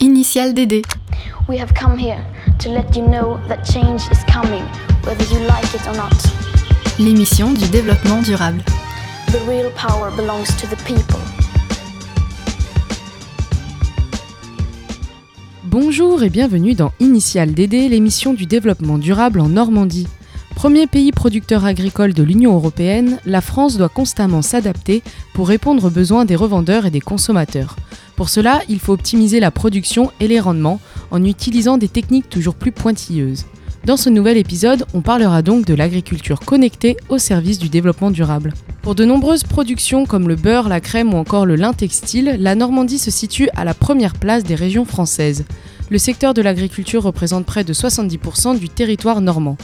Initial 0.00 0.52
DD. 0.52 0.82
We 1.48 1.58
have 1.58 1.72
come 1.72 1.96
here 1.96 2.22
to 2.58 2.68
let 2.68 2.94
you 2.94 3.02
know 3.06 3.38
that 3.48 3.64
change 3.64 4.02
is 4.12 4.22
coming, 4.30 4.62
whether 5.04 5.24
you 5.32 5.40
like 5.46 5.72
it 5.74 5.86
or 5.88 5.96
not. 5.96 6.12
L'émission 6.98 7.54
du 7.54 7.66
développement 7.68 8.20
durable. 8.20 8.62
The 9.28 9.40
real 9.48 9.70
power 9.74 10.10
belongs 10.14 10.54
to 10.60 10.66
the 10.66 10.76
people. 10.84 11.18
Bonjour 15.64 16.22
et 16.22 16.28
bienvenue 16.28 16.74
dans 16.74 16.92
Initial 17.00 17.54
DD, 17.54 17.88
l'émission 17.88 18.34
du 18.34 18.44
développement 18.44 18.98
durable 18.98 19.40
en 19.40 19.48
Normandie. 19.48 20.08
Premier 20.56 20.86
pays 20.86 21.12
producteur 21.12 21.64
agricole 21.64 22.12
de 22.12 22.22
l'Union 22.22 22.54
européenne, 22.54 23.18
la 23.24 23.40
France 23.40 23.78
doit 23.78 23.88
constamment 23.88 24.42
s'adapter 24.42 25.02
pour 25.32 25.48
répondre 25.48 25.86
aux 25.86 25.90
besoins 25.90 26.26
des 26.26 26.36
revendeurs 26.36 26.84
et 26.84 26.90
des 26.90 27.00
consommateurs. 27.00 27.76
Pour 28.16 28.30
cela, 28.30 28.62
il 28.68 28.80
faut 28.80 28.94
optimiser 28.94 29.40
la 29.40 29.50
production 29.50 30.10
et 30.20 30.28
les 30.28 30.40
rendements 30.40 30.80
en 31.10 31.22
utilisant 31.22 31.76
des 31.76 31.88
techniques 31.88 32.30
toujours 32.30 32.54
plus 32.54 32.72
pointilleuses. 32.72 33.44
Dans 33.84 33.96
ce 33.96 34.08
nouvel 34.08 34.36
épisode, 34.36 34.84
on 34.94 35.00
parlera 35.00 35.42
donc 35.42 35.64
de 35.64 35.74
l'agriculture 35.74 36.40
connectée 36.40 36.96
au 37.08 37.18
service 37.18 37.58
du 37.58 37.68
développement 37.68 38.10
durable. 38.10 38.52
Pour 38.82 38.94
de 38.94 39.04
nombreuses 39.04 39.44
productions 39.44 40.06
comme 40.06 40.28
le 40.28 40.34
beurre, 40.34 40.68
la 40.68 40.80
crème 40.80 41.14
ou 41.14 41.18
encore 41.18 41.46
le 41.46 41.56
lin 41.56 41.72
textile, 41.72 42.36
la 42.40 42.54
Normandie 42.54 42.98
se 42.98 43.10
situe 43.10 43.48
à 43.54 43.64
la 43.64 43.74
première 43.74 44.14
place 44.14 44.42
des 44.42 44.56
régions 44.56 44.84
françaises. 44.84 45.44
Le 45.88 45.98
secteur 45.98 46.34
de 46.34 46.42
l'agriculture 46.42 47.04
représente 47.04 47.46
près 47.46 47.62
de 47.62 47.72
70% 47.72 48.58
du 48.58 48.68
territoire 48.68 49.20
normand. 49.20 49.56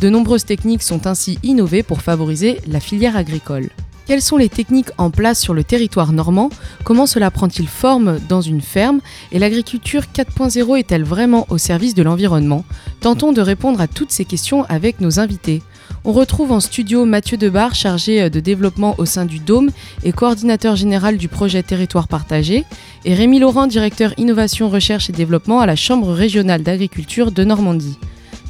De 0.00 0.10
nombreuses 0.10 0.44
techniques 0.44 0.82
sont 0.82 1.06
ainsi 1.06 1.38
innovées 1.42 1.82
pour 1.82 2.02
favoriser 2.02 2.58
la 2.66 2.80
filière 2.80 3.16
agricole. 3.16 3.70
Quelles 4.10 4.22
sont 4.22 4.38
les 4.38 4.48
techniques 4.48 4.90
en 4.98 5.10
place 5.10 5.38
sur 5.38 5.54
le 5.54 5.62
territoire 5.62 6.10
normand? 6.10 6.50
Comment 6.82 7.06
cela 7.06 7.30
prend-il 7.30 7.68
forme 7.68 8.18
dans 8.28 8.40
une 8.40 8.60
ferme? 8.60 8.98
Et 9.30 9.38
l'agriculture 9.38 10.02
4.0 10.12 10.80
est-elle 10.80 11.04
vraiment 11.04 11.46
au 11.48 11.58
service 11.58 11.94
de 11.94 12.02
l'environnement? 12.02 12.64
Tentons 13.00 13.30
de 13.30 13.40
répondre 13.40 13.80
à 13.80 13.86
toutes 13.86 14.10
ces 14.10 14.24
questions 14.24 14.64
avec 14.64 15.00
nos 15.00 15.20
invités. 15.20 15.62
On 16.04 16.10
retrouve 16.10 16.50
en 16.50 16.58
studio 16.58 17.04
Mathieu 17.04 17.36
Debar, 17.36 17.76
chargé 17.76 18.28
de 18.28 18.40
développement 18.40 18.96
au 18.98 19.04
sein 19.04 19.26
du 19.26 19.38
Dôme 19.38 19.70
et 20.02 20.10
coordinateur 20.10 20.74
général 20.74 21.16
du 21.16 21.28
projet 21.28 21.62
Territoire 21.62 22.08
partagé, 22.08 22.64
et 23.04 23.14
Rémi 23.14 23.38
Laurent, 23.38 23.68
directeur 23.68 24.12
innovation, 24.16 24.70
recherche 24.70 25.08
et 25.08 25.12
développement 25.12 25.60
à 25.60 25.66
la 25.66 25.76
Chambre 25.76 26.12
régionale 26.12 26.64
d'agriculture 26.64 27.30
de 27.30 27.44
Normandie. 27.44 27.96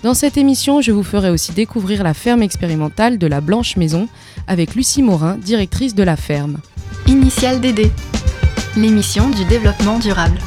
Dans 0.02 0.14
cette 0.14 0.38
émission, 0.38 0.80
je 0.80 0.92
vous 0.92 1.02
ferai 1.02 1.28
aussi 1.28 1.52
découvrir 1.52 2.02
la 2.02 2.14
ferme 2.14 2.40
expérimentale 2.40 3.18
de 3.18 3.26
la 3.26 3.42
Blanche 3.42 3.76
Maison 3.76 4.08
avec 4.50 4.74
Lucie 4.74 5.00
Morin, 5.00 5.36
directrice 5.36 5.94
de 5.94 6.02
la 6.02 6.16
ferme. 6.16 6.58
Initial 7.06 7.60
DD. 7.60 7.88
L'émission 8.76 9.30
du 9.30 9.44
développement 9.44 10.00
durable. 10.00 10.38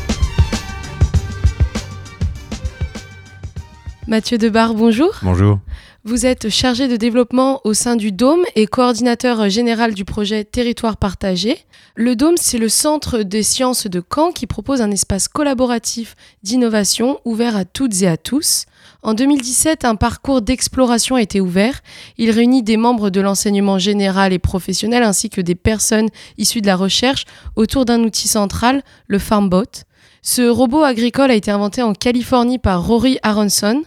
Mathieu 4.08 4.38
Debar, 4.38 4.74
bonjour. 4.74 5.12
Bonjour. 5.22 5.60
Vous 6.04 6.26
êtes 6.26 6.50
chargé 6.50 6.90
de 6.90 6.98
développement 6.98 7.62
au 7.64 7.74
sein 7.74 7.96
du 7.96 8.12
Dôme 8.12 8.44
et 8.56 8.68
coordinateur 8.68 9.50
général 9.50 9.94
du 9.94 10.04
projet 10.04 10.44
Territoire 10.44 10.98
partagé. 10.98 11.58
Le 11.96 12.18
Dôme, 12.18 12.36
c'est 12.36 12.58
le 12.58 12.68
centre 12.68 13.20
des 13.20 13.44
sciences 13.44 13.88
de 13.88 14.04
Caen 14.14 14.34
qui 14.34 14.46
propose 14.46 14.82
un 14.82 14.92
espace 14.92 15.30
collaboratif 15.30 16.16
d'innovation 16.44 17.20
ouvert 17.24 17.56
à 17.56 17.64
toutes 17.64 18.02
et 18.02 18.08
à 18.08 18.18
tous. 18.18 18.66
En 19.04 19.14
2017, 19.14 19.86
un 19.86 19.96
parcours 19.96 20.42
d'exploration 20.42 21.16
a 21.16 21.22
été 21.22 21.40
ouvert. 21.40 21.80
Il 22.18 22.32
réunit 22.32 22.62
des 22.62 22.76
membres 22.76 23.10
de 23.10 23.22
l'enseignement 23.22 23.80
général 23.80 24.34
et 24.34 24.40
professionnel 24.40 25.04
ainsi 25.04 25.30
que 25.30 25.40
des 25.40 25.56
personnes 25.56 26.10
issues 26.38 26.62
de 26.62 26.68
la 26.68 26.76
recherche 26.76 27.24
autour 27.56 27.86
d'un 27.86 28.02
outil 28.02 28.28
central, 28.28 28.84
le 29.08 29.20
FarmBot. 29.20 29.86
Ce 30.26 30.42
robot 30.42 30.84
agricole 30.84 31.32
a 31.32 31.36
été 31.36 31.52
inventé 31.52 31.82
en 31.82 31.94
Californie 31.94 32.58
par 32.58 32.88
Rory 32.88 33.20
Aronson 33.24 33.84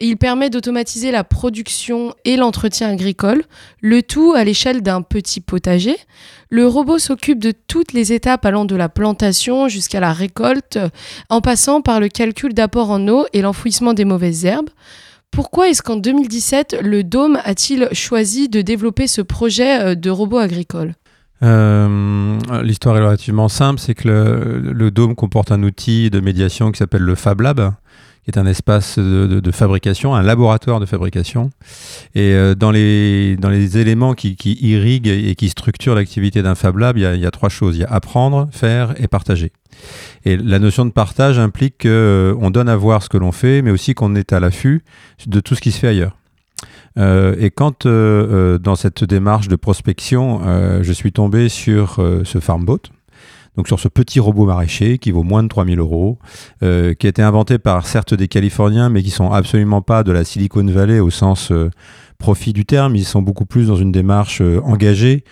il 0.00 0.16
permet 0.16 0.50
d'automatiser 0.50 1.10
la 1.10 1.24
production 1.24 2.14
et 2.24 2.36
l'entretien 2.36 2.88
agricole, 2.88 3.42
le 3.80 4.02
tout 4.02 4.32
à 4.36 4.44
l'échelle 4.44 4.82
d'un 4.82 5.02
petit 5.02 5.40
potager. 5.40 5.96
Le 6.50 6.66
robot 6.66 6.98
s'occupe 6.98 7.40
de 7.40 7.52
toutes 7.66 7.92
les 7.92 8.12
étapes 8.12 8.44
allant 8.46 8.64
de 8.64 8.76
la 8.76 8.88
plantation 8.88 9.68
jusqu'à 9.68 10.00
la 10.00 10.12
récolte, 10.12 10.78
en 11.30 11.40
passant 11.40 11.80
par 11.80 11.98
le 11.98 12.08
calcul 12.08 12.54
d'apport 12.54 12.90
en 12.90 13.08
eau 13.08 13.26
et 13.32 13.42
l'enfouissement 13.42 13.92
des 13.92 14.04
mauvaises 14.04 14.44
herbes. 14.44 14.70
Pourquoi 15.30 15.68
est-ce 15.68 15.82
qu'en 15.82 15.96
2017, 15.96 16.78
le 16.82 17.04
Dôme 17.04 17.38
a-t-il 17.44 17.88
choisi 17.92 18.48
de 18.48 18.62
développer 18.62 19.06
ce 19.06 19.20
projet 19.20 19.80
euh, 19.80 19.94
de 19.94 20.10
robot 20.10 20.38
agricole? 20.38 20.94
Euh, 21.42 22.38
L'histoire 22.62 22.96
est 22.96 23.00
relativement 23.00 23.48
simple, 23.48 23.78
c'est 23.78 23.94
que 23.94 24.08
le, 24.08 24.72
le, 24.72 24.90
Dôme 24.90 25.14
comporte 25.14 25.52
un 25.52 25.62
outil 25.62 26.10
de 26.10 26.18
médiation 26.18 26.72
qui 26.72 26.78
s'appelle 26.78 27.02
le 27.02 27.14
Fab 27.14 27.40
Lab, 27.42 27.74
est 28.28 28.36
un 28.36 28.46
espace 28.46 28.98
de, 28.98 29.50
fabrication, 29.50 30.14
un 30.14 30.22
laboratoire 30.22 30.80
de 30.80 30.86
fabrication. 30.86 31.50
Et 32.14 32.34
euh, 32.34 32.54
dans, 32.54 32.70
les, 32.70 33.36
dans 33.36 33.48
les 33.48 33.78
éléments 33.78 34.14
qui, 34.14 34.36
irriguent 34.60 35.08
et 35.08 35.34
qui 35.34 35.48
structurent 35.48 35.94
l'activité 35.94 36.42
d'un 36.42 36.54
Fab 36.54 36.76
Lab, 36.76 36.98
il 36.98 37.02
y, 37.02 37.26
a, 37.26 37.30
trois 37.30 37.48
choses. 37.48 37.76
Il 37.76 37.80
y 37.80 37.84
a 37.84 37.90
apprendre, 37.90 38.48
faire 38.52 38.94
et 39.02 39.08
partager. 39.08 39.52
Et 40.24 40.36
la 40.36 40.58
notion 40.58 40.84
de 40.84 40.90
partage 40.90 41.38
implique 41.38 41.82
qu'on 41.82 41.88
euh, 41.88 42.50
donne 42.50 42.68
à 42.68 42.76
voir 42.76 43.02
ce 43.02 43.08
que 43.08 43.16
l'on 43.16 43.32
fait, 43.32 43.62
mais 43.62 43.70
aussi 43.70 43.94
qu'on 43.94 44.14
est 44.14 44.32
à 44.32 44.40
l'affût 44.40 44.84
de 45.26 45.40
tout 45.40 45.54
ce 45.54 45.60
qui 45.60 45.72
se 45.72 45.78
fait 45.78 45.88
ailleurs. 45.88 46.16
Euh, 46.98 47.34
et 47.38 47.50
quand, 47.50 47.86
dans 47.86 48.76
cette 48.76 49.04
démarche 49.04 49.48
de 49.48 49.56
prospection, 49.56 50.82
je 50.82 50.92
suis 50.92 51.12
tombé 51.12 51.48
sur 51.48 51.96
ce 52.24 52.40
FarmBot, 52.40 52.80
donc 53.56 53.66
sur 53.66 53.80
ce 53.80 53.88
petit 53.88 54.20
robot 54.20 54.46
maraîcher 54.46 54.98
qui 54.98 55.10
vaut 55.10 55.22
moins 55.22 55.42
de 55.42 55.48
3000 55.48 55.78
euros, 55.78 56.18
euh, 56.62 56.94
qui 56.94 57.06
a 57.06 57.10
été 57.10 57.22
inventé 57.22 57.58
par 57.58 57.86
certes 57.86 58.14
des 58.14 58.28
Californiens, 58.28 58.88
mais 58.88 59.02
qui 59.02 59.10
sont 59.10 59.32
absolument 59.32 59.82
pas 59.82 60.04
de 60.04 60.12
la 60.12 60.24
Silicon 60.24 60.64
Valley 60.64 61.00
au 61.00 61.10
sens 61.10 61.50
euh, 61.50 61.70
profit 62.18 62.52
du 62.52 62.64
terme. 62.64 62.94
Ils 62.94 63.04
sont 63.04 63.22
beaucoup 63.22 63.46
plus 63.46 63.66
dans 63.66 63.76
une 63.76 63.92
démarche 63.92 64.40
euh, 64.42 64.60
engagée 64.62 65.24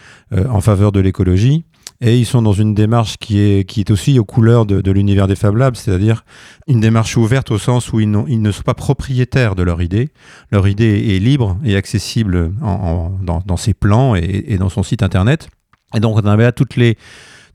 en 0.50 0.60
faveur 0.60 0.90
de 0.90 0.98
l'écologie. 0.98 1.64
Et 2.00 2.18
ils 2.18 2.26
sont 2.26 2.42
dans 2.42 2.52
une 2.52 2.74
démarche 2.74 3.16
qui 3.16 3.38
est, 3.38 3.64
qui 3.64 3.80
est 3.80 3.90
aussi 3.90 4.18
aux 4.18 4.24
couleurs 4.24 4.66
de, 4.66 4.90
l'univers 4.90 5.28
des 5.28 5.36
Fab 5.36 5.56
Labs, 5.56 5.76
c'est-à-dire 5.76 6.24
une 6.66 6.80
démarche 6.80 7.16
ouverte 7.16 7.50
au 7.50 7.58
sens 7.58 7.92
où 7.92 8.00
ils, 8.00 8.10
ne 8.10 8.50
sont 8.50 8.62
pas 8.62 8.74
propriétaires 8.74 9.54
de 9.54 9.62
leur 9.62 9.80
idée. 9.80 10.10
Leur 10.50 10.68
idée 10.68 11.14
est 11.14 11.18
libre 11.18 11.56
et 11.64 11.74
accessible 11.74 12.52
dans, 12.60 13.42
dans, 13.46 13.56
ses 13.56 13.72
plans 13.72 14.14
et, 14.14 14.44
et, 14.48 14.58
dans 14.58 14.68
son 14.68 14.82
site 14.82 15.02
internet. 15.02 15.48
Et 15.94 16.00
donc 16.00 16.16
on 16.16 16.26
avait 16.26 16.42
là 16.42 16.52
toutes 16.52 16.76
les, 16.76 16.98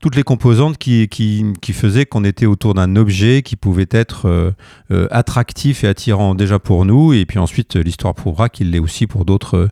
toutes 0.02 0.16
les 0.16 0.24
composantes 0.24 0.78
qui, 0.78 1.08
qui, 1.08 1.72
faisaient 1.72 2.06
qu'on 2.06 2.24
était 2.24 2.44
autour 2.44 2.74
d'un 2.74 2.96
objet 2.96 3.42
qui 3.42 3.54
pouvait 3.54 3.86
être 3.92 4.26
euh, 4.26 4.50
euh, 4.90 5.06
attractif 5.12 5.84
et 5.84 5.88
attirant 5.88 6.34
déjà 6.34 6.58
pour 6.58 6.84
nous, 6.84 7.12
et 7.12 7.24
puis 7.24 7.38
ensuite 7.38 7.76
l'histoire 7.76 8.12
prouvera 8.12 8.48
qu'il 8.48 8.72
l'est 8.72 8.80
aussi 8.80 9.06
pour 9.06 9.24
d'autres 9.24 9.70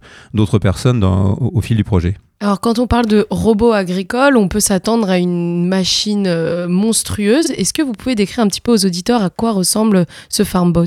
personnes 0.60 1.02
au, 1.04 1.60
fil 1.60 1.76
du 1.76 1.84
projet. 1.84 2.16
Alors 2.42 2.58
quand 2.58 2.78
on 2.78 2.86
parle 2.86 3.04
de 3.04 3.26
robots 3.28 3.72
agricoles, 3.72 4.38
on 4.38 4.48
peut 4.48 4.60
s'attendre 4.60 5.10
à 5.10 5.18
une 5.18 5.68
machine 5.68 6.26
euh, 6.26 6.68
monstrueuse. 6.68 7.50
Est-ce 7.50 7.74
que 7.74 7.82
vous 7.82 7.92
pouvez 7.92 8.14
décrire 8.14 8.42
un 8.42 8.48
petit 8.48 8.62
peu 8.62 8.72
aux 8.72 8.86
auditeurs 8.86 9.22
à 9.22 9.28
quoi 9.28 9.52
ressemble 9.52 10.06
ce 10.30 10.42
FarmBot? 10.42 10.86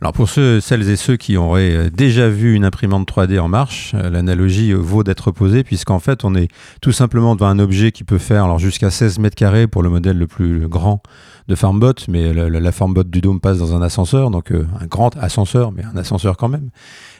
Alors 0.00 0.14
pour 0.14 0.30
ceux, 0.30 0.58
celles 0.62 0.88
et 0.88 0.96
ceux 0.96 1.18
qui 1.18 1.36
auraient 1.36 1.70
euh, 1.70 1.90
déjà 1.90 2.30
vu 2.30 2.54
une 2.54 2.64
imprimante 2.64 3.06
3D 3.06 3.38
en 3.38 3.48
marche, 3.48 3.92
euh, 3.94 4.08
l'analogie 4.08 4.72
vaut 4.72 5.02
d'être 5.02 5.32
posée 5.32 5.64
puisqu'en 5.64 5.98
fait 5.98 6.24
on 6.24 6.34
est 6.34 6.48
tout 6.80 6.92
simplement 6.92 7.34
devant 7.34 7.48
un 7.48 7.58
objet 7.58 7.92
qui 7.92 8.02
peut 8.02 8.16
faire 8.16 8.44
alors 8.44 8.58
jusqu'à 8.58 8.88
16 8.88 9.18
mètres 9.18 9.36
carrés 9.36 9.66
pour 9.66 9.82
le 9.82 9.90
modèle 9.90 10.16
le 10.16 10.26
plus 10.26 10.66
grand 10.66 11.02
de 11.48 11.54
FarmBot, 11.54 11.92
mais 12.08 12.32
la, 12.32 12.48
la, 12.48 12.72
FarmBot 12.72 13.04
du 13.04 13.20
Dôme 13.20 13.40
passe 13.40 13.58
dans 13.58 13.76
un 13.76 13.82
ascenseur, 13.82 14.30
donc 14.30 14.50
un 14.50 14.86
grand 14.86 15.16
ascenseur, 15.16 15.70
mais 15.70 15.84
un 15.84 15.96
ascenseur 15.96 16.36
quand 16.36 16.48
même. 16.48 16.70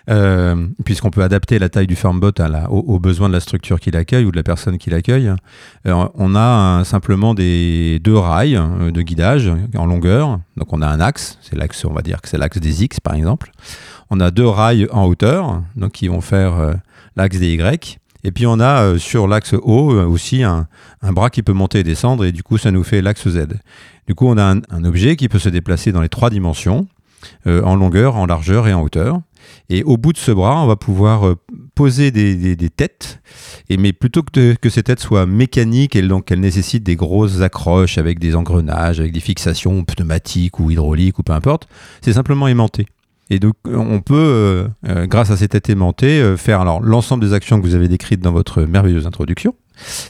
Euh, 0.08 0.68
puisqu'on 0.84 1.10
peut 1.10 1.22
adapter 1.22 1.58
la 1.58 1.68
taille 1.68 1.88
du 1.88 1.96
FarmBot 1.96 2.30
à 2.38 2.46
la, 2.46 2.70
aux, 2.70 3.00
besoins 3.00 3.28
de 3.28 3.32
la 3.32 3.40
structure 3.40 3.80
qui 3.80 3.90
l'accueille 3.90 4.24
ou 4.24 4.30
de 4.30 4.36
la 4.36 4.44
personne 4.44 4.78
qui 4.78 4.88
l'accueille. 4.88 5.32
Euh, 5.86 6.08
on 6.14 6.36
a 6.36 6.84
simplement 6.84 7.34
des 7.34 7.98
deux 7.98 8.16
rails 8.16 8.56
euh, 8.56 8.92
de 8.92 9.02
guidage 9.02 9.50
en 9.74 9.86
longueur. 9.86 10.38
Donc 10.56 10.72
on 10.72 10.80
a 10.80 10.86
un 10.86 11.00
axe, 11.00 11.38
c'est 11.42 11.56
l'axe, 11.56 11.84
on 11.84 11.92
va 11.92 12.02
dire 12.02 12.22
que 12.22 12.28
c'est 12.28 12.38
l'axe 12.38 12.58
des 12.58 12.84
X 12.84 13.00
par 13.00 13.14
exemple. 13.14 13.50
On 14.10 14.20
a 14.20 14.30
deux 14.30 14.46
rails 14.46 14.86
en 14.92 15.06
hauteur, 15.06 15.62
donc 15.74 15.92
qui 15.92 16.06
vont 16.06 16.20
faire 16.20 16.76
l'axe 17.16 17.38
des 17.38 17.54
Y. 17.54 17.98
Et 18.22 18.30
puis 18.30 18.46
on 18.46 18.60
a 18.60 18.98
sur 18.98 19.26
l'axe 19.26 19.54
haut 19.54 19.92
aussi 19.92 20.44
un, 20.44 20.68
un, 21.02 21.12
bras 21.12 21.30
qui 21.30 21.42
peut 21.42 21.52
monter 21.52 21.80
et 21.80 21.82
descendre, 21.82 22.24
et 22.24 22.30
du 22.30 22.44
coup 22.44 22.56
ça 22.56 22.70
nous 22.70 22.84
fait 22.84 23.02
l'axe 23.02 23.28
Z. 23.28 23.46
Du 24.06 24.14
coup 24.14 24.28
on 24.28 24.38
a 24.38 24.44
un, 24.44 24.60
un, 24.70 24.84
objet 24.84 25.16
qui 25.16 25.28
peut 25.28 25.40
se 25.40 25.48
déplacer 25.48 25.90
dans 25.90 26.02
les 26.02 26.08
trois 26.08 26.30
dimensions, 26.30 26.86
euh, 27.46 27.62
en 27.62 27.76
longueur, 27.76 28.16
en 28.16 28.26
largeur 28.26 28.66
et 28.68 28.74
en 28.74 28.82
hauteur. 28.82 29.20
Et 29.68 29.82
au 29.82 29.96
bout 29.96 30.12
de 30.12 30.18
ce 30.18 30.30
bras, 30.30 30.62
on 30.62 30.66
va 30.66 30.76
pouvoir 30.76 31.26
euh, 31.26 31.34
poser 31.74 32.10
des, 32.10 32.70
têtes, 32.70 33.20
et, 33.68 33.76
mais 33.76 33.92
plutôt 33.92 34.22
que, 34.22 34.54
que 34.54 34.68
ces 34.68 34.82
têtes 34.82 35.00
soient 35.00 35.26
mécaniques 35.26 35.96
et 35.96 36.02
donc 36.02 36.26
qu'elles 36.26 36.40
nécessitent 36.40 36.84
des 36.84 36.96
grosses 36.96 37.40
accroches 37.40 37.98
avec 37.98 38.18
des 38.18 38.34
engrenages, 38.34 39.00
avec 39.00 39.12
des 39.12 39.20
fixations 39.20 39.84
pneumatiques 39.84 40.60
ou 40.60 40.70
hydrauliques 40.70 41.18
ou 41.18 41.22
peu 41.22 41.32
importe, 41.32 41.68
c'est 42.00 42.12
simplement 42.12 42.48
aimanté. 42.48 42.86
Et 43.28 43.40
donc 43.40 43.54
on 43.64 44.00
peut, 44.00 44.14
euh, 44.14 44.68
euh, 44.88 45.06
grâce 45.06 45.30
à 45.30 45.36
ces 45.36 45.48
têtes 45.48 45.68
aimantées, 45.68 46.34
faire 46.36 46.60
alors 46.60 46.80
l'ensemble 46.80 47.24
des 47.24 47.32
actions 47.32 47.60
que 47.60 47.66
vous 47.66 47.74
avez 47.74 47.88
décrites 47.88 48.20
dans 48.20 48.32
votre 48.32 48.62
merveilleuse 48.62 49.06
introduction, 49.06 49.54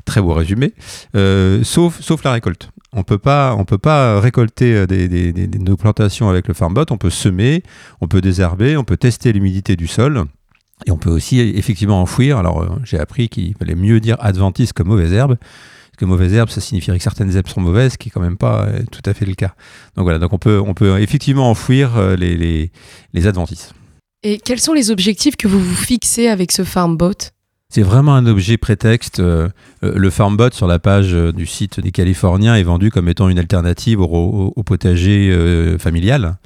Très 0.04 0.20
beau 0.20 0.32
résumé. 0.32 0.72
Euh, 1.14 1.62
sauf, 1.64 2.00
sauf 2.00 2.22
la 2.24 2.32
récolte. 2.32 2.70
On 2.92 3.02
peut 3.02 3.18
pas, 3.18 3.54
on 3.58 3.64
peut 3.64 3.78
pas 3.78 4.20
récolter 4.20 4.74
euh, 4.74 4.86
des, 4.86 5.48
nos 5.58 5.76
plantations 5.76 6.28
avec 6.28 6.48
le 6.48 6.54
FarmBot. 6.54 6.86
On 6.90 6.98
peut 6.98 7.10
semer, 7.10 7.62
on 8.00 8.08
peut 8.08 8.20
désherber, 8.20 8.76
on 8.76 8.84
peut 8.84 8.96
tester 8.96 9.32
l'humidité 9.32 9.76
du 9.76 9.86
sol. 9.86 10.24
Et 10.86 10.90
on 10.90 10.98
peut 10.98 11.10
aussi 11.10 11.40
effectivement 11.40 12.00
enfouir. 12.00 12.38
Alors, 12.38 12.62
euh, 12.62 12.68
j'ai 12.84 12.98
appris 12.98 13.28
qu'il 13.28 13.54
fallait 13.56 13.74
mieux 13.74 14.00
dire 14.00 14.16
adventice 14.20 14.72
que 14.72 14.82
mauvaise 14.82 15.12
herbe. 15.12 15.36
Parce 15.36 15.98
que 15.98 16.04
mauvaise 16.04 16.34
herbe, 16.34 16.50
ça 16.50 16.60
signifierait 16.60 16.98
que 16.98 17.04
certaines 17.04 17.34
herbes 17.34 17.48
sont 17.48 17.62
mauvaises, 17.62 17.92
ce 17.92 17.98
qui 17.98 18.08
est 18.08 18.12
quand 18.12 18.20
même 18.20 18.36
pas 18.36 18.68
tout 18.90 19.00
à 19.06 19.14
fait 19.14 19.24
le 19.24 19.34
cas. 19.34 19.54
Donc 19.96 20.04
voilà, 20.04 20.18
donc 20.18 20.32
on 20.34 20.38
peut, 20.38 20.60
on 20.60 20.74
peut 20.74 21.00
effectivement 21.00 21.48
enfouir 21.48 22.16
les, 22.18 22.36
les, 22.36 22.70
les 23.14 23.26
adventices. 23.26 23.72
Et 24.22 24.38
quels 24.38 24.60
sont 24.60 24.72
les 24.72 24.90
objectifs 24.90 25.36
que 25.36 25.48
vous 25.48 25.60
vous 25.60 25.74
fixez 25.74 26.28
avec 26.28 26.52
ce 26.52 26.64
FarmBot 26.64 27.30
C'est 27.76 27.82
vraiment 27.82 28.14
un 28.14 28.24
objet 28.24 28.56
prétexte. 28.56 29.20
Euh, 29.20 29.50
euh, 29.84 29.92
le 29.96 30.08
FarmBot 30.08 30.48
sur 30.52 30.66
la 30.66 30.78
page 30.78 31.12
euh, 31.12 31.30
du 31.30 31.44
site 31.44 31.78
des 31.78 31.90
Californiens 31.90 32.56
est 32.56 32.62
vendu 32.62 32.90
comme 32.90 33.06
étant 33.06 33.28
une 33.28 33.38
alternative 33.38 34.00
au, 34.00 34.62
potager 34.64 35.76
familial. 35.78 36.38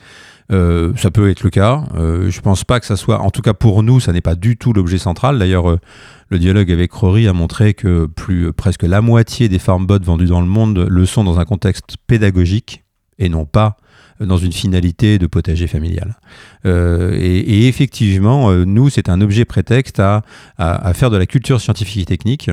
Ça 0.50 1.10
peut 1.12 1.30
être 1.30 1.44
le 1.44 1.50
cas. 1.50 1.84
Euh, 1.94 2.30
je 2.30 2.40
pense 2.40 2.64
pas 2.64 2.80
que 2.80 2.86
ça 2.86 2.96
soit, 2.96 3.20
en 3.20 3.30
tout 3.30 3.42
cas 3.42 3.54
pour 3.54 3.84
nous, 3.84 4.00
ça 4.00 4.12
n'est 4.12 4.20
pas 4.20 4.34
du 4.34 4.56
tout 4.56 4.72
l'objet 4.72 4.98
central. 4.98 5.38
D'ailleurs, 5.38 5.78
le 6.30 6.38
dialogue 6.40 6.72
avec 6.72 6.90
Rory 6.90 7.28
a 7.28 7.32
montré 7.32 7.74
que 7.74 8.06
plus 8.06 8.52
presque 8.52 8.82
la 8.82 9.00
moitié 9.00 9.48
des 9.48 9.60
FarmBots 9.60 10.02
vendus 10.02 10.26
dans 10.26 10.40
le 10.40 10.48
monde 10.48 10.84
le 10.90 11.06
sont 11.06 11.22
dans 11.22 11.38
un 11.38 11.44
contexte 11.44 11.96
pédagogique 12.08 12.82
et 13.20 13.28
non 13.28 13.44
pas 13.44 13.76
dans 14.20 14.37
une 14.37 14.52
finalité 14.52 15.19
de 15.19 15.26
potager 15.26 15.67
familial. 15.67 16.17
Euh, 16.67 17.17
et, 17.19 17.67
effectivement, 17.69 18.50
euh, 18.50 18.64
nous, 18.64 18.90
c'est 18.90 19.08
un 19.08 19.20
objet 19.20 19.44
prétexte 19.44 20.00
à 20.00 20.22
faire 20.94 21.11
de 21.11 21.17
la 21.17 21.26
culture 21.26 21.61
scientifique 21.61 22.02
et 22.02 22.06
technique 22.06 22.50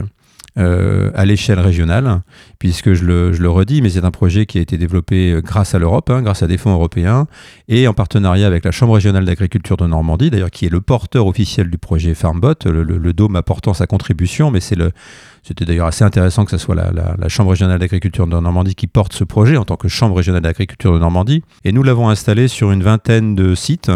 euh, 0.57 1.11
à 1.13 1.25
l'échelle 1.25 1.59
régionale, 1.59 2.21
puisque 2.57 2.93
je 2.93 3.05
le, 3.05 3.49
redis, 3.49 3.83
mais 3.83 3.91
c'est 3.91 4.03
un 4.03 4.09
projet 4.09 4.47
qui 4.47 4.57
a 4.57 4.61
été 4.61 4.79
développé 4.79 5.33
euh, 5.33 5.41
grâce 5.41 5.75
à 5.75 5.79
l'Europe, 5.79 6.09
hein, 6.09 6.23
grâce 6.23 6.41
à 6.41 6.47
des 6.47 6.57
fonds 6.57 6.73
européens, 6.73 7.27
et 7.67 7.87
en 7.87 7.93
partenariat 7.93 8.47
avec 8.47 8.65
la 8.65 8.71
Chambre 8.71 8.95
régionale 8.95 9.23
d'agriculture 9.25 9.77
de 9.77 9.85
Normandie, 9.85 10.31
d'ailleurs 10.31 10.49
qui 10.49 10.65
est 10.65 10.69
le 10.69 10.81
porteur 10.81 11.27
officiel 11.27 11.69
du 11.69 11.77
projet 11.77 12.15
FarmBot, 12.15 12.55
le, 12.65 12.81
le, 12.81 12.97
le 12.97 13.13
Dôme 13.13 13.35
apportant 13.35 13.75
sa 13.75 13.85
contribution, 13.85 14.49
mais 14.49 14.59
c'était 14.59 15.65
d'ailleurs 15.65 15.85
assez 15.85 16.03
intéressant 16.03 16.43
que 16.43 16.51
ce 16.51 16.57
soit 16.57 16.73
la 16.73 17.27
Chambre 17.27 17.51
régionale 17.51 17.77
d'agriculture 17.77 18.25
de 18.25 18.31
Normandie 18.31 18.73
qui 18.73 18.87
porte 18.87 19.13
ce 19.13 19.23
projet 19.23 19.57
en 19.57 19.63
tant 19.63 19.75
que 19.75 19.87
Chambre 19.87 20.15
régionale 20.15 20.41
d'agriculture 20.41 20.91
de 20.91 20.97
Normandie. 20.99 21.43
Et 21.65 21.71
nous 21.71 21.83
l'avons 21.83 22.09
installé 22.09 22.47
sur 22.47 22.71
une 22.71 22.81
vingtaine 22.81 23.35
de 23.35 23.53
sites 23.53 23.91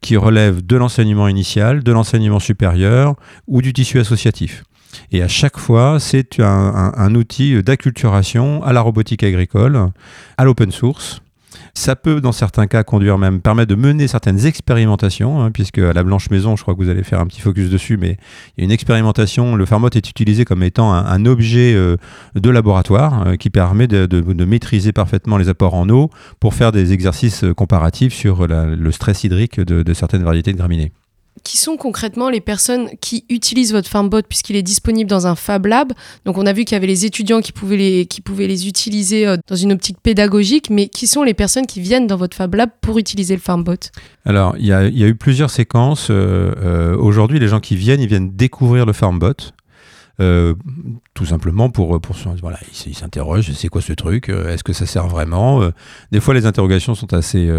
qui 0.00 0.16
relèvent 0.16 0.64
de 0.64 0.76
l'enseignement 0.76 1.26
initial, 1.26 1.82
de 1.82 1.90
l'enseignement 1.90 2.38
supérieur 2.38 3.16
ou 3.48 3.60
du 3.60 3.72
tissu 3.72 3.98
associatif. 3.98 4.62
Et 5.12 5.22
à 5.22 5.28
chaque 5.28 5.58
fois, 5.58 5.98
c'est 6.00 6.40
un, 6.40 7.14
outil 7.14 7.62
d'acculturation 7.62 8.62
à 8.64 8.72
la 8.72 8.80
robotique 8.80 9.22
agricole, 9.22 9.90
à 10.36 10.44
l'open 10.44 10.70
source. 10.70 11.22
Ça 11.74 11.94
peut, 11.94 12.20
dans 12.20 12.32
certains 12.32 12.66
cas, 12.66 12.84
conduire 12.84 13.18
même, 13.18 13.40
permettre 13.40 13.68
de 13.68 13.74
mener 13.74 14.08
certaines 14.08 14.46
expérimentations, 14.46 15.42
hein, 15.42 15.50
puisque 15.50 15.78
à 15.78 15.92
la 15.92 16.02
Blanche 16.02 16.30
Maison, 16.30 16.56
je 16.56 16.62
crois 16.62 16.74
que 16.74 16.82
vous 16.82 16.88
allez 16.88 17.02
faire 17.02 17.20
un 17.20 17.26
petit 17.26 17.40
focus 17.40 17.68
dessus, 17.68 17.96
mais 17.98 18.16
il 18.56 18.60
y 18.60 18.62
a 18.62 18.64
une 18.64 18.70
expérimentation. 18.70 19.56
Le 19.56 19.66
Farmot 19.66 19.90
est 19.90 20.08
utilisé 20.08 20.44
comme 20.44 20.62
étant 20.62 20.92
un, 20.92 21.26
objet 21.26 21.74
euh, 21.74 21.96
de 22.34 22.50
laboratoire 22.50 23.26
euh, 23.26 23.36
qui 23.36 23.50
permet 23.50 23.88
de, 23.88 24.44
maîtriser 24.44 24.92
parfaitement 24.92 25.36
les 25.36 25.48
apports 25.48 25.74
en 25.74 25.88
eau 25.88 26.10
pour 26.40 26.54
faire 26.54 26.72
des 26.72 26.92
exercices 26.92 27.44
comparatifs 27.56 28.14
sur 28.14 28.46
le 28.46 28.90
stress 28.90 29.24
hydrique 29.24 29.60
de 29.60 29.94
certaines 29.94 30.22
variétés 30.22 30.52
de 30.52 30.58
graminées. 30.58 30.92
Qui 31.44 31.58
sont 31.58 31.76
concrètement 31.76 32.28
les 32.28 32.40
personnes 32.40 32.88
qui 33.00 33.24
utilisent 33.28 33.72
votre 33.72 33.88
FarmBot 33.88 34.22
puisqu'il 34.22 34.56
est 34.56 34.62
disponible 34.62 35.08
dans 35.08 35.26
un 35.26 35.34
Fab 35.34 35.66
Lab 35.66 35.92
Donc 36.24 36.38
on 36.38 36.46
a 36.46 36.52
vu 36.52 36.64
qu'il 36.64 36.74
y 36.74 36.76
avait 36.76 36.86
les 36.86 37.04
étudiants 37.04 37.40
qui 37.40 37.52
pouvaient 37.52 37.76
les, 37.76 38.06
qui 38.06 38.20
pouvaient 38.20 38.46
les 38.46 38.66
utiliser 38.66 39.26
euh, 39.26 39.36
dans 39.46 39.56
une 39.56 39.72
optique 39.72 39.98
pédagogique, 40.02 40.70
mais 40.70 40.88
qui 40.88 41.06
sont 41.06 41.22
les 41.22 41.34
personnes 41.34 41.66
qui 41.66 41.80
viennent 41.80 42.06
dans 42.06 42.16
votre 42.16 42.36
Fab 42.36 42.54
Lab 42.54 42.70
pour 42.80 42.98
utiliser 42.98 43.34
le 43.34 43.40
FarmBot 43.40 43.76
Alors, 44.24 44.56
il 44.58 44.64
y, 44.64 44.68
y 44.68 44.72
a 44.72 45.08
eu 45.08 45.14
plusieurs 45.14 45.50
séquences. 45.50 46.08
Euh, 46.10 46.54
euh, 46.58 46.96
Aujourd'hui, 46.96 47.38
les 47.38 47.48
gens 47.48 47.60
qui 47.60 47.76
viennent, 47.76 48.00
ils 48.00 48.08
viennent 48.08 48.34
découvrir 48.34 48.86
le 48.86 48.92
FarmBot. 48.92 49.34
Tout 50.18 51.26
simplement 51.26 51.68
pour, 51.68 52.00
pour 52.00 52.16
voilà, 52.40 52.58
ils 52.86 52.94
s'interrogent, 52.94 53.52
c'est 53.52 53.68
quoi 53.68 53.82
ce 53.82 53.92
truc 53.92 54.30
Est-ce 54.30 54.64
que 54.64 54.72
ça 54.72 54.86
sert 54.86 55.08
vraiment 55.08 55.60
Des 56.10 56.20
fois, 56.20 56.32
les 56.32 56.46
interrogations 56.46 56.94
sont 56.94 57.12
assez 57.12 57.50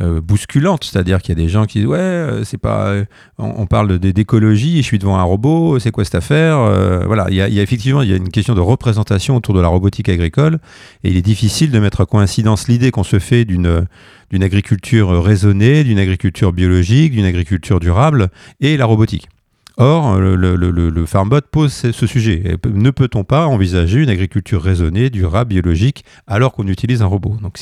euh, 0.00 0.20
bousculantes, 0.20 0.82
c'est-à-dire 0.82 1.22
qu'il 1.22 1.38
y 1.38 1.40
a 1.40 1.42
des 1.42 1.48
gens 1.48 1.66
qui 1.66 1.78
disent 1.78 1.86
ouais, 1.86 1.98
euh, 1.98 2.42
c'est 2.42 2.58
pas, 2.58 2.86
euh, 2.88 3.04
on, 3.38 3.54
on 3.58 3.66
parle 3.66 4.00
d'écologie, 4.00 4.78
je 4.78 4.82
suis 4.82 4.98
devant 4.98 5.18
un 5.18 5.22
robot, 5.22 5.78
c'est 5.78 5.92
quoi 5.92 6.04
cette 6.04 6.16
affaire 6.16 6.58
Voilà, 7.06 7.26
il 7.28 7.36
y, 7.36 7.40
a, 7.40 7.48
il 7.48 7.54
y 7.54 7.60
a 7.60 7.62
effectivement 7.62 8.02
il 8.02 8.10
y 8.10 8.12
a 8.12 8.16
une 8.16 8.30
question 8.30 8.54
de 8.54 8.60
représentation 8.60 9.36
autour 9.36 9.54
de 9.54 9.60
la 9.60 9.68
robotique 9.68 10.08
agricole, 10.08 10.58
et 11.04 11.10
il 11.10 11.16
est 11.16 11.22
difficile 11.22 11.70
de 11.70 11.78
mettre 11.78 12.00
à 12.00 12.06
coïncidence 12.06 12.66
l'idée 12.66 12.90
qu'on 12.90 13.04
se 13.04 13.20
fait 13.20 13.44
d'une 13.44 13.86
d'une 14.30 14.42
agriculture 14.42 15.22
raisonnée, 15.22 15.84
d'une 15.84 15.98
agriculture 16.00 16.52
biologique, 16.52 17.12
d'une 17.12 17.26
agriculture 17.26 17.78
durable 17.78 18.30
et 18.60 18.76
la 18.76 18.86
robotique. 18.86 19.28
Or, 19.76 20.20
le, 20.20 21.06
FarmBot 21.06 21.40
pose 21.50 21.72
ce, 21.72 22.06
sujet. 22.06 22.56
Ne 22.72 22.90
peut-on 22.90 23.24
pas 23.24 23.46
envisager 23.46 24.00
une 24.00 24.08
agriculture 24.08 24.62
raisonnée, 24.62 25.10
durable, 25.10 25.48
biologique, 25.48 26.04
alors 26.28 26.52
qu'on 26.52 26.68
utilise 26.68 27.02
un 27.02 27.06
robot? 27.06 27.36
Donc, 27.42 27.58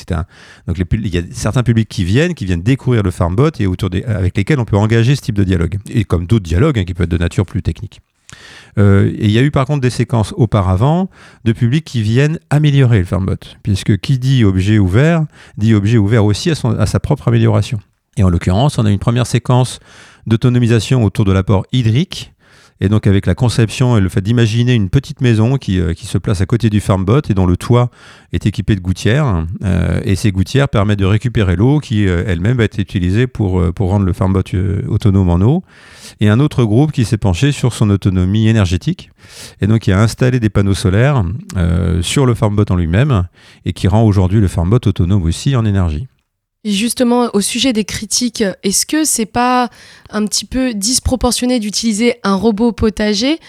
il 0.91 1.07
y 1.07 1.17
a 1.17 1.21
certains 1.31 1.63
publics 1.63 1.89
qui 1.89 2.03
viennent, 2.03 2.35
qui 2.35 2.45
viennent 2.45 2.61
découvrir 2.61 3.01
le 3.01 3.09
FarmBot 3.09 3.49
et 3.59 3.65
autour 3.65 3.89
des, 3.89 4.03
avec 4.03 4.37
lesquels 4.37 4.59
on 4.59 4.65
peut 4.65 4.77
engager 4.77 5.15
ce 5.15 5.21
type 5.21 5.35
de 5.35 5.43
dialogue. 5.43 5.79
Et 5.89 6.03
comme 6.03 6.27
d'autres 6.27 6.45
dialogues 6.45 6.77
hein, 6.77 6.83
qui 6.83 6.93
peuvent 6.93 7.05
être 7.05 7.11
de 7.11 7.17
nature 7.17 7.47
plus 7.47 7.63
technique. 7.63 8.01
Euh, 8.77 9.11
il 9.19 9.31
y 9.31 9.37
a 9.37 9.41
eu 9.41 9.51
par 9.51 9.65
contre 9.65 9.81
des 9.81 9.91
séquences 9.91 10.33
auparavant 10.37 11.09
de 11.45 11.51
publics 11.51 11.85
qui 11.85 12.01
viennent 12.01 12.39
améliorer 12.49 12.99
le 12.99 13.05
FarmBot, 13.05 13.37
puisque 13.61 13.97
qui 13.97 14.17
dit 14.17 14.43
objet 14.43 14.79
ouvert, 14.79 15.25
dit 15.57 15.73
objet 15.73 15.97
ouvert 15.97 16.25
aussi 16.25 16.51
à, 16.51 16.55
à 16.79 16.85
sa 16.85 16.99
propre 16.99 17.27
amélioration. 17.27 17.79
Et 18.17 18.23
en 18.23 18.29
l'occurrence, 18.29 18.77
on 18.77 18.85
a 18.85 18.91
une 18.91 18.99
première 18.99 19.25
séquence 19.25 19.79
d'autonomisation 20.27 21.03
autour 21.03 21.25
de 21.25 21.31
l'apport 21.31 21.65
hydrique, 21.71 22.33
et 22.81 22.89
donc 22.89 23.07
avec 23.07 23.25
la 23.25 23.33
conception 23.35 23.97
et 23.97 24.01
le 24.01 24.09
fait 24.09 24.21
d'imaginer 24.21 24.73
une 24.73 24.89
petite 24.89 25.21
maison 25.21 25.57
qui, 25.57 25.79
euh, 25.79 25.93
se 25.95 26.17
place 26.17 26.41
à 26.41 26.45
côté 26.45 26.69
du 26.69 26.81
FarmBot 26.81 27.21
et 27.29 27.33
dont 27.33 27.45
le 27.45 27.55
toit 27.55 27.89
est 28.33 28.45
équipé 28.45 28.75
de 28.75 28.81
gouttières, 28.81 29.45
euh, 29.63 30.01
et 30.03 30.15
ces 30.15 30.33
gouttières 30.33 30.67
permettent 30.67 30.99
de 30.99 31.05
récupérer 31.05 31.55
l'eau 31.55 31.79
qui 31.79 32.07
euh, 32.07 32.25
elle-même 32.27 32.57
va 32.57 32.65
être 32.65 32.77
utilisée 32.77 33.25
pour, 33.25 33.63
rendre 33.79 34.05
le 34.05 34.11
FarmBot 34.13 34.43
autonome 34.89 35.29
en 35.29 35.39
eau. 35.41 35.63
Et 36.19 36.27
un 36.27 36.41
autre 36.41 36.65
groupe 36.65 36.91
qui 36.91 37.05
s'est 37.05 37.17
penché 37.17 37.53
sur 37.53 37.73
son 37.73 37.89
autonomie 37.89 38.47
énergétique, 38.47 39.11
et 39.61 39.67
donc 39.67 39.79
qui 39.79 39.91
a 39.93 40.01
installé 40.01 40.39
des 40.39 40.49
panneaux 40.49 40.73
solaires 40.73 41.23
sur 42.01 42.25
le 42.25 42.33
FarmBot 42.33 42.65
en 42.69 42.75
lui-même, 42.75 43.27
et 43.65 43.73
qui 43.73 43.87
rend 43.87 44.03
aujourd'hui 44.03 44.39
le 44.41 44.47
FarmBot 44.47 44.79
autonome 44.85 45.23
aussi 45.23 45.55
en 45.55 45.65
énergie. 45.65 46.07
Justement, 46.65 47.29
au 47.33 47.41
sujet 47.41 47.73
des 47.73 47.83
critiques, 47.83 48.43
est-ce 48.63 48.85
que 48.85 49.03
c'est 49.03 49.25
pas 49.25 49.69
un 50.09 50.25
petit 50.25 50.45
peu 50.45 50.73
disproportionné 50.73 51.59
d'utiliser 51.59 52.15
un 52.23 52.35
robot 52.35 52.71
potager 52.71 53.39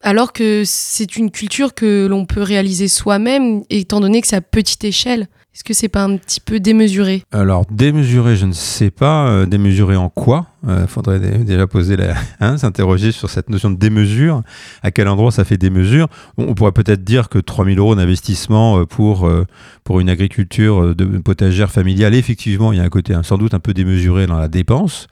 alors 0.00 0.32
que 0.32 0.62
c'est 0.64 1.16
une 1.16 1.30
culture 1.30 1.74
que 1.74 2.06
l'on 2.06 2.24
peut 2.24 2.42
réaliser 2.42 2.88
soi-même, 2.88 3.62
étant 3.70 4.00
donné 4.00 4.20
que 4.20 4.26
c'est 4.26 4.36
à 4.36 4.40
petite 4.40 4.84
échelle? 4.84 5.28
Est-ce 5.54 5.64
que 5.64 5.74
c'est 5.74 5.88
pas 5.88 6.04
un 6.04 6.16
petit 6.16 6.40
peu 6.40 6.60
démesuré? 6.60 7.24
Alors, 7.30 7.66
démesuré, 7.70 8.36
je 8.36 8.46
ne 8.46 8.52
sais 8.54 8.90
pas. 8.90 9.28
Euh, 9.28 9.44
démesuré 9.44 9.96
en 9.96 10.08
quoi? 10.08 10.46
Il 10.66 10.86
faudrait 10.86 11.20
dé- 11.20 11.44
déjà 11.44 11.66
poser 11.66 11.96
la, 11.96 12.14
hein, 12.40 12.56
s'interroger 12.56 13.12
sur 13.12 13.28
cette 13.28 13.50
notion 13.50 13.70
de 13.70 13.76
démesure. 13.76 14.42
À 14.82 14.90
quel 14.90 15.08
endroit 15.08 15.30
ça 15.30 15.44
fait 15.44 15.58
démesure? 15.58 16.08
On, 16.38 16.54
pourrait 16.54 16.72
peut-être 16.72 17.04
dire 17.04 17.28
que 17.28 17.38
3000 17.38 17.78
euros 17.78 17.94
d'investissement 17.94 18.78
euh, 18.78 18.86
pour, 18.86 19.26
euh, 19.26 19.44
pour 19.84 20.00
une 20.00 20.08
agriculture 20.08 20.82
euh, 20.82 20.94
de 20.94 21.04
potagère 21.18 21.70
familiale, 21.70 22.14
effectivement, 22.14 22.72
il 22.72 22.78
y 22.78 22.80
a 22.80 22.84
un 22.84 22.88
côté 22.88 23.14
sans 23.22 23.36
doute 23.36 23.52
un 23.52 23.60
peu 23.60 23.74
démesuré 23.74 24.26
dans 24.26 24.38
la 24.38 24.48
dépense. 24.48 25.06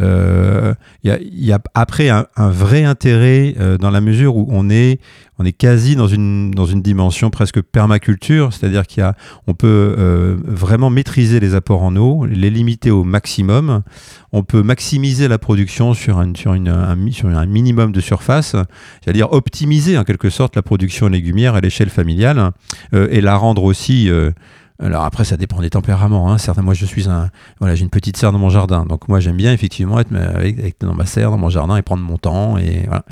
Euh, 0.00 0.74
Il 1.02 1.18
il 1.32 1.44
y 1.44 1.52
a 1.52 1.60
après 1.74 2.08
un, 2.08 2.26
vrai 2.36 2.84
intérêt 2.84 3.54
euh, 3.60 3.78
dans 3.78 3.90
la 3.90 4.00
mesure 4.00 4.36
où 4.36 4.46
on 4.48 4.70
est, 4.70 5.00
on 5.38 5.44
est 5.44 5.52
quasi 5.52 5.96
dans 5.96 6.06
une, 6.06 6.52
dans 6.52 6.66
une 6.66 6.82
dimension 6.82 7.30
presque 7.30 7.60
permaculture, 7.60 8.52
c'est-à-dire 8.52 8.86
qu'il 8.86 9.04
on 9.46 9.54
peut 9.54 9.94
euh, 9.98 10.36
vraiment 10.44 10.90
maîtriser 10.90 11.40
les 11.40 11.54
apports 11.54 11.82
en 11.82 11.96
eau, 11.96 12.24
les 12.24 12.50
limiter 12.50 12.90
au 12.90 13.04
maximum. 13.04 13.82
On 14.32 14.42
peut 14.42 14.62
maximiser 14.62 15.28
la 15.28 15.38
production 15.38 15.94
sur 15.94 16.18
un, 16.18 16.32
sur 16.34 16.52
un, 16.52 17.46
minimum 17.46 17.92
de 17.92 18.00
surface, 18.00 18.56
c'est-à-dire 19.02 19.32
optimiser 19.32 19.98
en 19.98 20.04
quelque 20.04 20.30
sorte 20.30 20.56
la 20.56 20.62
production 20.62 21.08
légumière 21.08 21.54
à 21.54 21.60
l'échelle 21.60 21.90
familiale 21.90 22.52
euh, 22.94 23.08
et 23.10 23.20
la 23.20 23.36
rendre 23.36 23.64
aussi 23.64 24.08
euh, 24.08 24.30
alors 24.82 25.04
après, 25.04 25.24
ça 25.24 25.36
dépend 25.36 25.60
des 25.60 25.70
tempéraments. 25.70 26.32
Hein. 26.32 26.38
Certains, 26.38 26.62
moi, 26.62 26.74
je 26.74 26.84
suis 26.84 27.08
un, 27.08 27.30
voilà, 27.60 27.76
j'ai 27.76 27.84
une 27.84 27.90
petite 27.90 28.16
serre 28.16 28.32
dans 28.32 28.40
mon 28.40 28.50
jardin, 28.50 28.84
donc 28.84 29.08
moi, 29.08 29.20
j'aime 29.20 29.36
bien 29.36 29.52
effectivement 29.52 30.00
être 30.00 30.12
avec, 30.14 30.80
dans 30.80 30.94
ma 30.94 31.06
serre, 31.06 31.30
dans 31.30 31.38
mon 31.38 31.48
jardin 31.48 31.76
et 31.76 31.82
prendre 31.82 32.02
mon 32.02 32.18
temps. 32.18 32.58
Et 32.58 32.82
voilà. 32.86 33.04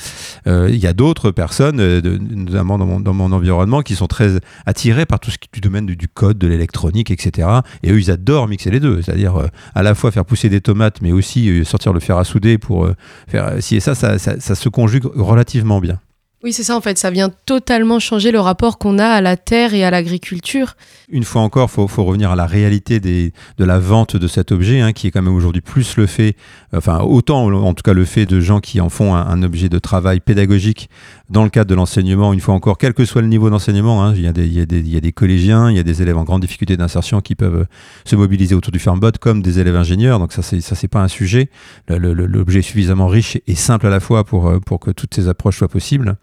Euh, 0.49 0.69
Il 0.69 0.79
y 0.79 0.89
a 0.89 0.93
d'autres 0.93 1.31
personnes, 1.31 1.79
euh, 1.79 2.19
notamment 2.19 2.79
dans 2.79 3.15
mon, 3.15 3.33
environnement, 3.33 3.83
qui 3.83 3.95
sont 3.95 4.09
très 4.09 4.41
attirées 4.67 5.07
par 5.07 5.21
tout 5.21 5.31
ce 5.31 5.39
qui 5.39 5.49
est 5.53 5.55
du 5.55 5.61
domaine 5.61 5.87
du, 5.87 6.09
code, 6.09 6.37
de 6.37 6.49
l'électronique, 6.49 7.13
etc. 7.13 7.49
Et 7.85 7.93
eux, 7.93 8.01
ils 8.01 8.11
adorent 8.11 8.49
mixer 8.49 8.71
les 8.71 8.81
deux, 8.81 9.01
c'est-à-dire 9.01 9.37
euh, 9.37 9.47
à 9.77 9.85
la 9.85 9.95
fois 9.95 10.11
faire 10.11 10.25
pousser 10.25 10.49
des 10.49 10.61
tomates, 10.61 11.01
mais 11.01 11.13
aussi 11.13 11.65
sortir 11.65 11.93
le 11.93 12.01
fer 12.01 12.19
à 12.19 12.25
souder 12.25 12.59
pour 12.59 12.89
faire 13.29 13.55
ci 13.61 13.77
et 13.77 13.81
ça, 13.81 13.95
ça 13.95 14.19
se 14.19 14.69
conjugue 14.69 15.05
relativement 15.15 15.81
bien. 15.81 15.99
Oui, 16.45 16.53
c'est 16.53 16.65
ça 16.65 16.77
en 16.77 16.81
fait, 16.81 16.99
ça 16.99 17.13
vient 17.13 17.31
totalement 17.47 18.01
changer 18.01 18.33
le 18.33 18.41
rapport 18.41 18.79
qu'on 18.79 18.99
a 18.99 19.07
à 19.07 19.21
la 19.21 19.37
terre 19.37 19.75
et 19.75 19.85
à 19.85 19.93
l'agriculture. 19.93 20.75
Une 21.09 21.23
fois 21.23 21.41
encore, 21.43 21.71
il 21.73 21.89
faut, 21.89 22.05
revenir 22.05 22.33
à 22.33 22.37
la 22.37 22.47
réalité 22.47 22.99
de 22.99 23.31
la 23.61 23.79
vente 23.79 24.17
de 24.17 24.27
cet 24.27 24.51
objet, 24.51 24.81
hein, 24.81 24.93
qui 24.93 25.07
est 25.07 25.13
quand 25.13 25.23
même 25.23 25.37
aujourd'hui 25.37 25.61
plus 25.61 25.97
le 25.97 26.07
fait, 26.07 26.35
enfin 26.77 26.99
autant 26.99 27.47
en 27.47 27.75
tout 27.75 27.83
cas 27.85 27.93
le 27.93 28.05
fait 28.05 28.27
de 28.27 28.41
gens 28.41 28.59
qui 28.59 28.81
en 28.81 28.89
font 28.89 29.15
un, 29.15 29.43
objet 29.45 29.69
de 29.69 29.79
travail 29.79 30.19
pédagogique 30.19 30.91
dans 31.31 31.45
le 31.45 31.49
cadre 31.49 31.71
de 31.71 31.77
l'enseignement, 31.77 32.33
une 32.33 32.41
fois 32.41 32.55
encore, 32.55 32.77
quel 32.77 32.93
que 32.93 33.05
soit 33.05 33.23
le 33.23 33.29
niveau 33.29 33.49
d'enseignement, 33.49 34.05
hein, 34.05 34.13
il, 34.17 34.23
y 34.23 34.27
a 34.27 34.33
des, 34.33 35.13
collégiens, 35.13 35.71
il 35.71 35.77
y 35.77 35.81
a 35.81 35.85
des 35.85 36.03
élèves 36.03 36.17
en 36.17 36.25
grande 36.25 36.41
difficulté 36.41 36.77
d'insertion 36.77 37.21
qui 37.21 37.37
peuvent 37.37 37.67
se 38.05 38.17
mobiliser 38.17 38.57
autour 38.57 38.73
du 38.73 38.81
Farmbot 38.81 39.13
comme 39.21 39.43
des 39.43 39.61
élèves 39.61 39.77
ingénieurs, 39.77 40.19
donc 40.19 40.33
ça 40.33 40.43
c'est, 40.43 40.89
pas 40.89 41.03
un 41.03 41.09
sujet. 41.09 41.51
L'objet 41.87 42.59
est 42.59 42.63
suffisamment 42.63 43.07
riche 43.07 43.39
et 43.47 43.55
simple 43.55 43.87
à 43.87 43.91
la 43.91 44.01
fois 44.01 44.25
pour, 44.25 44.53
pour 44.67 44.81
que 44.81 44.91
toutes 44.91 45.15
ces 45.15 45.29
approches 45.29 45.59
soient 45.59 45.69
possibles. 45.69 46.17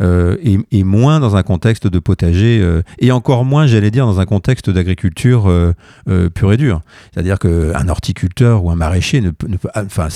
Euh, 0.00 0.36
et, 0.42 0.84
moins 0.84 1.20
dans 1.20 1.36
un 1.36 1.42
contexte 1.42 1.86
de 1.86 1.98
potager, 1.98 2.58
euh, 2.60 2.82
et 2.98 3.12
encore 3.12 3.44
moins, 3.44 3.66
j'allais 3.66 3.90
dire, 3.90 4.06
dans 4.06 4.18
un 4.18 4.26
contexte 4.26 4.70
d'agriculture 4.70 5.48
euh, 5.48 5.72
pure 6.30 6.52
et 6.52 6.56
dure. 6.56 6.80
C'est-à-dire 7.12 7.38
qu'un 7.38 7.88
horticulteur 7.88 8.64
ou 8.64 8.70
un 8.70 8.76
maraîcher 8.76 9.20
ne, 9.20 9.30
peut, 9.30 9.48
enfin, 9.74 10.08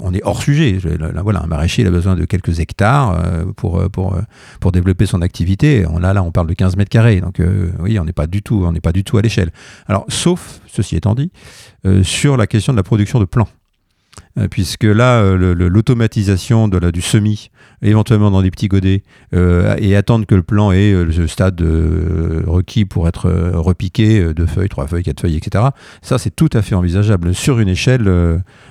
on 0.00 0.14
est 0.14 0.22
hors 0.24 0.42
sujet. 0.42 0.78
voilà, 1.22 1.42
un 1.42 1.46
maraîcher, 1.46 1.82
il 1.82 1.88
a 1.88 1.90
besoin 1.90 2.14
de 2.14 2.24
quelques 2.24 2.60
hectares 2.60 3.20
pour, 3.56 3.82
pour, 3.90 4.16
pour 4.60 4.72
développer 4.72 5.06
son 5.06 5.22
activité. 5.22 5.84
On 5.88 5.98
là, 5.98 6.22
on 6.22 6.30
parle 6.30 6.46
de 6.46 6.54
15 6.54 6.76
mètres 6.76 6.90
carrés, 6.90 7.20
donc 7.20 7.40
oui, 7.80 7.98
on 7.98 8.04
n'est 8.04 8.12
pas 8.12 8.26
du 8.26 8.42
tout, 8.42 8.64
on 8.64 8.72
n'est 8.72 8.80
pas 8.80 8.92
du 8.92 9.04
tout 9.04 9.18
à 9.18 9.22
l'échelle. 9.22 9.50
Alors, 9.86 10.04
sauf, 10.08 10.60
ceci 10.66 10.96
étant 10.96 11.14
dit, 11.14 11.30
sur 12.02 12.36
la 12.36 12.46
question 12.46 12.72
de 12.72 12.78
la 12.78 12.82
production 12.84 13.18
de 13.20 13.24
plants. 13.24 13.48
Euh, 14.38 14.48
puisque 14.48 14.84
là, 14.84 15.20
euh, 15.20 15.54
l'automatisation 15.54 16.68
du 16.68 17.02
semis, 17.02 17.50
éventuellement 17.82 18.30
dans 18.30 18.40
des 18.40 18.50
petits 18.50 18.68
godets, 18.68 19.02
euh, 19.34 19.76
et 19.78 19.94
attendre 19.94 20.26
que 20.26 20.34
le 20.34 20.42
plan 20.42 20.72
ait 20.72 20.92
le 20.92 21.26
stade 21.26 21.60
requis 22.46 22.84
pour 22.86 23.08
être 23.08 23.30
repiqué, 23.54 24.32
deux 24.34 24.46
feuilles, 24.46 24.70
trois 24.70 24.86
feuilles, 24.86 25.02
quatre 25.02 25.20
feuilles, 25.20 25.36
etc., 25.36 25.66
ça 26.00 26.18
c'est 26.18 26.34
tout 26.34 26.50
à 26.52 26.62
fait 26.62 26.74
envisageable 26.74 27.34
sur 27.34 27.58
une 27.58 27.68
échelle 27.68 28.10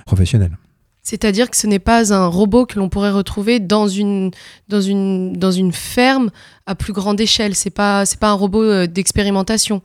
professionnelle. 0.04 0.56
C'est-à-dire 1.02 1.50
que 1.50 1.56
ce 1.56 1.66
n'est 1.66 1.80
pas 1.80 2.14
un 2.14 2.26
robot 2.26 2.64
que 2.64 2.78
l'on 2.78 2.88
pourrait 2.88 3.10
retrouver 3.10 3.58
dans 3.58 3.88
une, 3.88 4.30
dans 4.68 4.80
une, 4.80 5.32
dans 5.32 5.50
une 5.50 5.72
ferme 5.72 6.30
à 6.66 6.74
plus 6.74 6.92
grande 6.92 7.20
échelle. 7.20 7.54
C'est 7.54 7.70
pas 7.70 8.04
pas 8.20 8.30
un 8.30 8.34
robot 8.34 8.62
euh, 8.62 8.86
d'expérimentation. 8.86 9.82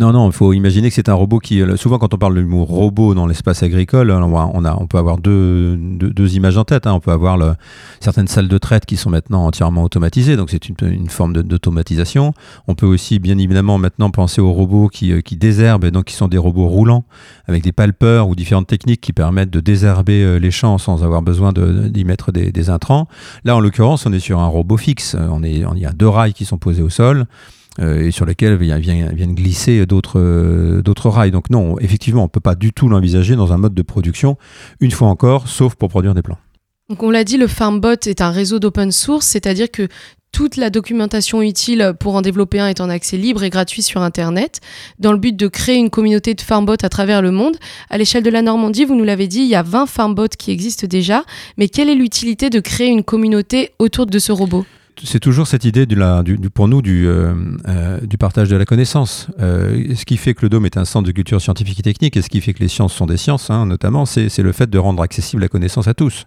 Non 0.00 0.12
non, 0.12 0.26
il 0.28 0.32
faut 0.32 0.52
imaginer 0.52 0.88
que 0.88 0.94
c'est 0.94 1.08
un 1.08 1.14
robot 1.14 1.38
qui 1.38 1.62
euh, 1.62 1.76
souvent 1.76 1.98
quand 1.98 2.12
on 2.14 2.18
parle 2.18 2.34
du 2.34 2.44
mot 2.44 2.64
robot 2.64 3.14
dans 3.14 3.26
l'espace 3.26 3.62
agricole, 3.62 4.10
on 4.10 4.34
on 4.34 4.86
peut 4.86 4.98
avoir 4.98 5.18
deux, 5.18 5.76
deux, 5.76 6.34
images 6.34 6.58
en 6.58 6.64
tête. 6.64 6.86
Hein. 6.86 6.94
On 6.94 7.00
peut 7.00 7.12
avoir 7.12 7.38
certaines 8.00 8.26
salles 8.26 8.48
de 8.48 8.58
traite 8.58 8.86
qui 8.86 8.96
sont 8.96 9.10
maintenant 9.10 9.46
entièrement 9.46 9.84
automatisées, 9.84 10.36
donc 10.36 10.50
c'est 10.50 10.68
une, 10.68 10.76
une, 10.82 11.08
forme 11.08 11.32
d'automatisation. 11.32 12.32
On 12.66 12.74
peut 12.74 12.86
aussi 12.86 13.18
bien 13.18 13.38
évidemment 13.38 13.78
maintenant 13.78 14.10
penser 14.10 14.40
aux 14.40 14.52
robots 14.52 14.88
qui, 14.88 15.12
euh, 15.12 15.20
qui 15.20 15.36
désherbent, 15.36 15.84
et 15.84 15.90
donc 15.90 16.06
qui 16.06 16.14
sont 16.14 16.28
des 16.28 16.38
robots 16.38 16.66
roulants 16.66 17.04
avec 17.46 17.62
des 17.62 17.72
palpeurs 17.72 18.28
ou 18.28 18.34
différentes 18.34 18.66
techniques 18.66 19.00
qui 19.00 19.12
permettent 19.12 19.50
de 19.50 19.60
désherber 19.60 20.40
les 20.40 20.50
champs 20.56 20.78
sans 20.78 21.04
avoir 21.04 21.22
besoin 21.22 21.52
d'y 21.52 22.04
mettre 22.04 22.32
des, 22.32 22.70
intrants. 22.70 23.06
Là 23.44 23.56
en 23.56 23.60
l'occurrence, 23.60 24.06
on 24.06 24.12
est 24.12 24.20
sur 24.20 24.40
un 24.40 24.48
robot 24.48 24.76
fixe. 24.76 25.14
On 25.14 25.42
on 25.42 25.76
y 25.76 25.86
a 25.86 25.92
deux 25.92 26.08
rails 26.08 26.32
qui 26.32 26.44
sont 26.44 26.58
posés 26.58 26.82
au 26.82 26.90
sol. 26.90 27.26
Euh, 27.78 28.06
et 28.06 28.10
sur 28.10 28.24
lesquels 28.24 28.56
viennent, 28.56 29.34
glisser 29.34 29.84
d'autres 29.84 31.08
rails. 31.08 31.30
Donc 31.30 31.50
non, 31.50 31.78
effectivement, 31.78 32.22
on 32.22 32.26
ne 32.26 32.30
peut 32.30 32.40
pas 32.40 32.54
du 32.54 32.72
tout 32.72 32.88
l'envisager 32.88 33.36
dans 33.36 33.52
un 33.52 33.58
mode 33.58 33.74
de 33.74 33.82
production, 33.82 34.38
une 34.80 34.90
fois 34.90 35.08
encore, 35.08 35.48
sauf 35.48 35.74
pour 35.74 35.90
produire 35.90 36.14
des 36.14 36.22
plants. 36.22 36.38
Donc 36.88 37.02
on 37.02 37.10
l'a 37.10 37.24
dit, 37.24 37.36
le 37.36 37.48
FarmBot 37.48 38.06
est 38.06 38.20
un 38.20 38.30
réseau 38.30 38.58
d'open 38.60 38.92
source, 38.92 39.26
c'est-à-dire 39.26 39.70
que 39.70 39.88
toute 40.36 40.58
la 40.58 40.68
documentation 40.68 41.40
utile 41.40 41.94
pour 41.98 42.14
en 42.14 42.20
développer 42.20 42.60
un 42.60 42.68
est 42.68 42.82
en 42.82 42.90
accès 42.90 43.16
libre 43.16 43.42
et 43.42 43.48
gratuit 43.48 43.80
sur 43.80 44.02
Internet, 44.02 44.60
dans 44.98 45.12
le 45.12 45.18
but 45.18 45.34
de 45.34 45.48
créer 45.48 45.76
une 45.76 45.88
communauté 45.88 46.34
de 46.34 46.42
FarmBot 46.42 46.76
à 46.82 46.90
travers 46.90 47.22
le 47.22 47.30
monde. 47.30 47.56
À 47.88 47.96
l'échelle 47.96 48.22
de 48.22 48.28
la 48.28 48.42
Normandie, 48.42 48.84
vous 48.84 48.94
nous 48.94 49.04
l'avez 49.04 49.28
dit, 49.28 49.40
il 49.40 49.48
y 49.48 49.54
a 49.54 49.62
20 49.62 49.86
FarmBots 49.86 50.36
qui 50.38 50.50
existent 50.50 50.86
déjà, 50.86 51.24
mais 51.56 51.70
quelle 51.70 51.88
est 51.88 51.94
l'utilité 51.94 52.50
de 52.50 52.60
créer 52.60 52.88
une 52.88 53.02
communauté 53.02 53.70
autour 53.78 54.04
de 54.04 54.18
ce 54.18 54.30
robot? 54.30 54.66
C'est 55.02 55.20
toujours 55.20 55.46
cette 55.46 55.64
idée 55.64 55.86
du, 55.86 55.96
pour 56.52 56.68
nous 56.68 56.82
du, 56.82 57.06
euh, 57.06 57.32
euh, 57.66 58.00
du, 58.00 58.18
partage 58.18 58.50
de 58.50 58.56
la 58.56 58.66
connaissance. 58.66 59.28
Euh, 59.40 59.94
ce 59.94 60.04
qui 60.04 60.18
fait 60.18 60.34
que 60.34 60.42
le 60.42 60.50
Dôme 60.50 60.66
est 60.66 60.76
un 60.76 60.84
centre 60.84 61.06
de 61.06 61.12
culture 61.12 61.40
scientifique 61.40 61.80
et 61.80 61.82
technique, 61.82 62.14
et 62.14 62.20
ce 62.20 62.28
qui 62.28 62.42
fait 62.42 62.52
que 62.52 62.60
les 62.60 62.68
sciences 62.68 62.92
sont 62.92 63.06
des 63.06 63.16
sciences, 63.16 63.48
hein, 63.48 63.64
notamment, 63.64 64.04
c'est 64.04 64.38
le 64.38 64.52
fait 64.52 64.68
de 64.68 64.78
rendre 64.78 65.02
accessible 65.02 65.40
la 65.40 65.48
connaissance 65.48 65.88
à 65.88 65.94
tous. 65.94 66.26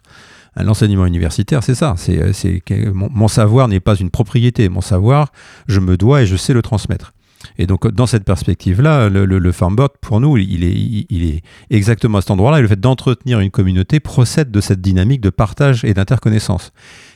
L'enseignement 0.64 1.06
universitaire, 1.06 1.64
c'est 1.64 1.76
ça. 1.76 1.96
C'est 1.98 2.62
mon, 2.94 3.10
mon, 3.12 3.28
savoir 3.28 3.68
n'est 3.68 3.80
pas 3.80 3.96
une 3.96 4.10
propriété. 4.10 4.70
Mon 4.70 4.82
savoir, 4.82 5.32
je 5.68 5.80
me 5.80 5.98
dois 5.98 6.24
et 6.24 6.26
je 6.26 6.36
sais 6.36 6.54
le 6.54 6.62
transmettre. 6.62 7.14
Et 7.58 7.68
donc, 7.68 7.88
dans 7.88 8.06
cette 8.06 8.26
perspective-là, 8.26 9.10
le, 9.10 9.26
le, 9.26 9.52
FarmBot, 9.52 9.88
pour 10.02 10.20
nous, 10.20 10.38
il 10.38 10.64
est, 10.64 11.06
est 11.10 11.44
exactement 11.70 12.18
à 12.18 12.22
cet 12.22 12.32
endroit-là. 12.32 12.60
Et 12.60 12.62
le 12.62 12.68
fait 12.68 12.80
d'entretenir 12.80 13.40
une 13.40 13.52
communauté 13.52 14.00
procède 14.00 14.52
de 14.52 14.62
cette 14.62 14.82
dynamique 14.82 15.22
de 15.22 15.30
partage 15.30 15.84
et 15.86 15.94
d'interconnaissance. 15.94 16.72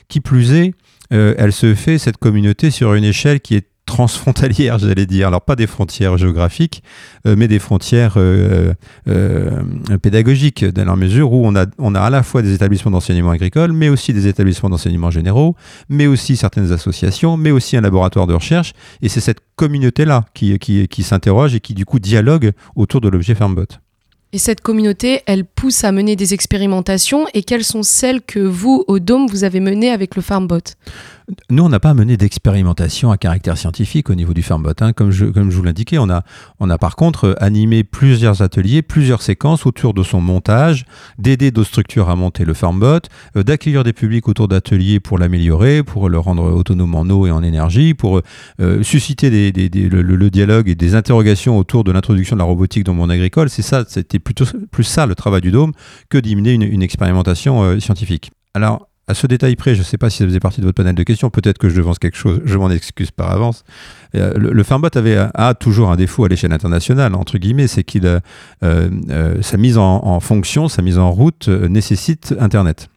Qui 0.08 0.20
plus 0.20 0.52
est, 0.52 0.74
euh, 1.12 1.34
elle 1.38 1.52
se 1.52 1.74
fait, 1.74 1.98
cette 1.98 2.16
communauté, 2.16 2.70
sur 2.70 2.94
une 2.94 3.04
échelle 3.04 3.40
qui 3.40 3.54
est 3.54 3.68
transfrontalière, 3.86 4.78
j'allais 4.78 5.06
dire. 5.06 5.28
Alors 5.28 5.42
pas 5.42 5.56
des 5.56 5.66
frontières 5.66 6.16
géographiques, 6.16 6.82
euh, 7.26 7.34
mais 7.36 7.48
des 7.48 7.58
frontières 7.58 8.14
euh, 8.16 8.72
pédagogiques, 10.02 10.64
dans 10.64 10.84
la 10.84 10.96
mesure 10.96 11.32
où 11.32 11.46
on 11.46 11.54
a, 11.54 11.64
a 11.64 12.04
à 12.04 12.10
la 12.10 12.22
fois 12.22 12.42
des 12.42 12.54
établissements 12.54 12.90
d'enseignement 12.90 13.30
agricole, 13.30 13.72
mais 13.72 13.88
aussi 13.88 14.12
des 14.12 14.26
établissements 14.26 14.70
d'enseignement 14.70 15.10
généraux, 15.10 15.56
mais 15.88 16.06
aussi 16.06 16.36
certaines 16.36 16.72
associations, 16.72 17.36
mais 17.36 17.50
aussi 17.50 17.76
un 17.76 17.80
laboratoire 17.80 18.26
de 18.26 18.34
recherche. 18.34 18.72
Et 19.02 19.08
c'est 19.08 19.20
cette 19.20 19.40
communauté-là 19.56 20.24
qui, 20.34 20.58
qui, 20.58 20.88
qui 20.88 21.02
s'interroge 21.02 21.54
et 21.54 21.60
qui 21.60 21.74
du 21.74 21.84
coup 21.84 21.98
dialogue 21.98 22.52
autour 22.76 23.00
de 23.00 23.08
l'objet 23.08 23.34
FarmBot. 23.34 23.66
Et 24.34 24.38
cette 24.38 24.62
communauté, 24.62 25.22
elle 25.26 25.44
pousse 25.44 25.84
à 25.84 25.92
mener 25.92 26.16
des 26.16 26.34
expérimentations. 26.34 27.26
Et 27.34 27.44
quelles 27.44 27.62
sont 27.62 27.84
celles 27.84 28.20
que 28.20 28.40
vous, 28.40 28.84
au 28.88 28.98
Dôme, 28.98 29.28
vous 29.28 29.44
avez 29.44 29.60
menées 29.60 29.92
avec 29.92 30.16
le 30.16 30.22
FarmBot 30.22 30.74
nous, 31.50 31.64
on 31.64 31.68
n'a 31.70 31.80
pas 31.80 31.94
mené 31.94 32.16
d'expérimentation 32.16 33.10
à 33.10 33.16
caractère 33.16 33.56
scientifique 33.56 34.10
au 34.10 34.14
niveau 34.14 34.34
du 34.34 34.42
FarmBot. 34.42 34.72
Hein. 34.80 34.92
Comme, 34.92 35.10
je, 35.10 35.24
vous 35.24 35.62
l'indiquais, 35.62 35.96
on 35.98 36.10
a, 36.10 36.22
on 36.60 36.68
a 36.68 36.76
par 36.76 36.96
contre 36.96 37.34
animé 37.40 37.82
plusieurs 37.82 38.42
ateliers, 38.42 38.82
plusieurs 38.82 39.22
séquences 39.22 39.64
autour 39.64 39.94
de 39.94 40.02
son 40.02 40.20
montage, 40.20 40.84
d'aider 41.18 41.50
d'autres 41.50 41.68
structures 41.68 42.10
à 42.10 42.16
monter 42.16 42.44
le 42.44 42.52
FarmBot, 42.52 43.00
euh, 43.36 43.42
d'accueillir 43.42 43.84
des 43.84 43.94
publics 43.94 44.28
autour 44.28 44.48
d'ateliers 44.48 45.00
pour 45.00 45.18
l'améliorer, 45.18 45.82
pour 45.82 46.10
le 46.10 46.18
rendre 46.18 46.44
autonome 46.52 46.94
en 46.94 47.04
eau 47.04 47.26
et 47.26 47.30
en 47.30 47.42
énergie, 47.42 47.94
pour 47.94 48.20
euh, 48.60 48.82
susciter 48.82 49.30
le, 49.30 50.30
dialogue 50.30 50.68
et 50.68 50.74
des 50.74 50.94
interrogations 50.94 51.56
autour 51.56 51.84
de 51.84 51.92
l'introduction 51.92 52.36
de 52.36 52.40
la 52.40 52.46
robotique 52.46 52.84
dans 52.84 52.92
le 52.92 52.98
monde 52.98 53.10
agricole. 53.10 53.48
C'est 53.48 53.62
ça, 53.62 53.84
c'était 53.88 54.18
plutôt 54.18 54.44
plus 54.70 54.84
ça 54.84 55.06
le 55.06 55.14
travail 55.14 55.40
du 55.40 55.50
Dôme 55.50 55.72
que 56.10 56.18
d'y 56.18 56.36
mener 56.36 56.52
une, 56.52 56.82
expérimentation 56.82 57.62
euh, 57.62 57.80
scientifique. 57.80 58.30
Alors, 58.52 58.88
à 59.06 59.14
ce 59.14 59.26
détail 59.26 59.54
près, 59.56 59.74
je 59.74 59.80
ne 59.80 59.84
sais 59.84 59.98
pas 59.98 60.08
si 60.08 60.18
ça 60.18 60.24
faisait 60.24 60.40
partie 60.40 60.60
de 60.60 60.66
votre 60.66 60.76
panel 60.76 60.94
de 60.94 61.02
questions, 61.02 61.28
peut-être 61.28 61.58
que 61.58 61.68
je 61.68 61.76
devance 61.76 61.98
quelque 61.98 62.16
chose, 62.16 62.40
je 62.44 62.56
m'en 62.56 62.70
excuse 62.70 63.10
par 63.10 63.30
avance. 63.30 63.64
Euh, 64.14 64.32
le, 64.36 64.62
Farmbot 64.62 64.88
avait, 64.94 65.16
a 65.34 65.54
toujours 65.54 65.90
un 65.90 65.96
défaut 65.96 66.24
à 66.24 66.28
l'échelle 66.28 66.52
internationale, 66.52 67.14
entre 67.14 67.36
guillemets, 67.38 67.66
c'est 67.66 67.84
qu'il 67.84 68.06
euh, 68.06 68.20
euh, 68.62 69.42
sa 69.42 69.56
mise 69.58 69.76
en, 69.76 70.20
fonction, 70.20 70.68
sa 70.68 70.80
mise 70.80 70.98
en 70.98 71.10
route 71.10 71.48
nécessite 71.48 72.34
Internet 72.40 72.88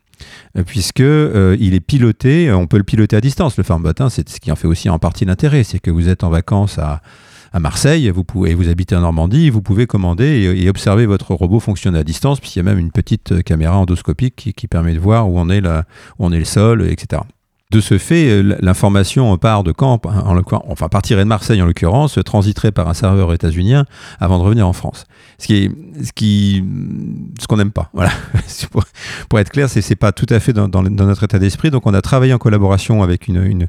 puisque 0.66 1.00
il 1.00 1.76
est 1.76 1.80
piloté, 1.80 2.52
on 2.52 2.66
peut 2.66 2.78
le 2.78 2.84
piloter 2.84 3.16
à 3.16 3.22
distance, 3.22 3.56
le 3.56 3.64
Farmbot, 3.64 3.92
hein, 4.00 4.10
c'est 4.10 4.28
ce 4.28 4.40
qui 4.40 4.52
en 4.52 4.56
fait 4.56 4.68
aussi 4.68 4.90
en 4.90 4.98
partie 4.98 5.26
l'intérêt, 5.26 5.64
c'est 5.64 5.78
que 5.78 5.92
vous 5.92 6.10
êtes 6.10 6.24
en 6.24 6.32
vacances 6.32 6.80
à, 6.80 7.04
à 7.54 7.60
Marseille, 7.60 8.10
vous 8.10 8.24
pouvez, 8.24 8.54
vous 8.54 8.70
habitez 8.70 8.96
en 8.96 9.02
Normandie, 9.02 9.50
vous 9.50 9.62
pouvez 9.62 9.88
commander 9.88 10.56
et, 10.58 10.70
observer 10.70 11.06
votre 11.06 11.34
robot 11.34 11.60
fonctionner 11.60 12.00
à 12.00 12.04
distance, 12.04 12.40
puisqu'il 12.40 12.60
y 12.60 12.62
a 12.62 12.64
même 12.64 12.80
une 12.80 12.92
petite 12.92 13.32
euh, 13.32 13.42
caméra 13.42 13.78
endoscopique 13.78 14.54
qui, 14.56 14.68
permet 14.68 14.94
de 14.94 15.00
voir 15.00 15.30
où 15.30 15.40
on 15.40 15.50
est, 15.50 15.66
où 15.66 15.72
on 16.20 16.32
est 16.32 16.40
le 16.40 16.46
sol, 16.46 16.86
etc. 16.90 17.22
De 17.70 17.82
ce 17.82 17.98
fait, 17.98 18.30
euh, 18.30 18.56
l'information 18.62 19.38
part 19.38 19.64
de 19.64 19.74
camp, 19.74 20.00
en 20.06 20.42
enfin 20.70 20.88
partirait 20.88 21.24
de 21.24 21.28
Marseille 21.28 21.62
en 21.62 21.66
l'occurrence, 21.66 22.18
transiterait 22.24 22.72
par 22.72 22.88
un 22.88 22.94
serveur 22.94 23.34
états-unien 23.34 23.86
avant 24.22 24.38
de 24.38 24.44
revenir 24.44 24.66
en 24.66 24.72
France. 24.72 25.06
Ce 25.38 25.48
qui 25.48 26.64
ce 27.40 27.48
qu'on 27.48 27.58
n'aime 27.58 27.72
pas. 27.72 27.90
Voilà. 27.94 28.12
pour, 29.28 29.40
être 29.40 29.50
clair, 29.50 29.70
c'est, 29.70 29.82
c'est 29.82 29.96
pas 29.96 30.14
tout 30.14 30.28
à 30.30 30.40
fait 30.40 30.54
dans, 30.54 30.70
notre 30.82 31.24
état 31.24 31.40
d'esprit. 31.40 31.70
Donc, 31.70 31.88
on 31.88 31.94
a 31.94 32.02
travaillé 32.02 32.34
en 32.34 32.38
collaboration 32.38 33.04
avec 33.04 33.28
une, 33.28 33.68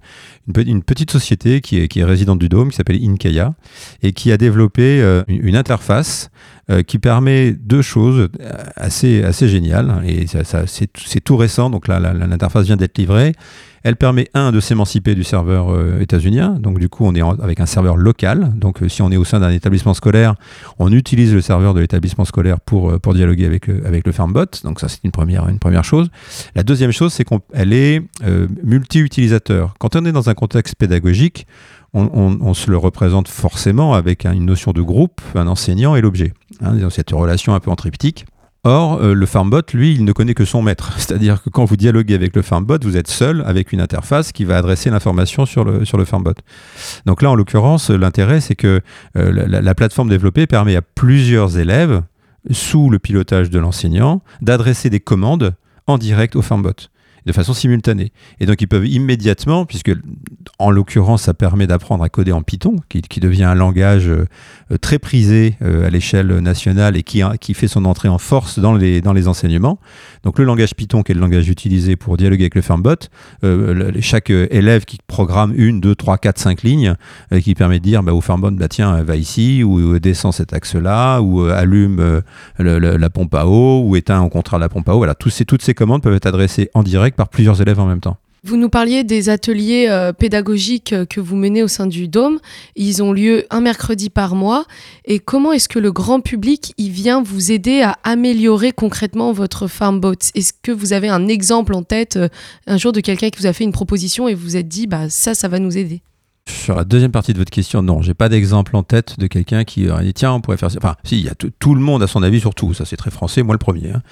petite 0.86 1.10
société 1.10 1.60
qui 1.60 1.78
est, 1.78 2.04
résidente 2.04 2.38
du 2.38 2.48
Dôme, 2.48 2.70
qui 2.70 2.76
s'appelle 2.76 3.02
Inkaya, 3.02 3.54
et 4.02 4.12
qui 4.12 4.30
a 4.30 4.36
développé 4.36 5.00
euh, 5.00 5.22
une 5.28 5.56
interface 5.56 6.30
euh, 6.70 6.82
qui 6.82 6.98
permet 6.98 7.52
deux 7.52 7.82
choses 7.82 8.28
assez, 8.76 9.48
géniales. 9.48 10.02
Et 10.06 10.26
ça, 10.26 10.66
c'est, 10.66 11.20
tout 11.24 11.36
récent, 11.36 11.70
donc 11.70 11.88
là, 11.88 11.98
l'interface 11.98 12.66
vient 12.66 12.76
d'être 12.76 12.98
livrée. 12.98 13.32
Elle 13.82 13.96
permet, 13.96 14.28
un, 14.34 14.52
de 14.52 14.60
s'émanciper 14.60 15.14
du 15.14 15.24
serveur 15.24 15.70
euh, 15.70 16.00
états-unien. 16.00 16.50
Donc, 16.60 16.78
du 16.78 16.88
coup, 16.88 17.04
on 17.04 17.14
est 17.14 17.22
avec 17.22 17.60
un 17.60 17.66
serveur 17.66 17.96
local. 17.96 18.52
Donc, 18.56 18.82
euh, 18.82 18.88
si 18.88 19.02
on 19.02 19.10
est 19.10 19.16
au 19.16 19.24
sein 19.24 19.40
d'un 19.40 19.50
établissement 19.50 19.94
scolaire, 19.94 20.34
on 20.78 20.92
utilise 20.92 21.32
le 21.34 21.40
serveur 21.40 21.74
de 21.74 21.80
l'établissement 21.80 22.24
scolaire 22.24 22.60
pour, 22.60 22.98
pour 23.00 23.14
dialoguer 23.14 23.46
avec, 23.46 23.68
avec 23.68 24.06
le 24.06 24.12
FarmBot. 24.12 24.46
Donc, 24.64 24.80
ça, 24.80 24.88
c'est 24.88 25.00
une 25.04 25.12
première, 25.12 25.84
chose. 25.84 26.10
La 26.54 26.62
deuxième 26.62 26.92
chose, 26.92 27.12
c'est 27.12 27.24
qu'elle 27.24 27.72
est, 27.72 28.02
multi-utilisateur. 28.64 29.74
Quand 29.78 29.96
on 29.96 30.04
est 30.04 30.12
dans 30.12 30.28
un 30.28 30.34
contexte 30.34 30.74
pédagogique, 30.74 31.46
on, 31.94 32.54
se 32.54 32.70
le 32.70 32.76
représente 32.76 33.28
forcément 33.28 33.94
avec 33.94 34.26
une 34.26 34.44
notion 34.44 34.72
de 34.72 34.82
groupe, 34.82 35.20
un 35.34 35.46
enseignant 35.46 35.96
et 35.96 36.00
l'objet. 36.00 36.32
Hein, 36.60 36.76
cette 36.90 37.10
relation 37.10 37.54
un 37.54 37.60
peu 37.60 37.70
en 37.70 37.76
triptyque. 37.76 38.26
Or, 38.64 39.00
euh, 39.00 39.14
le 39.14 39.26
farmbot, 39.26 39.62
lui, 39.72 39.94
il 39.94 40.04
ne 40.04 40.12
connaît 40.12 40.34
que 40.34 40.44
son 40.44 40.62
maître. 40.62 40.92
C'est-à-dire 40.98 41.42
que 41.42 41.50
quand 41.50 41.64
vous 41.64 41.76
dialoguez 41.76 42.14
avec 42.14 42.34
le 42.34 42.42
farmbot, 42.42 42.78
vous 42.82 42.96
êtes 42.96 43.08
seul 43.08 43.42
avec 43.46 43.72
une 43.72 43.80
interface 43.80 44.32
qui 44.32 44.44
va 44.44 44.58
adresser 44.58 44.90
l'information 44.90 45.46
sur 45.46 45.64
le, 45.64 46.04
farmbot. 46.04 46.34
Donc 47.06 47.22
là, 47.22 47.30
en 47.30 47.34
l'occurrence, 47.34 47.90
l'intérêt, 47.90 48.40
c'est 48.40 48.56
que 48.56 48.80
euh, 49.16 49.46
la, 49.46 49.74
plateforme 49.74 50.08
développée 50.08 50.46
permet 50.46 50.76
à 50.76 50.82
plusieurs 50.82 51.58
élèves, 51.58 52.02
sous 52.50 52.90
le 52.90 52.98
pilotage 52.98 53.50
de 53.50 53.58
l'enseignant, 53.58 54.22
d'adresser 54.40 54.90
des 54.90 55.00
commandes 55.00 55.54
en 55.86 55.98
direct 55.98 56.36
au 56.36 56.42
farmbot 56.42 56.88
de 57.28 57.32
façon 57.32 57.52
simultanée. 57.52 58.10
Et 58.40 58.46
donc 58.46 58.60
ils 58.62 58.66
peuvent 58.66 58.86
immédiatement, 58.86 59.66
puisque 59.66 59.92
en 60.58 60.70
l'occurrence 60.70 61.22
ça 61.22 61.34
permet 61.34 61.66
d'apprendre 61.66 62.02
à 62.02 62.08
coder 62.08 62.32
en 62.32 62.42
Python, 62.42 62.76
qui, 62.88 63.20
devient 63.20 63.44
un 63.44 63.54
langage 63.54 64.08
euh, 64.08 64.26
très 64.80 64.98
prisé 64.98 65.56
euh, 65.60 65.86
à 65.86 65.90
l'échelle 65.90 66.38
nationale 66.38 66.96
et 66.96 67.02
qui, 67.02 67.22
qui 67.40 67.52
fait 67.52 67.68
son 67.68 67.84
entrée 67.84 68.08
en 68.08 68.16
force 68.16 68.58
dans 68.58 68.74
les, 68.74 69.02
dans 69.02 69.12
les 69.12 69.28
enseignements. 69.28 69.78
Donc 70.24 70.38
le 70.38 70.46
langage 70.46 70.74
Python, 70.74 71.02
qui 71.02 71.12
est 71.12 71.14
le 71.14 71.20
langage 71.20 71.48
utilisé 71.50 71.96
pour 71.96 72.16
dialoguer 72.16 72.44
avec 72.44 72.54
le 72.54 72.62
Farmbot, 72.62 72.94
euh, 73.44 73.92
chaque 74.00 74.30
élève 74.30 74.86
qui 74.86 74.98
programme 75.06 75.52
une, 75.54 75.80
deux, 75.80 75.94
trois, 75.94 76.16
quatre, 76.16 76.38
cinq 76.38 76.62
lignes, 76.62 76.94
qui 77.42 77.54
permet 77.54 77.78
de 77.78 77.84
dire 77.84 78.02
bah, 78.02 78.14
au 78.14 78.22
Farmbot, 78.22 78.52
bah, 78.52 78.68
tiens, 78.68 79.02
va 79.02 79.16
ici, 79.16 79.62
ou 79.62 79.98
descend 79.98 80.32
cet 80.32 80.54
axe-là, 80.54 81.20
ou 81.20 81.42
allume 81.42 82.22
la 82.58 83.10
pompe 83.10 83.34
à 83.34 83.46
eau, 83.46 83.82
ou 83.84 83.96
éteint 83.96 84.22
au 84.22 84.30
contraire 84.30 84.58
la 84.58 84.70
pompe 84.70 84.88
à 84.88 84.94
eau. 84.94 84.98
Voilà, 84.98 85.14
tous 85.14 85.30
ces, 85.30 85.44
toutes 85.44 85.62
ces 85.62 85.74
commandes 85.74 86.02
peuvent 86.02 86.14
être 86.14 86.26
adressées 86.26 86.70
en 86.72 86.82
direct 86.82 87.17
par 87.18 87.28
plusieurs 87.28 87.60
élèves 87.60 87.80
en 87.80 87.86
même 87.86 88.00
temps. 88.00 88.16
Vous 88.44 88.56
nous 88.56 88.68
parliez 88.68 89.02
des 89.02 89.28
ateliers 89.28 89.88
euh, 89.90 90.12
pédagogiques 90.12 90.92
euh, 90.92 91.04
que 91.04 91.20
vous 91.20 91.34
menez 91.34 91.64
au 91.64 91.68
sein 91.68 91.88
du 91.88 92.06
Dôme. 92.06 92.38
Ils 92.76 93.02
ont 93.02 93.12
lieu 93.12 93.44
un 93.50 93.60
mercredi 93.60 94.08
par 94.08 94.36
mois. 94.36 94.64
Et 95.04 95.18
comment 95.18 95.52
est-ce 95.52 95.68
que 95.68 95.80
le 95.80 95.90
grand 95.90 96.20
public 96.20 96.72
il 96.78 96.90
vient 96.90 97.20
vous 97.20 97.50
aider 97.50 97.82
à 97.82 97.98
améliorer 98.04 98.70
concrètement 98.70 99.32
votre 99.32 99.66
farmbot 99.66 100.14
Est-ce 100.36 100.52
que 100.62 100.70
vous 100.70 100.92
avez 100.92 101.08
un 101.08 101.26
exemple 101.26 101.74
en 101.74 101.82
tête 101.82 102.16
euh, 102.16 102.28
un 102.68 102.76
jour 102.76 102.92
de 102.92 103.00
quelqu'un 103.00 103.30
qui 103.30 103.40
vous 103.40 103.46
a 103.46 103.52
fait 103.52 103.64
une 103.64 103.72
proposition 103.72 104.28
et 104.28 104.34
vous 104.34 104.44
vous 104.44 104.56
êtes 104.56 104.68
dit 104.68 104.86
bah 104.86 105.10
ça 105.10 105.34
ça 105.34 105.48
va 105.48 105.58
nous 105.58 105.76
aider? 105.76 106.00
Sur 106.48 106.74
la 106.74 106.84
deuxième 106.84 107.12
partie 107.12 107.34
de 107.34 107.38
votre 107.38 107.50
question, 107.50 107.82
non, 107.82 108.00
j'ai 108.00 108.14
pas 108.14 108.30
d'exemple 108.30 108.74
en 108.74 108.82
tête 108.82 109.18
de 109.18 109.26
quelqu'un 109.26 109.64
qui 109.64 109.90
aurait 109.90 110.04
dit 110.04 110.14
tiens, 110.14 110.32
on 110.32 110.40
pourrait 110.40 110.56
faire 110.56 110.70
ça. 110.70 110.78
Enfin, 110.78 110.96
si, 111.04 111.18
il 111.18 111.24
y 111.24 111.28
a 111.28 111.34
tout 111.34 111.74
le 111.74 111.80
monde 111.80 112.02
a 112.02 112.06
son 112.06 112.22
avis 112.22 112.40
sur 112.40 112.54
tout, 112.54 112.72
ça 112.72 112.86
c'est 112.86 112.96
très 112.96 113.10
français, 113.10 113.42
moi 113.42 113.54
le 113.54 113.58
premier. 113.58 113.90
Hein. 113.90 114.02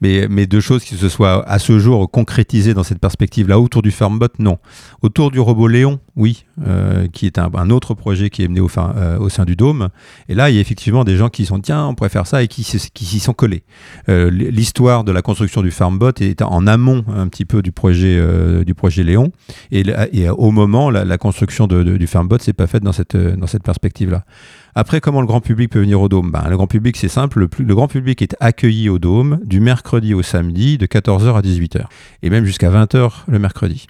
Mais, 0.00 0.26
mais 0.28 0.46
deux 0.46 0.60
choses 0.60 0.84
qui 0.84 0.96
se 0.96 1.08
soient 1.08 1.48
à 1.48 1.58
ce 1.58 1.78
jour 1.78 2.10
concrétisées 2.10 2.74
dans 2.74 2.82
cette 2.82 2.98
perspective-là, 2.98 3.58
autour 3.58 3.80
du 3.80 3.90
Farmbot, 3.90 4.28
non. 4.38 4.58
Autour 5.02 5.30
du 5.30 5.40
robot 5.40 5.68
Léon, 5.68 6.00
oui, 6.16 6.44
euh, 6.66 7.06
qui 7.08 7.26
est 7.26 7.38
un, 7.38 7.70
autre 7.70 7.94
projet 7.94 8.28
qui 8.28 8.42
est 8.42 8.48
mené 8.48 8.60
au, 8.60 8.68
euh, 8.76 9.18
au, 9.18 9.28
sein 9.28 9.44
du 9.44 9.56
Dôme. 9.56 9.88
Et 10.28 10.34
là, 10.34 10.50
il 10.50 10.56
y 10.56 10.58
a 10.58 10.60
effectivement 10.60 11.04
des 11.04 11.16
gens 11.16 11.28
qui 11.28 11.46
sont 11.46 11.60
tiens, 11.60 11.86
on 11.86 11.94
pourrait 11.94 12.10
faire 12.10 12.26
ça 12.26 12.42
et 12.42 12.48
qui, 12.48 12.64
s'y 12.64 13.20
sont 13.20 13.32
collés. 13.32 13.62
Euh, 14.08 14.30
l'histoire 14.30 15.04
de 15.04 15.12
la 15.12 15.22
construction 15.22 15.62
du 15.62 15.70
Farmbot 15.70 16.12
est 16.20 16.42
en 16.42 16.66
amont 16.66 17.04
un 17.08 17.28
petit 17.28 17.44
peu 17.44 17.62
du 17.62 17.72
projet, 17.72 18.20
du 18.64 18.74
projet 18.74 19.04
Léon. 19.04 19.32
Et, 19.70 19.84
au 20.28 20.50
moment, 20.50 20.90
la, 20.90 21.18
construction 21.18 21.66
de 21.66 21.82
du 21.96 22.06
Farmbot, 22.06 22.38
c'est 22.40 22.52
pas 22.52 22.66
fait 22.66 22.80
dans 22.80 22.92
cette, 22.92 23.16
dans 23.16 23.46
cette 23.46 23.62
perspective-là. 23.62 24.24
Après, 24.74 25.00
comment 25.00 25.20
le 25.20 25.26
grand 25.26 25.40
public 25.40 25.70
peut 25.70 25.80
venir 25.80 26.00
au 26.00 26.08
Dôme? 26.08 26.30
Ben, 26.32 26.44
Le 26.48 26.56
grand 26.56 26.66
public, 26.66 26.96
c'est 26.96 27.08
simple. 27.08 27.48
Le, 27.58 27.74
grand 27.74 27.86
public 27.86 28.22
est 28.22 28.36
accueilli 28.40 28.88
au 28.88 28.98
Dôme 28.98 29.40
du 29.44 29.60
mercredi 29.60 30.14
au 30.14 30.22
samedi 30.22 30.78
de 30.78 30.86
14h 30.86 31.36
à 31.36 31.42
18h. 31.42 31.84
Et 32.22 32.30
même 32.30 32.44
jusqu'à 32.44 32.70
20h 32.70 33.10
le 33.28 33.38
mercredi. 33.38 33.86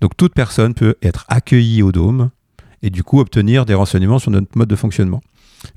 Donc 0.00 0.16
toute 0.16 0.34
personne 0.34 0.74
peut 0.74 0.96
être 1.02 1.24
accueillie 1.28 1.82
au 1.82 1.92
Dôme 1.92 2.30
et 2.82 2.90
du 2.90 3.02
coup 3.02 3.20
obtenir 3.20 3.64
des 3.64 3.74
renseignements 3.74 4.18
sur 4.18 4.30
notre 4.30 4.56
mode 4.56 4.68
de 4.68 4.76
fonctionnement. 4.76 5.20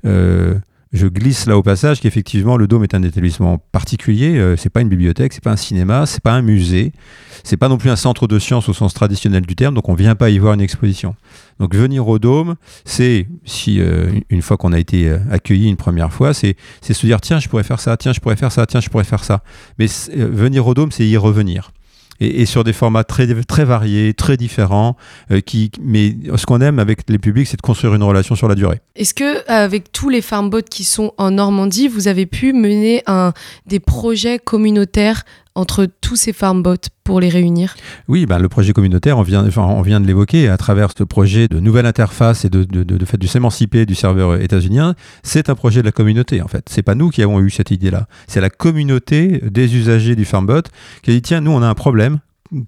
Euh, 0.04 0.58
je 0.92 1.06
glisse 1.06 1.46
là 1.46 1.58
au 1.58 1.62
passage 1.62 2.00
qu'effectivement 2.00 2.56
le 2.56 2.66
Dôme 2.66 2.84
est 2.84 2.94
un 2.94 3.02
établissement 3.02 3.58
particulier. 3.58 4.38
Euh, 4.38 4.56
c'est 4.56 4.70
pas 4.70 4.80
une 4.80 4.88
bibliothèque, 4.88 5.32
c'est 5.32 5.42
pas 5.42 5.52
un 5.52 5.56
cinéma, 5.56 6.06
c'est 6.06 6.22
pas 6.22 6.32
un 6.32 6.42
musée, 6.42 6.92
c'est 7.42 7.56
pas 7.56 7.68
non 7.68 7.76
plus 7.76 7.90
un 7.90 7.96
centre 7.96 8.26
de 8.26 8.38
sciences 8.38 8.68
au 8.68 8.72
sens 8.72 8.94
traditionnel 8.94 9.44
du 9.44 9.56
terme. 9.56 9.74
Donc 9.74 9.88
on 9.88 9.94
vient 9.94 10.14
pas 10.14 10.30
y 10.30 10.38
voir 10.38 10.54
une 10.54 10.60
exposition. 10.60 11.16
Donc 11.58 11.74
venir 11.74 12.06
au 12.06 12.18
Dôme, 12.18 12.56
c'est 12.84 13.26
si 13.44 13.80
euh, 13.80 14.10
une 14.30 14.42
fois 14.42 14.56
qu'on 14.56 14.72
a 14.72 14.78
été 14.78 15.08
euh, 15.08 15.18
accueilli 15.30 15.68
une 15.68 15.76
première 15.76 16.12
fois, 16.12 16.34
c'est 16.34 16.56
se 16.82 17.06
dire 17.06 17.20
tiens 17.20 17.40
je 17.40 17.48
pourrais 17.48 17.64
faire 17.64 17.80
ça, 17.80 17.96
tiens 17.96 18.12
je 18.12 18.20
pourrais 18.20 18.36
faire 18.36 18.52
ça, 18.52 18.66
tiens 18.66 18.80
je 18.80 18.88
pourrais 18.88 19.04
faire 19.04 19.24
ça. 19.24 19.42
Mais 19.78 19.86
venir 20.14 20.66
au 20.66 20.74
Dôme, 20.74 20.92
c'est 20.92 21.06
y 21.06 21.16
revenir 21.16 21.72
et, 22.20 22.46
sur 22.46 22.64
des 22.64 22.72
formats 22.72 23.04
très, 23.04 23.26
très 23.44 23.64
variés, 23.64 24.14
très 24.14 24.36
différents. 24.36 24.96
Euh, 25.30 25.40
qui, 25.40 25.70
mais 25.80 26.16
ce 26.36 26.46
qu'on 26.46 26.60
aime 26.60 26.78
avec 26.78 27.08
les 27.08 27.18
publics, 27.18 27.46
c'est 27.46 27.56
de 27.56 27.62
construire 27.62 27.94
une 27.94 28.02
relation 28.02 28.34
sur 28.34 28.48
la 28.48 28.54
durée. 28.54 28.80
Est-ce 28.94 29.14
que 29.14 29.48
avec 29.50 29.92
tous 29.92 30.08
les 30.08 30.22
farmbots 30.22 30.62
qui 30.62 30.84
sont 30.84 31.12
en 31.18 31.30
Normandie, 31.30 31.88
vous 31.88 32.08
avez 32.08 32.26
pu 32.26 32.52
mener 32.52 33.02
des 33.66 33.80
projets 33.80 34.38
communautaires 34.38 35.24
entre 35.56 35.86
tous 36.00 36.16
ces 36.16 36.32
farmbots 36.32 36.76
pour 37.02 37.18
les 37.18 37.28
réunir 37.28 37.74
Oui, 38.08 38.26
ben, 38.26 38.38
le 38.38 38.48
projet 38.48 38.72
communautaire, 38.72 39.18
on 39.18 39.22
vient, 39.22 39.44
enfin, 39.46 39.62
on 39.62 39.82
vient 39.82 40.00
de 40.00 40.06
l'évoquer 40.06 40.48
à 40.48 40.56
travers 40.56 40.90
ce 40.96 41.02
projet 41.02 41.48
de 41.48 41.58
nouvelle 41.58 41.86
interface 41.86 42.44
et 42.44 42.50
de, 42.50 42.66
fait 43.04 43.16
de 43.16 43.26
s'émanciper 43.26 43.86
du 43.86 43.94
serveur 43.94 44.40
états-unien. 44.40 44.94
C'est 45.22 45.48
un 45.48 45.54
projet 45.54 45.80
de 45.80 45.86
la 45.86 45.92
communauté 45.92 46.42
en 46.42 46.48
fait. 46.48 46.68
C'est 46.70 46.82
pas 46.82 46.94
nous 46.94 47.08
qui 47.08 47.22
avons 47.22 47.40
eu 47.40 47.50
cette 47.50 47.70
idée-là. 47.70 48.06
C'est 48.26 48.40
la 48.40 48.50
communauté 48.50 49.40
des 49.42 49.74
usagers 49.74 50.14
du 50.14 50.24
farmbot 50.24 50.62
qui 51.02 51.10
a 51.10 51.14
dit 51.14 51.22
tiens, 51.22 51.40
nous 51.40 51.50
on 51.50 51.62
a 51.62 51.68
un 51.68 51.74
problème. 51.74 52.18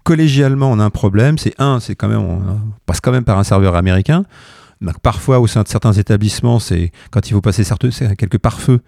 Collégialement, 0.03 0.69
on 0.71 0.79
a 0.79 0.83
un 0.83 0.89
problème. 0.89 1.37
C'est 1.37 1.53
un, 1.57 1.79
c'est 1.79 1.95
quand 1.95 2.09
même, 2.09 2.19
on 2.19 2.41
passe 2.85 2.99
quand 2.99 3.11
même 3.11 3.23
par 3.23 3.37
un 3.37 3.43
serveur 3.43 3.75
américain 3.75 4.25
parfois, 5.01 5.39
au 5.39 5.47
sein 5.47 5.63
de 5.63 5.67
certains 5.67 5.91
établissements, 5.93 6.59
c'est 6.59 6.91
quand 7.11 7.27
il 7.27 7.33
faut 7.33 7.41
passer 7.41 7.63
quelques 8.17 8.37
pare-feux 8.37 8.79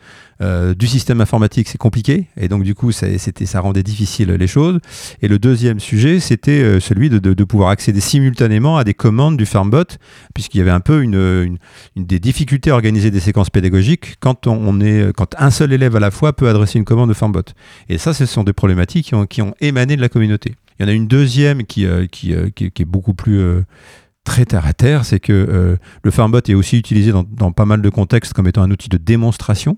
euh, 0.42 0.74
du 0.74 0.88
système 0.88 1.20
informatique, 1.22 1.68
c'est 1.68 1.78
compliqué. 1.78 2.28
Et 2.38 2.48
donc, 2.48 2.64
du 2.64 2.76
coup, 2.76 2.92
ça, 2.92 3.08
rendait 3.60 3.84
difficile 3.84 4.32
les 4.32 4.48
choses. 4.48 4.80
Et 5.22 5.28
le 5.28 5.38
deuxième 5.38 5.80
sujet, 5.80 6.20
c'était 6.20 6.64
euh, 6.64 6.80
celui 6.80 7.10
de, 7.10 7.44
pouvoir 7.44 7.70
accéder 7.70 8.00
simultanément 8.00 8.78
à 8.78 8.84
des 8.84 8.94
commandes 8.94 9.36
du 9.36 9.46
Farmbot, 9.46 9.84
puisqu'il 10.34 10.60
y 10.60 10.62
avait 10.62 10.72
un 10.72 10.80
peu 10.80 11.02
une, 11.02 11.58
des 11.96 12.20
difficultés 12.20 12.70
à 12.70 12.74
organiser 12.74 13.12
des 13.12 13.20
séquences 13.20 13.50
pédagogiques 13.50 14.16
quand, 14.20 14.48
on, 14.48 14.80
est, 14.80 15.12
quand 15.14 15.36
un 15.38 15.52
seul 15.52 15.74
élève 15.74 15.96
à 15.96 16.00
la 16.00 16.12
fois 16.12 16.34
peut 16.34 16.48
adresser 16.48 16.80
une 16.80 16.86
commande 16.86 17.10
de 17.10 17.14
Farmbot. 17.14 17.42
Et 17.90 17.98
ça, 17.98 18.14
ce 18.14 18.26
sont 18.26 18.44
des 18.44 18.54
problématiques 18.54 19.08
qui 19.08 19.16
ont, 19.16 19.26
qui 19.26 19.42
ont 19.42 19.54
émané 19.60 19.98
de 19.98 20.02
la 20.02 20.10
communauté. 20.10 20.56
Il 20.80 20.84
y 20.84 20.86
en 20.86 20.90
a 20.90 20.94
une 20.94 21.08
deuxième 21.08 21.66
qui, 21.66 21.86
euh, 21.86 22.08
qui, 22.08 22.34
qui, 22.56 22.82
est 22.82 22.86
beaucoup 22.86 23.14
plus 23.14 23.64
très 24.24 24.46
terre 24.46 24.66
à 24.66 24.74
terre, 24.74 25.06
c'est 25.06 25.20
que 25.20 25.34
euh, 25.34 25.78
le 26.04 26.12
Farmbot 26.12 26.40
est 26.48 26.54
aussi 26.54 26.78
utilisé 26.78 27.12
dans, 27.12 27.52
pas 27.52 27.66
mal 27.66 27.82
de 27.82 27.90
contextes 27.90 28.34
comme 28.34 28.48
étant 28.48 28.62
un 28.62 28.72
outil 28.72 28.90
de 28.90 28.98
démonstration. 28.98 29.78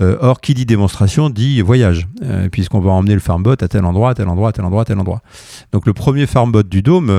Euh, 0.00 0.16
or, 0.20 0.40
qui 0.40 0.54
dit 0.54 0.64
démonstration 0.64 1.28
dit 1.28 1.60
voyage, 1.60 2.08
euh, 2.22 2.48
puisqu'on 2.48 2.80
va 2.80 2.90
emmener 2.90 3.12
le 3.12 3.20
Farmbot 3.20 3.62
à 3.62 3.68
tel 3.68 3.84
endroit, 3.84 4.10
à 4.10 4.14
tel 4.14 4.28
endroit, 4.28 4.48
à 4.48 4.52
tel 4.52 4.64
endroit, 4.64 4.84
tel 4.86 4.98
endroit. 4.98 5.20
Donc 5.72 5.84
le 5.84 5.92
premier 5.92 6.26
Farmbot 6.26 6.62
du 6.62 6.80
Dôme, 6.80 7.10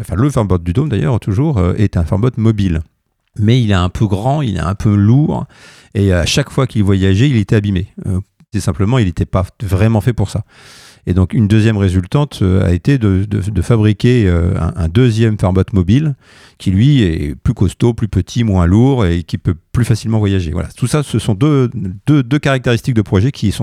enfin 0.00 0.14
le 0.14 0.30
Farmbot 0.30 0.58
du 0.58 0.72
Dôme 0.72 0.88
d'ailleurs 0.88 1.18
toujours, 1.18 1.60
est 1.76 1.96
un 1.96 2.04
Farmbot 2.04 2.30
mobile. 2.36 2.82
Mais 3.40 3.60
il 3.60 3.72
est 3.72 3.74
un 3.74 3.88
peu 3.88 4.06
grand, 4.06 4.42
il 4.42 4.56
est 4.56 4.60
un 4.60 4.76
peu 4.76 4.94
lourd, 4.94 5.46
et 5.94 6.12
à 6.12 6.26
chaque 6.26 6.50
fois 6.50 6.68
qu'il 6.68 6.84
voyageait, 6.84 7.28
il 7.28 7.36
était 7.36 7.56
abîmé. 7.56 7.92
c'est 8.52 8.60
simplement, 8.60 8.98
il 8.98 9.06
n'était 9.06 9.26
pas 9.26 9.44
vraiment 9.60 10.00
fait 10.00 10.12
pour 10.12 10.30
ça. 10.30 10.44
Et 11.08 11.14
donc 11.14 11.32
une 11.32 11.48
deuxième 11.48 11.78
résultante 11.78 12.40
euh, 12.42 12.62
a 12.62 12.72
été 12.74 12.98
de, 12.98 13.26
fabriquer 13.62 14.26
euh, 14.26 14.52
un, 14.76 14.88
deuxième 14.88 15.38
Farbot 15.38 15.62
mobile 15.72 16.14
qui 16.58 16.70
lui 16.70 17.00
est 17.00 17.34
plus 17.34 17.54
costaud, 17.54 17.94
plus 17.94 18.08
petit, 18.08 18.44
moins 18.44 18.66
lourd 18.66 19.06
et 19.06 19.22
qui 19.22 19.38
peut 19.38 19.54
plus 19.72 19.86
facilement 19.86 20.18
voyager. 20.18 20.50
Voilà, 20.50 20.68
tout 20.76 20.86
ça, 20.86 21.02
ce 21.02 21.18
sont 21.18 21.32
deux, 21.32 21.70
caractéristiques 22.42 22.94
de 22.94 23.00
projet 23.00 23.32
qui, 23.32 23.54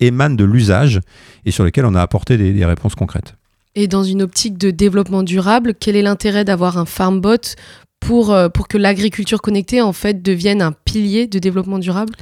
émanent 0.00 0.34
de 0.34 0.44
l'usage 0.44 1.00
et 1.46 1.50
sur 1.50 1.64
lesquelles 1.64 1.86
on 1.86 1.94
a 1.94 2.02
apporté 2.02 2.36
des, 2.36 2.64
réponses 2.66 2.94
concrètes. 2.94 3.36
Et 3.74 3.88
dans 3.88 4.04
une 4.04 4.20
optique 4.20 4.58
de 4.58 4.70
développement 4.70 5.22
durable, 5.22 5.72
quel 5.80 5.96
est 5.96 6.02
l'intérêt 6.02 6.44
d'avoir 6.44 6.76
un 6.76 6.84
farmbot 6.84 7.56
pour, 8.00 8.34
euh, 8.34 8.50
pour 8.50 8.68
que 8.68 8.76
l'agriculture 8.76 9.40
connectée 9.40 9.80
en 9.80 9.94
fait 9.94 10.22
devienne 10.22 10.60
un 10.60 10.72
pilier 10.72 11.26
de 11.26 11.38
développement 11.38 11.78
durable? 11.78 12.12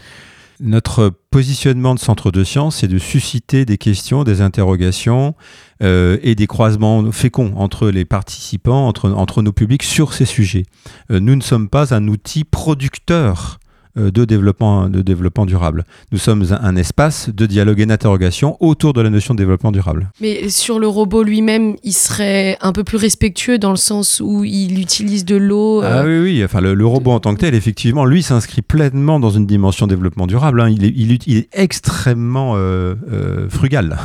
Notre 0.60 1.10
positionnement 1.30 1.94
de 1.94 2.00
centre 2.00 2.30
de 2.30 2.44
science, 2.44 2.76
c'est 2.76 2.88
de 2.88 2.98
susciter 2.98 3.64
des 3.64 3.78
questions, 3.78 4.24
des 4.24 4.40
interrogations 4.40 5.34
euh, 5.82 6.18
et 6.22 6.34
des 6.34 6.46
croisements 6.46 7.10
féconds 7.12 7.54
entre 7.56 7.90
les 7.90 8.04
participants, 8.04 8.86
entre, 8.88 9.42
nos 9.42 9.52
publics 9.52 9.82
sur 9.82 10.12
ces 10.12 10.24
sujets. 10.24 10.64
Euh, 11.10 11.20
nous 11.20 11.36
ne 11.36 11.42
sommes 11.42 11.68
pas 11.68 11.94
un 11.94 12.08
outil 12.08 12.44
producteur 12.44 13.58
de, 13.96 14.24
développement, 14.24 14.88
de 14.88 15.02
développement 15.02 15.46
durable. 15.46 15.84
Nous 16.12 16.18
sommes 16.18 16.44
un, 16.50 16.60
un 16.62 16.76
espace 16.76 17.28
de 17.30 17.46
dialogue 17.46 17.80
et 17.80 17.86
d'interrogation 17.86 18.56
autour 18.60 18.92
de 18.92 19.00
la 19.00 19.10
notion 19.10 19.34
de 19.34 19.38
développement 19.38 19.72
durable. 19.72 20.10
Mais 20.20 20.48
sur 20.48 20.78
le 20.78 20.86
robot 20.88 21.22
lui-même, 21.22 21.76
il 21.84 21.92
serait 21.92 22.56
un 22.60 22.72
peu 22.72 22.84
plus 22.84 22.96
respectueux 22.96 23.58
dans 23.58 23.70
le 23.70 23.76
sens 23.76 24.20
où 24.24 24.44
il 24.44 24.80
utilise 24.80 25.24
de 25.24 25.36
l'eau. 25.36 25.82
euh, 25.82 26.02
Ah 26.02 26.06
oui, 26.06 26.18
oui, 26.20 26.44
enfin, 26.44 26.60
le, 26.60 26.74
le 26.74 26.86
robot 26.86 27.12
en 27.12 27.20
tant 27.20 27.34
que 27.34 27.40
tel, 27.40 27.54
effectivement, 27.54 28.04
lui 28.04 28.22
s'inscrit 28.22 28.62
pleinement 28.62 29.20
dans 29.20 29.30
une 29.30 29.46
dimension 29.46 29.86
développement 29.86 30.26
durable. 30.26 30.60
hein. 30.60 30.68
Il, 30.70 30.84
est, 30.84 30.92
il, 30.96 31.12
est- 31.12 31.26
il 31.26 31.36
est 31.38 31.48
extrêmement 31.52 32.54
euh, 32.56 32.94
euh, 33.12 33.48
frugal. 33.48 33.96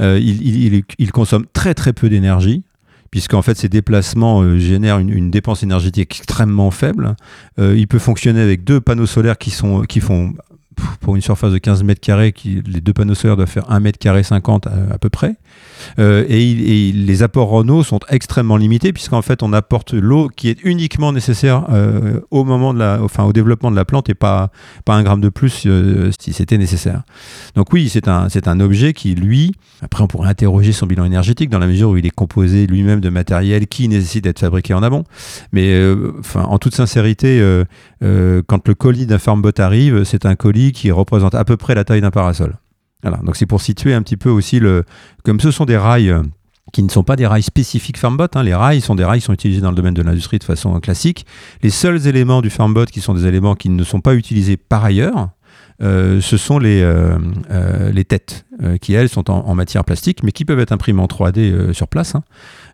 Euh, 0.00 0.18
il- 0.20 0.82
il 0.98 1.12
consomme 1.12 1.46
très 1.52 1.74
très 1.74 1.92
peu 1.92 2.08
d'énergie. 2.08 2.62
Puisqu'en 3.16 3.40
fait, 3.40 3.56
ses 3.56 3.70
déplacements 3.70 4.42
euh, 4.42 4.58
génèrent 4.58 4.98
une, 4.98 5.30
dépense 5.30 5.62
énergétique 5.62 6.18
extrêmement 6.18 6.70
faible. 6.70 7.16
Euh, 7.58 7.74
il 7.74 7.88
peut 7.88 7.98
fonctionner 7.98 8.42
avec 8.42 8.62
deux 8.62 8.78
panneaux 8.78 9.06
solaires 9.06 9.38
qui, 9.38 9.50
font, 9.50 10.34
pour 11.00 11.16
une 11.16 11.22
surface 11.22 11.52
de 11.52 11.58
15 11.58 11.82
mètres 11.84 12.00
carrés, 12.00 12.34
les 12.44 12.80
deux 12.80 12.92
panneaux 12.92 13.14
solaires 13.14 13.36
doivent 13.36 13.48
faire 13.48 13.70
1 13.70 13.80
mètre 13.80 13.98
carré 13.98 14.22
50 14.22 14.66
à, 14.66 14.70
à 14.94 14.98
peu 14.98 15.08
près. 15.10 15.36
Euh, 15.98 16.24
et, 16.28 16.92
les 16.92 17.22
apports 17.22 17.52
en 17.52 17.68
eau 17.68 17.82
sont 17.82 18.00
extrêmement 18.08 18.56
limités 18.56 18.92
puisqu'en 18.92 19.22
fait 19.22 19.42
on 19.42 19.52
apporte 19.52 19.92
l'eau 19.92 20.28
qui 20.34 20.48
est 20.48 20.58
uniquement 20.64 21.12
nécessaire 21.12 21.66
euh, 21.70 22.20
au 22.30 22.44
moment 22.44 22.74
de 22.74 22.78
la, 22.78 23.00
enfin 23.02 23.24
au 23.24 23.32
développement 23.32 23.70
de 23.70 23.76
la 23.76 23.84
plante 23.84 24.08
et 24.08 24.14
pas 24.14 24.50
pas 24.84 24.94
un 24.94 25.02
gramme 25.02 25.20
de 25.20 25.28
plus 25.28 25.64
euh, 25.66 26.10
si 26.18 26.32
c'était 26.32 26.58
nécessaire. 26.58 27.02
Donc 27.54 27.72
oui, 27.72 27.88
c'est 27.88 28.08
un 28.08 28.28
un 28.46 28.60
objet 28.60 28.92
qui 28.92 29.14
lui, 29.14 29.52
après 29.82 30.02
on 30.02 30.06
pourrait 30.06 30.28
interroger 30.28 30.72
son 30.72 30.86
bilan 30.86 31.04
énergétique 31.04 31.50
dans 31.50 31.58
la 31.58 31.66
mesure 31.66 31.90
où 31.90 31.96
il 31.96 32.06
est 32.06 32.10
composé 32.10 32.66
lui-même 32.66 33.00
de 33.00 33.08
matériel 33.08 33.66
qui 33.66 33.88
nécessite 33.88 34.24
d'être 34.24 34.40
fabriqué 34.40 34.74
en 34.74 34.82
amont. 34.82 35.04
Mais 35.52 35.72
euh, 35.72 36.12
en 36.34 36.58
toute 36.58 36.74
sincérité, 36.74 37.40
euh, 37.40 37.64
euh, 38.02 38.42
quand 38.46 38.66
le 38.68 38.74
colis 38.74 39.06
d'un 39.06 39.18
farmbot 39.18 39.50
arrive, 39.58 40.04
c'est 40.04 40.26
un 40.26 40.36
colis 40.36 40.65
qui 40.72 40.90
représente 40.90 41.34
à 41.34 41.44
peu 41.44 41.56
près 41.56 41.74
la 41.74 41.84
taille 41.84 42.00
d'un 42.00 42.10
parasol. 42.10 42.56
Voilà, 43.02 43.18
donc 43.18 43.36
c'est 43.36 43.46
pour 43.46 43.60
situer 43.60 43.94
un 43.94 44.02
petit 44.02 44.16
peu 44.16 44.30
aussi 44.30 44.58
le. 44.58 44.84
Comme 45.24 45.40
ce 45.40 45.50
sont 45.50 45.64
des 45.64 45.76
rails 45.76 46.10
euh, 46.10 46.22
qui 46.72 46.82
ne 46.82 46.88
sont 46.88 47.04
pas 47.04 47.16
des 47.16 47.26
rails 47.26 47.42
spécifiques 47.42 47.98
Farmbot, 47.98 48.26
hein, 48.34 48.42
les 48.42 48.54
rails 48.54 48.80
sont 48.80 48.94
des 48.94 49.04
rails 49.04 49.20
qui 49.20 49.26
sont 49.26 49.32
utilisés 49.32 49.60
dans 49.60 49.70
le 49.70 49.76
domaine 49.76 49.94
de 49.94 50.02
l'industrie 50.02 50.38
de 50.38 50.44
façon 50.44 50.78
classique. 50.80 51.26
Les 51.62 51.70
seuls 51.70 52.06
éléments 52.06 52.42
du 52.42 52.50
Farmbot 52.50 52.86
qui 52.86 53.00
sont 53.00 53.14
des 53.14 53.26
éléments 53.26 53.54
qui 53.54 53.68
ne 53.68 53.84
sont 53.84 54.00
pas 54.00 54.14
utilisés 54.14 54.56
par 54.56 54.84
ailleurs, 54.84 55.30
euh, 55.82 56.20
ce 56.22 56.36
sont 56.36 56.58
les, 56.58 56.80
euh, 56.82 57.18
les 57.92 58.04
têtes, 58.04 58.46
qui 58.80 58.94
elles 58.94 59.08
sont 59.08 59.30
en, 59.30 59.54
matière 59.54 59.84
plastique, 59.84 60.22
mais 60.22 60.32
qui 60.32 60.44
peuvent 60.44 60.60
être 60.60 60.72
imprimées 60.72 61.02
en 61.02 61.06
3D 61.06 61.52
euh, 61.52 61.72
sur 61.74 61.88
place, 61.88 62.14
hein, 62.14 62.22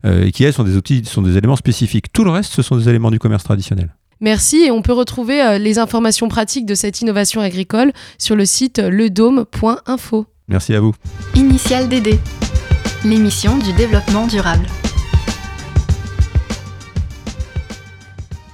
et 0.04 0.30
qui 0.30 0.44
elles 0.44 0.52
sont 0.52 0.64
des 0.64 0.76
outils, 0.76 1.04
sont 1.04 1.22
des 1.22 1.36
éléments 1.36 1.56
spécifiques. 1.56 2.12
Tout 2.12 2.24
le 2.24 2.30
reste, 2.30 2.52
ce 2.52 2.62
sont 2.62 2.76
des 2.76 2.88
éléments 2.88 3.10
du 3.10 3.18
commerce 3.18 3.44
traditionnel. 3.44 3.94
Merci 4.22 4.62
et 4.62 4.70
on 4.70 4.82
peut 4.82 4.92
retrouver 4.92 5.42
euh, 5.42 5.58
les 5.58 5.80
informations 5.80 6.28
pratiques 6.28 6.64
de 6.64 6.76
cette 6.76 7.00
innovation 7.00 7.40
agricole 7.40 7.92
sur 8.18 8.36
le 8.36 8.44
site 8.44 8.78
ledome.info. 8.78 10.26
Merci 10.46 10.74
à 10.74 10.80
vous. 10.80 10.94
Initial 11.34 11.88
DD, 11.88 12.20
l'émission 13.04 13.58
du 13.58 13.72
développement 13.72 14.28
durable. 14.28 14.64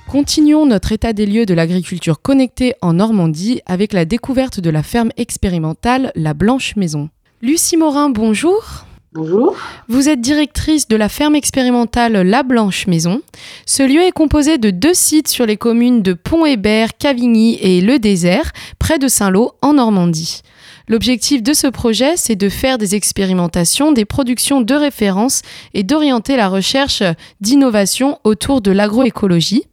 Continuons 0.09 0.64
notre 0.64 0.92
état 0.92 1.12
des 1.12 1.26
lieux 1.26 1.44
de 1.44 1.52
l'agriculture 1.52 2.22
connectée 2.22 2.74
en 2.81 2.94
Normandie 2.94 3.61
avec 3.66 3.92
la 3.92 4.07
découverte 4.07 4.61
de 4.61 4.70
la 4.70 4.83
ferme 4.83 5.11
expérimentale 5.18 6.12
La 6.14 6.33
Blanche 6.33 6.76
Maison. 6.76 7.11
Lucie 7.42 7.76
Morin, 7.76 8.09
bonjour. 8.09 8.88
Bonjour. 9.14 9.57
Vous 9.88 10.11
êtes 10.11 10.21
directrice 10.21 10.87
de 10.87 10.94
la 10.94 11.09
ferme 11.09 11.35
expérimentale 11.35 12.12
La 12.12 12.42
Blanche 12.42 12.87
Maison. 12.87 13.23
Ce 13.64 13.83
lieu 13.83 14.03
est 14.03 14.12
composé 14.12 14.59
de 14.59 14.68
deux 14.68 14.92
sites 14.92 15.29
sur 15.29 15.47
les 15.47 15.57
communes 15.57 16.03
de 16.03 16.12
Pont-Hébert, 16.12 16.90
Cavigny 16.99 17.55
et 17.62 17.81
Le 17.81 17.99
Désert, 17.99 18.53
près 18.79 18.99
de 18.99 19.09
Saint-Lô, 19.09 19.53
en 19.62 19.73
Normandie. 19.73 20.42
L'objectif 20.88 21.42
de 21.42 21.55
ce 21.55 21.68
projet, 21.68 22.18
c'est 22.18 22.37
de 22.37 22.51
faire 22.51 22.77
des 22.77 22.94
expérimentations, 22.97 23.92
des 23.92 24.05
productions 24.05 24.61
de 24.61 24.75
référence 24.75 25.40
et 25.73 25.85
d'orienter 25.85 26.37
la 26.37 26.51
recherche 26.51 27.03
d'innovation 27.40 28.18
autour 28.25 28.61
de 28.61 28.73
l'agroécologie. 28.73 29.64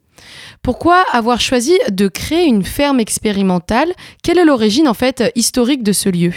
Pourquoi 0.62 1.04
avoir 1.12 1.42
choisi 1.42 1.74
de 1.90 2.08
créer 2.08 2.46
une 2.46 2.64
ferme 2.64 3.00
expérimentale? 3.00 3.92
Quelle 4.22 4.38
est 4.38 4.46
l'origine 4.46 4.88
en 4.88 4.94
fait 4.94 5.30
historique 5.34 5.82
de 5.82 5.92
ce 5.92 6.08
lieu? 6.08 6.32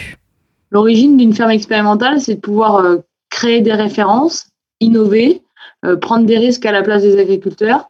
L'origine 0.71 1.17
d'une 1.17 1.34
ferme 1.34 1.51
expérimentale, 1.51 2.21
c'est 2.21 2.36
de 2.36 2.39
pouvoir 2.39 2.77
euh, 2.77 2.97
créer 3.29 3.62
des 3.62 3.73
références, 3.73 4.47
innover, 4.79 5.41
euh, 5.86 5.95
prendre 5.95 6.25
des 6.25 6.38
risques 6.38 6.65
à 6.65 6.71
la 6.71 6.84
place 6.84 7.01
des 7.01 7.19
agriculteurs 7.19 7.89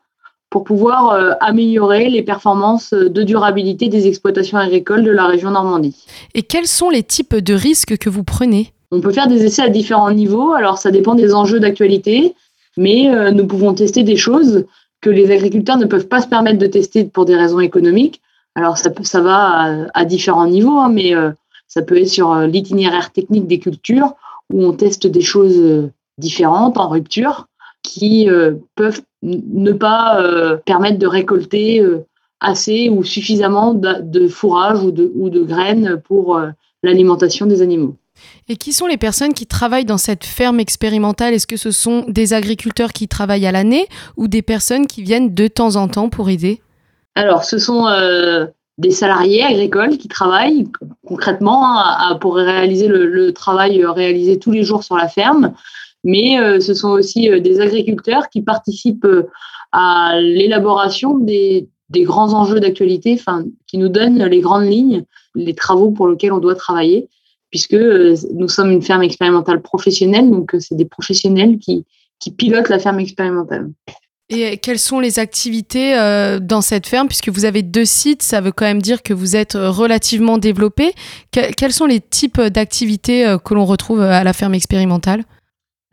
pour 0.49 0.63
pouvoir 0.63 1.11
euh, 1.11 1.31
améliorer 1.41 2.09
les 2.09 2.23
performances 2.23 2.93
de 2.93 3.23
durabilité 3.23 3.87
des 3.87 4.07
exploitations 4.07 4.57
agricoles 4.57 5.03
de 5.03 5.11
la 5.11 5.25
région 5.27 5.51
Normandie. 5.51 6.05
Et 6.33 6.41
quels 6.41 6.67
sont 6.67 6.89
les 6.89 7.03
types 7.03 7.35
de 7.35 7.53
risques 7.53 7.97
que 7.97 8.09
vous 8.09 8.23
prenez? 8.23 8.73
On 8.91 9.01
peut 9.01 9.11
faire 9.11 9.27
des 9.27 9.45
essais 9.45 9.61
à 9.61 9.69
différents 9.69 10.11
niveaux, 10.11 10.53
alors 10.53 10.79
ça 10.79 10.89
dépend 10.89 11.13
des 11.13 11.35
enjeux 11.35 11.59
d'actualité, 11.59 12.33
mais 12.77 13.31
nous 13.31 13.45
pouvons 13.45 13.75
tester 13.75 14.01
des 14.01 14.15
choses 14.15 14.65
que 15.01 15.11
les 15.11 15.31
agriculteurs 15.31 15.77
ne 15.77 15.85
peuvent 15.85 16.07
pas 16.07 16.21
se 16.21 16.27
permettre 16.27 16.57
de 16.57 16.65
tester 16.65 17.03
pour 17.03 17.25
des 17.25 17.35
raisons 17.35 17.59
économiques. 17.59 18.21
Alors 18.55 18.77
ça, 18.77 18.89
peut, 18.89 19.03
ça 19.03 19.21
va 19.21 19.37
à, 19.37 19.75
à 19.93 20.05
différents 20.05 20.47
niveaux, 20.47 20.79
hein, 20.79 20.89
mais 20.89 21.15
euh, 21.15 21.31
ça 21.69 21.81
peut 21.81 21.97
être 21.97 22.09
sur 22.09 22.33
euh, 22.33 22.47
l'itinéraire 22.47 23.11
technique 23.13 23.47
des 23.47 23.59
cultures, 23.59 24.15
où 24.51 24.65
on 24.65 24.73
teste 24.73 25.07
des 25.07 25.21
choses 25.21 25.57
euh, 25.57 25.91
différentes, 26.17 26.77
en 26.77 26.89
rupture, 26.89 27.47
qui 27.83 28.29
euh, 28.29 28.55
peuvent 28.75 29.01
ne 29.23 29.71
pas 29.71 30.21
euh, 30.21 30.57
permettre 30.65 30.97
de 30.97 31.07
récolter 31.07 31.79
euh, 31.79 32.05
assez 32.41 32.89
ou 32.89 33.03
suffisamment 33.03 33.73
de, 33.73 34.01
de 34.01 34.27
fourrage 34.27 34.83
ou 34.83 34.91
de, 34.91 35.11
ou 35.15 35.29
de 35.29 35.43
graines 35.43 36.01
pour 36.05 36.41
l'alimentation 36.83 37.45
des 37.45 37.61
animaux. 37.61 37.95
Et 38.47 38.55
qui 38.55 38.73
sont 38.73 38.87
les 38.87 38.97
personnes 38.97 39.33
qui 39.33 39.45
travaillent 39.45 39.85
dans 39.85 39.97
cette 39.97 40.25
ferme 40.25 40.59
expérimentale? 40.59 41.33
Est-ce 41.33 41.47
que 41.47 41.57
ce 41.57 41.71
sont 41.71 42.05
des 42.07 42.33
agriculteurs 42.33 42.93
qui 42.93 43.07
travaillent 43.07 43.45
à 43.45 43.51
l'année 43.51 43.87
ou 44.17 44.27
des 44.27 44.41
personnes 44.41 44.87
qui 44.87 45.03
viennent 45.03 45.33
de 45.33 45.47
temps 45.47 45.75
en 45.75 45.87
temps 45.87 46.09
pour 46.09 46.29
aider? 46.29 46.61
Alors, 47.15 47.43
ce 47.43 47.57
sont 47.57 47.87
des 48.79 48.91
salariés 48.91 49.43
agricoles 49.43 49.97
qui 49.97 50.07
travaillent 50.07 50.69
concrètement 51.05 51.77
hein, 51.77 52.15
pour 52.21 52.35
réaliser 52.35 52.87
le, 52.87 53.33
travail 53.33 53.83
euh, 53.83 53.91
réalisé 53.91 54.39
tous 54.39 54.51
les 54.51 54.63
jours 54.63 54.83
sur 54.83 54.95
la 54.95 55.09
ferme, 55.09 55.53
mais 56.05 56.39
euh, 56.39 56.61
ce 56.61 56.73
sont 56.73 56.91
aussi 56.91 57.29
euh, 57.29 57.41
des 57.41 57.59
agriculteurs 57.59 58.29
qui 58.29 58.41
participent 58.41 59.07
à 59.73 60.19
l'élaboration 60.21 61.17
des, 61.17 61.67
grands 61.91 62.33
enjeux 62.33 62.61
d'actualité, 62.61 63.19
qui 63.67 63.77
nous 63.77 63.89
donnent 63.89 64.23
les 64.23 64.39
grandes 64.39 64.67
lignes, 64.67 65.03
les 65.35 65.53
travaux 65.53 65.91
pour 65.91 66.07
lesquels 66.07 66.31
on 66.31 66.39
doit 66.39 66.55
travailler, 66.55 67.09
puisque 67.49 67.73
nous 67.75 68.47
sommes 68.47 68.71
une 68.71 68.81
ferme 68.81 69.03
expérimentale 69.03 69.61
professionnelle, 69.61 70.29
donc 70.31 70.55
c'est 70.59 70.75
des 70.75 70.85
professionnels 70.85 71.59
qui 71.59 71.85
pilotent 72.37 72.69
la 72.69 72.79
ferme 72.79 72.99
expérimentale. 72.99 73.71
Et 74.31 74.57
quelles 74.57 74.79
sont 74.79 74.99
les 74.99 75.17
activités 75.17 75.97
euh, 75.97 76.39
dans 76.39 76.61
cette 76.61 76.85
ferme? 76.85 77.07
Puisque 77.07 77.29
vous 77.29 77.45
avez 77.45 77.63
deux 77.63 77.85
sites, 77.85 78.21
ça 78.21 78.41
veut 78.41 78.51
quand 78.51 78.65
même 78.65 78.81
dire 78.81 79.01
que 79.01 79.13
vous 79.13 79.35
êtes 79.35 79.55
euh, 79.55 79.71
relativement 79.71 80.37
développé. 80.37 80.93
Que- 81.31 81.51
quels 81.53 81.73
sont 81.73 81.87
les 81.87 81.99
types 81.99 82.39
d'activités 82.39 83.25
euh, 83.25 83.39
que 83.39 83.55
l'on 83.55 83.65
retrouve 83.65 84.01
à 84.01 84.23
la 84.23 84.33
ferme 84.33 84.53
expérimentale? 84.53 85.23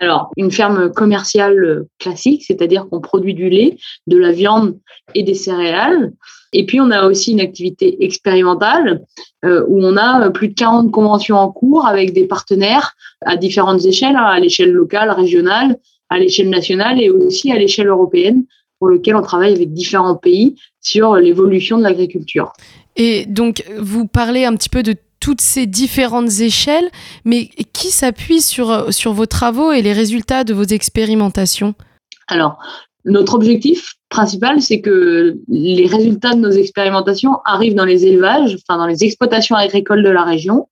Alors, 0.01 0.31
une 0.37 0.51
ferme 0.51 0.92
commerciale 0.92 1.87
classique, 1.99 2.44
c'est-à-dire 2.46 2.87
qu'on 2.90 3.01
produit 3.01 3.33
du 3.33 3.49
lait, 3.49 3.79
de 4.07 4.18
la 4.18 4.33
viande 4.33 4.79
et 5.14 5.22
des 5.22 5.33
céréales. 5.33 6.12
Et 6.53 6.66
puis, 6.66 6.79
on 6.83 6.90
a 6.90 7.07
aussi 7.07 7.33
une 7.33 7.40
activité 7.40 8.05
expérimentale 8.05 9.05
où 9.42 9.83
on 9.83 9.96
a 9.96 10.29
plus 10.31 10.49
de 10.49 10.55
40 10.55 10.90
conventions 10.90 11.38
en 11.38 11.51
cours 11.51 11.87
avec 11.87 12.12
des 12.12 12.27
partenaires 12.27 12.92
à 13.25 13.37
différentes 13.37 13.87
échelles, 13.87 14.16
hein, 14.16 14.25
à 14.25 14.38
l'échelle 14.38 14.70
locale, 14.72 15.11
régionale, 15.11 15.79
à 16.09 16.19
l'échelle 16.19 16.51
nationale 16.51 17.01
et 17.01 17.11
aussi 17.11 17.51
à 17.53 17.59
l'échelle 17.59 17.88
européenne, 17.88 18.45
pour 18.79 18.88
lequel 18.88 19.16
on 19.16 19.23
travaille 19.23 19.55
avec 19.55 19.73
différents 19.73 20.16
pays 20.16 20.57
sur 20.81 21.16
l'évolution 21.16 21.79
de 21.79 21.83
l'agriculture. 21.83 22.53
Et 22.97 23.27
donc, 23.27 23.64
vous 23.79 24.07
parlez 24.07 24.45
un 24.45 24.55
petit 24.55 24.69
peu 24.69 24.83
de 24.83 24.95
toutes 25.21 25.40
ces 25.40 25.66
différentes 25.66 26.40
échelles, 26.40 26.88
mais 27.25 27.49
qui 27.73 27.88
s'appuie 27.88 28.40
sur, 28.40 28.92
sur 28.92 29.12
vos 29.12 29.27
travaux 29.27 29.73
et 29.73 29.83
les 29.83 29.92
résultats 29.92 30.45
de 30.45 30.55
vos 30.55 30.64
expérimentations? 30.64 31.75
Alors, 32.29 32.59
notre 33.05 33.35
objectif 33.35 33.95
principal, 34.09 34.61
c'est 34.61 34.81
que 34.81 35.37
les 35.49 35.87
résultats 35.87 36.35
de 36.35 36.40
nos 36.40 36.51
expérimentations 36.51 37.38
arrivent 37.45 37.75
dans 37.75 37.85
les 37.85 38.07
élevages, 38.07 38.57
enfin 38.57 38.79
dans 38.79 38.87
les 38.87 39.05
exploitations 39.05 39.57
agricoles 39.57 40.03
de 40.03 40.11
la 40.11 40.25
région. 40.25 40.69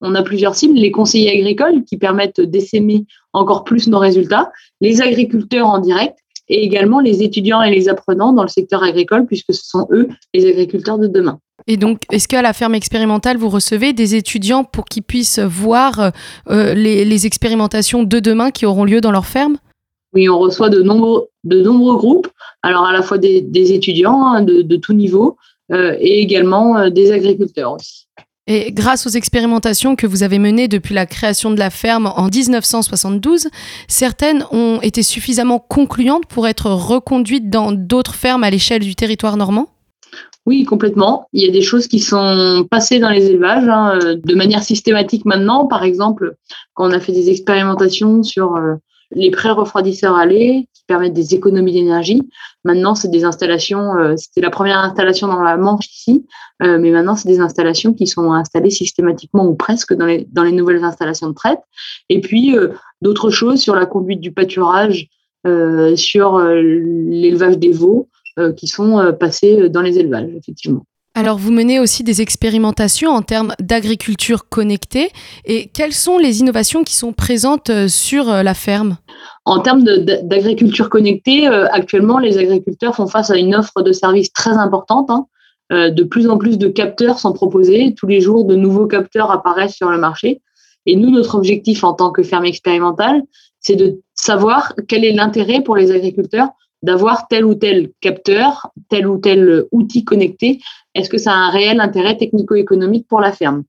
On 0.00 0.14
a 0.14 0.22
plusieurs 0.22 0.54
cibles, 0.54 0.74
les 0.74 0.90
conseillers 0.90 1.30
agricoles 1.30 1.84
qui 1.84 1.96
permettent 1.96 2.40
d'essaimer 2.40 3.06
encore 3.32 3.64
plus 3.64 3.88
nos 3.88 3.98
résultats, 3.98 4.52
les 4.80 5.00
agriculteurs 5.00 5.66
en 5.66 5.78
direct 5.78 6.18
et 6.48 6.62
également 6.62 7.00
les 7.00 7.22
étudiants 7.22 7.62
et 7.62 7.70
les 7.70 7.88
apprenants 7.88 8.32
dans 8.32 8.42
le 8.42 8.48
secteur 8.48 8.82
agricole 8.82 9.26
puisque 9.26 9.54
ce 9.54 9.64
sont 9.64 9.88
eux 9.90 10.08
les 10.34 10.48
agriculteurs 10.48 10.98
de 10.98 11.06
demain. 11.06 11.40
Et 11.66 11.76
donc, 11.76 12.02
est-ce 12.12 12.28
qu'à 12.28 12.42
la 12.42 12.52
ferme 12.52 12.74
expérimentale, 12.74 13.38
vous 13.38 13.48
recevez 13.48 13.92
des 13.92 14.14
étudiants 14.14 14.62
pour 14.62 14.84
qu'ils 14.84 15.02
puissent 15.02 15.40
voir 15.40 16.12
euh, 16.48 16.74
les, 16.74 17.04
les 17.04 17.26
expérimentations 17.26 18.04
de 18.04 18.20
demain 18.20 18.50
qui 18.50 18.66
auront 18.66 18.84
lieu 18.84 19.00
dans 19.00 19.10
leur 19.10 19.26
ferme? 19.26 19.56
Oui, 20.12 20.28
on 20.28 20.38
reçoit 20.38 20.68
de 20.68 20.82
nombreux, 20.82 21.28
de 21.44 21.62
nombreux 21.62 21.96
groupes, 21.96 22.28
alors 22.62 22.84
à 22.84 22.92
la 22.92 23.02
fois 23.02 23.18
des, 23.18 23.40
des 23.40 23.72
étudiants 23.72 24.24
hein, 24.26 24.42
de, 24.42 24.62
de 24.62 24.76
tout 24.76 24.92
niveau, 24.92 25.36
et 25.74 26.20
également 26.20 26.88
des 26.90 27.10
agriculteurs 27.10 27.72
aussi. 27.72 28.06
Et 28.48 28.70
grâce 28.70 29.06
aux 29.06 29.10
expérimentations 29.10 29.96
que 29.96 30.06
vous 30.06 30.22
avez 30.22 30.38
menées 30.38 30.68
depuis 30.68 30.94
la 30.94 31.04
création 31.04 31.50
de 31.50 31.58
la 31.58 31.70
ferme 31.70 32.06
en 32.06 32.28
1972, 32.28 33.48
certaines 33.88 34.44
ont 34.52 34.78
été 34.82 35.02
suffisamment 35.02 35.58
concluantes 35.58 36.26
pour 36.26 36.46
être 36.46 36.70
reconduites 36.70 37.50
dans 37.50 37.72
d'autres 37.72 38.14
fermes 38.14 38.44
à 38.44 38.50
l'échelle 38.50 38.82
du 38.82 38.94
territoire 38.94 39.36
normand? 39.36 39.68
Oui, 40.46 40.62
complètement. 40.62 41.26
Il 41.32 41.44
y 41.44 41.48
a 41.48 41.52
des 41.52 41.62
choses 41.62 41.88
qui 41.88 41.98
sont 41.98 42.64
passées 42.70 43.00
dans 43.00 43.10
les 43.10 43.26
élevages 43.26 43.68
hein, 43.68 43.98
de 44.14 44.34
manière 44.36 44.62
systématique 44.62 45.24
maintenant. 45.24 45.66
Par 45.66 45.82
exemple, 45.82 46.36
quand 46.74 46.88
on 46.88 46.92
a 46.92 47.00
fait 47.00 47.10
des 47.10 47.30
expérimentations 47.30 48.22
sur 48.22 48.54
euh, 48.54 48.76
les 49.10 49.30
pré-refroidisseurs 49.30 50.16
à 50.16 50.26
lait 50.26 50.66
qui 50.72 50.82
permettent 50.86 51.14
des 51.14 51.34
économies 51.34 51.72
d'énergie. 51.72 52.22
Maintenant, 52.64 52.94
c'est 52.94 53.08
des 53.08 53.24
installations, 53.24 53.96
euh, 53.96 54.14
c'était 54.16 54.40
la 54.40 54.50
première 54.50 54.78
installation 54.78 55.28
dans 55.28 55.42
la 55.42 55.56
Manche 55.56 55.86
ici, 55.86 56.26
euh, 56.62 56.78
mais 56.78 56.90
maintenant, 56.90 57.16
c'est 57.16 57.28
des 57.28 57.40
installations 57.40 57.92
qui 57.94 58.06
sont 58.06 58.32
installées 58.32 58.70
systématiquement 58.70 59.46
ou 59.46 59.54
presque 59.54 59.94
dans 59.94 60.06
les, 60.06 60.52
nouvelles 60.52 60.84
installations 60.84 61.28
de 61.28 61.34
traite. 61.34 61.60
Et 62.08 62.20
puis, 62.20 62.56
euh, 62.56 62.72
d'autres 63.00 63.30
choses 63.30 63.60
sur 63.60 63.74
la 63.74 63.86
conduite 63.86 64.20
du 64.20 64.32
pâturage, 64.32 65.08
sur 65.94 66.40
l'élevage 66.40 67.56
des 67.56 67.70
veaux, 67.70 68.08
qui 68.56 68.66
sont 68.66 69.14
passées 69.20 69.68
dans 69.68 69.80
les 69.80 69.96
élevages, 69.96 70.28
effectivement. 70.36 70.84
Alors, 71.18 71.38
vous 71.38 71.50
menez 71.50 71.80
aussi 71.80 72.04
des 72.04 72.20
expérimentations 72.20 73.08
en 73.08 73.22
termes 73.22 73.54
d'agriculture 73.58 74.50
connectée. 74.50 75.08
Et 75.46 75.68
quelles 75.68 75.94
sont 75.94 76.18
les 76.18 76.40
innovations 76.40 76.84
qui 76.84 76.94
sont 76.94 77.14
présentes 77.14 77.70
euh, 77.70 77.88
sur 77.88 78.28
euh, 78.28 78.42
la 78.42 78.52
ferme? 78.52 78.98
En 79.46 79.60
termes 79.60 79.82
d'agriculture 79.82 80.90
connectée, 80.90 81.48
euh, 81.48 81.68
actuellement, 81.72 82.18
les 82.18 82.36
agriculteurs 82.36 82.94
font 82.94 83.06
face 83.06 83.30
à 83.30 83.38
une 83.38 83.54
offre 83.54 83.80
de 83.80 83.92
services 83.92 84.30
très 84.30 84.58
importante. 84.58 85.10
Hein. 85.10 85.26
de 85.70 86.02
plus 86.04 86.28
en 86.28 86.36
plus 86.36 86.58
de 86.58 86.68
capteurs 86.68 87.18
sont 87.18 87.32
proposés. 87.32 87.94
Tous 87.96 88.06
les 88.06 88.20
jours, 88.20 88.44
de 88.44 88.54
nouveaux 88.54 88.86
capteurs 88.86 89.30
apparaissent 89.30 89.74
sur 89.74 89.90
le 89.90 89.96
marché. 89.96 90.42
Et 90.84 90.96
nous, 90.96 91.10
notre 91.10 91.34
objectif 91.34 91.82
en 91.82 91.94
tant 91.94 92.10
que 92.10 92.22
ferme 92.22 92.44
expérimentale, 92.44 93.22
c'est 93.58 93.76
de 93.76 94.00
savoir 94.14 94.74
quel 94.86 95.02
est 95.02 95.12
l'intérêt 95.12 95.62
pour 95.62 95.76
les 95.76 95.92
agriculteurs 95.92 96.50
d'avoir 96.82 97.28
tel 97.28 97.44
ou 97.44 97.54
tel 97.54 97.90
capteur, 98.00 98.70
tel 98.88 99.06
ou 99.06 99.18
tel 99.18 99.64
outil 99.72 100.04
connecté 100.04 100.60
Est-ce 100.94 101.08
que 101.08 101.18
ça 101.18 101.32
a 101.32 101.36
un 101.36 101.50
réel 101.50 101.80
intérêt 101.80 102.16
technico-économique 102.16 103.06
pour 103.08 103.20
la 103.20 103.32
ferme? 103.32 103.64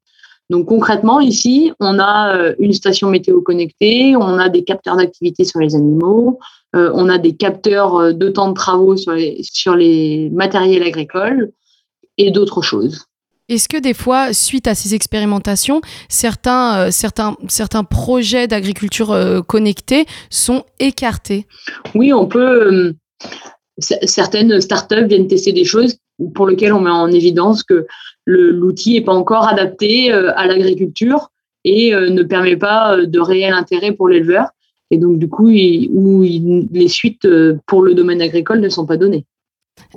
Donc 0.49 0.67
concrètement, 0.67 1.19
ici, 1.19 1.73
on 1.79 1.99
a 1.99 2.35
euh, 2.37 2.55
une 2.59 2.71
station 2.71 3.09
météo 3.09 3.41
connectée, 3.41 4.15
on 4.15 4.37
a 4.39 4.47
des 4.47 4.63
capteurs 4.63 4.95
d'activité 4.95 5.43
sur 5.43 5.59
les 5.59 5.75
animaux, 5.75 6.39
euh, 6.75 6.89
on 6.93 7.09
a 7.09 7.17
des 7.17 7.35
capteurs 7.35 7.95
euh, 7.97 8.13
de 8.13 8.29
temps 8.29 8.49
de 8.49 8.53
travaux 8.53 8.95
sur 8.95 9.75
les 9.75 10.29
matériels 10.31 10.83
agricoles 10.83 11.51
et 12.17 12.31
d'autres 12.31 12.61
choses. 12.61 13.05
Est-ce 13.49 13.69
que 13.69 13.77
des 13.77 13.93
fois, 13.93 14.33
suite 14.33 14.67
à 14.67 14.75
ces 14.75 14.93
expérimentations, 14.93 15.81
certains, 16.09 16.91
certains 16.91 17.83
projets 17.83 18.47
d'agriculture 18.47 19.43
connectée 19.47 20.05
sont 20.29 20.65
écartés? 20.79 21.45
Oui, 21.95 22.11
on 22.11 22.27
peut 22.27 22.93
certaines 23.79 24.59
startups 24.61 25.05
viennent 25.07 25.27
tester 25.27 25.53
des 25.53 25.63
choses 25.63 25.97
pour 26.33 26.47
lesquelles 26.47 26.73
on 26.73 26.81
met 26.81 26.89
en 26.89 27.11
évidence 27.11 27.63
que 27.63 27.85
l'outil 28.25 28.95
n'est 28.95 29.05
pas 29.05 29.13
encore 29.13 29.47
adapté 29.47 30.11
euh, 30.11 30.31
à 30.35 30.47
l'agriculture 30.47 31.29
et 31.63 31.93
euh, 31.93 32.09
ne 32.09 32.23
permet 32.23 32.57
pas 32.57 32.95
euh, 32.95 33.05
de 33.05 33.19
réel 33.19 33.53
intérêt 33.53 33.91
pour 33.91 34.09
l'éleveur. 34.09 34.47
Et 34.89 34.97
donc, 34.97 35.19
du 35.19 35.27
coup, 35.27 35.49
où 35.49 36.21
les 36.21 36.87
suites 36.87 37.27
pour 37.65 37.81
le 37.81 37.93
domaine 37.93 38.21
agricole 38.21 38.61
ne 38.61 38.69
sont 38.69 38.85
pas 38.85 38.95
données. 38.95 39.25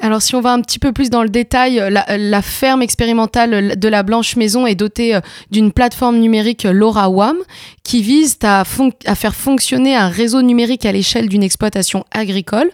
Alors 0.00 0.22
si 0.22 0.34
on 0.34 0.40
va 0.40 0.52
un 0.52 0.60
petit 0.60 0.78
peu 0.78 0.92
plus 0.92 1.10
dans 1.10 1.22
le 1.22 1.28
détail, 1.28 1.82
la, 1.90 2.42
ferme 2.42 2.82
expérimentale 2.82 3.78
de 3.78 3.88
la 3.88 4.02
Blanche 4.02 4.36
Maison 4.36 4.66
est 4.66 4.74
dotée 4.74 5.14
euh, 5.14 5.20
d'une 5.50 5.72
plateforme 5.72 6.18
numérique 6.18 6.64
LoRaWAM 6.64 7.36
qui 7.82 8.02
vise 8.02 8.38
à, 8.42 8.64
faire 8.64 9.34
fonctionner 9.34 9.96
un 9.96 10.08
réseau 10.08 10.42
numérique 10.42 10.86
à 10.86 10.92
l'échelle 10.92 11.28
d'une 11.28 11.42
exploitation 11.42 12.04
agricole. 12.12 12.70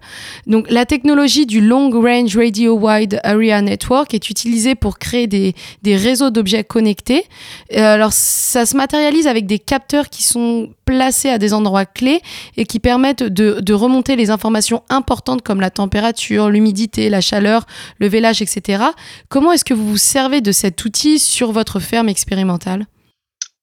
Donc 0.47 0.67
la 0.71 0.85
technologie 0.85 1.47
du 1.47 1.61
Long 1.61 1.91
Range 1.91 2.37
Radio 2.37 2.79
Wide 2.79 3.21
Area 3.25 3.63
Network 3.63 4.13
est 4.13 4.29
utilisée 4.29 4.75
pour 4.75 4.99
créer 4.99 5.27
des, 5.27 5.55
réseaux 5.85 6.31
d'objets 6.31 6.65
connectés. 6.65 7.25
Euh, 7.73 7.95
alors 7.95 8.13
ça 8.13 8.67
se 8.67 8.77
matérialise 8.77 9.27
avec 9.27 9.47
des 9.47 9.59
capteurs 9.59 10.11
qui 10.11 10.23
sont 10.23 10.69
placés 10.85 11.31
à 11.31 11.39
des 11.39 11.55
endroits 11.55 11.87
clés 11.87 12.21
et 12.57 12.67
qui 12.67 12.79
permettent 12.79 13.25
de 13.25 13.73
remonter 13.73 14.17
les 14.17 14.31
informations 14.31 14.83
importantes 14.89 15.43
comme 15.43 15.61
la 15.61 15.71
température, 15.71 16.51
l'humidité, 16.51 17.11
la 17.17 17.21
chaleur, 17.23 17.67
le 17.99 18.09
vélage, 18.09 18.43
etc. 18.43 18.85
Comment 19.29 19.53
est-ce 19.53 19.65
que 19.65 19.75
vous 19.75 19.89
vous 19.89 19.97
servez 19.97 20.41
de 20.41 20.53
cet 20.53 20.85
outil 20.85 21.19
sur 21.19 21.51
votre 21.51 21.81
ferme 21.81 22.09
expérimentale? 22.09 22.87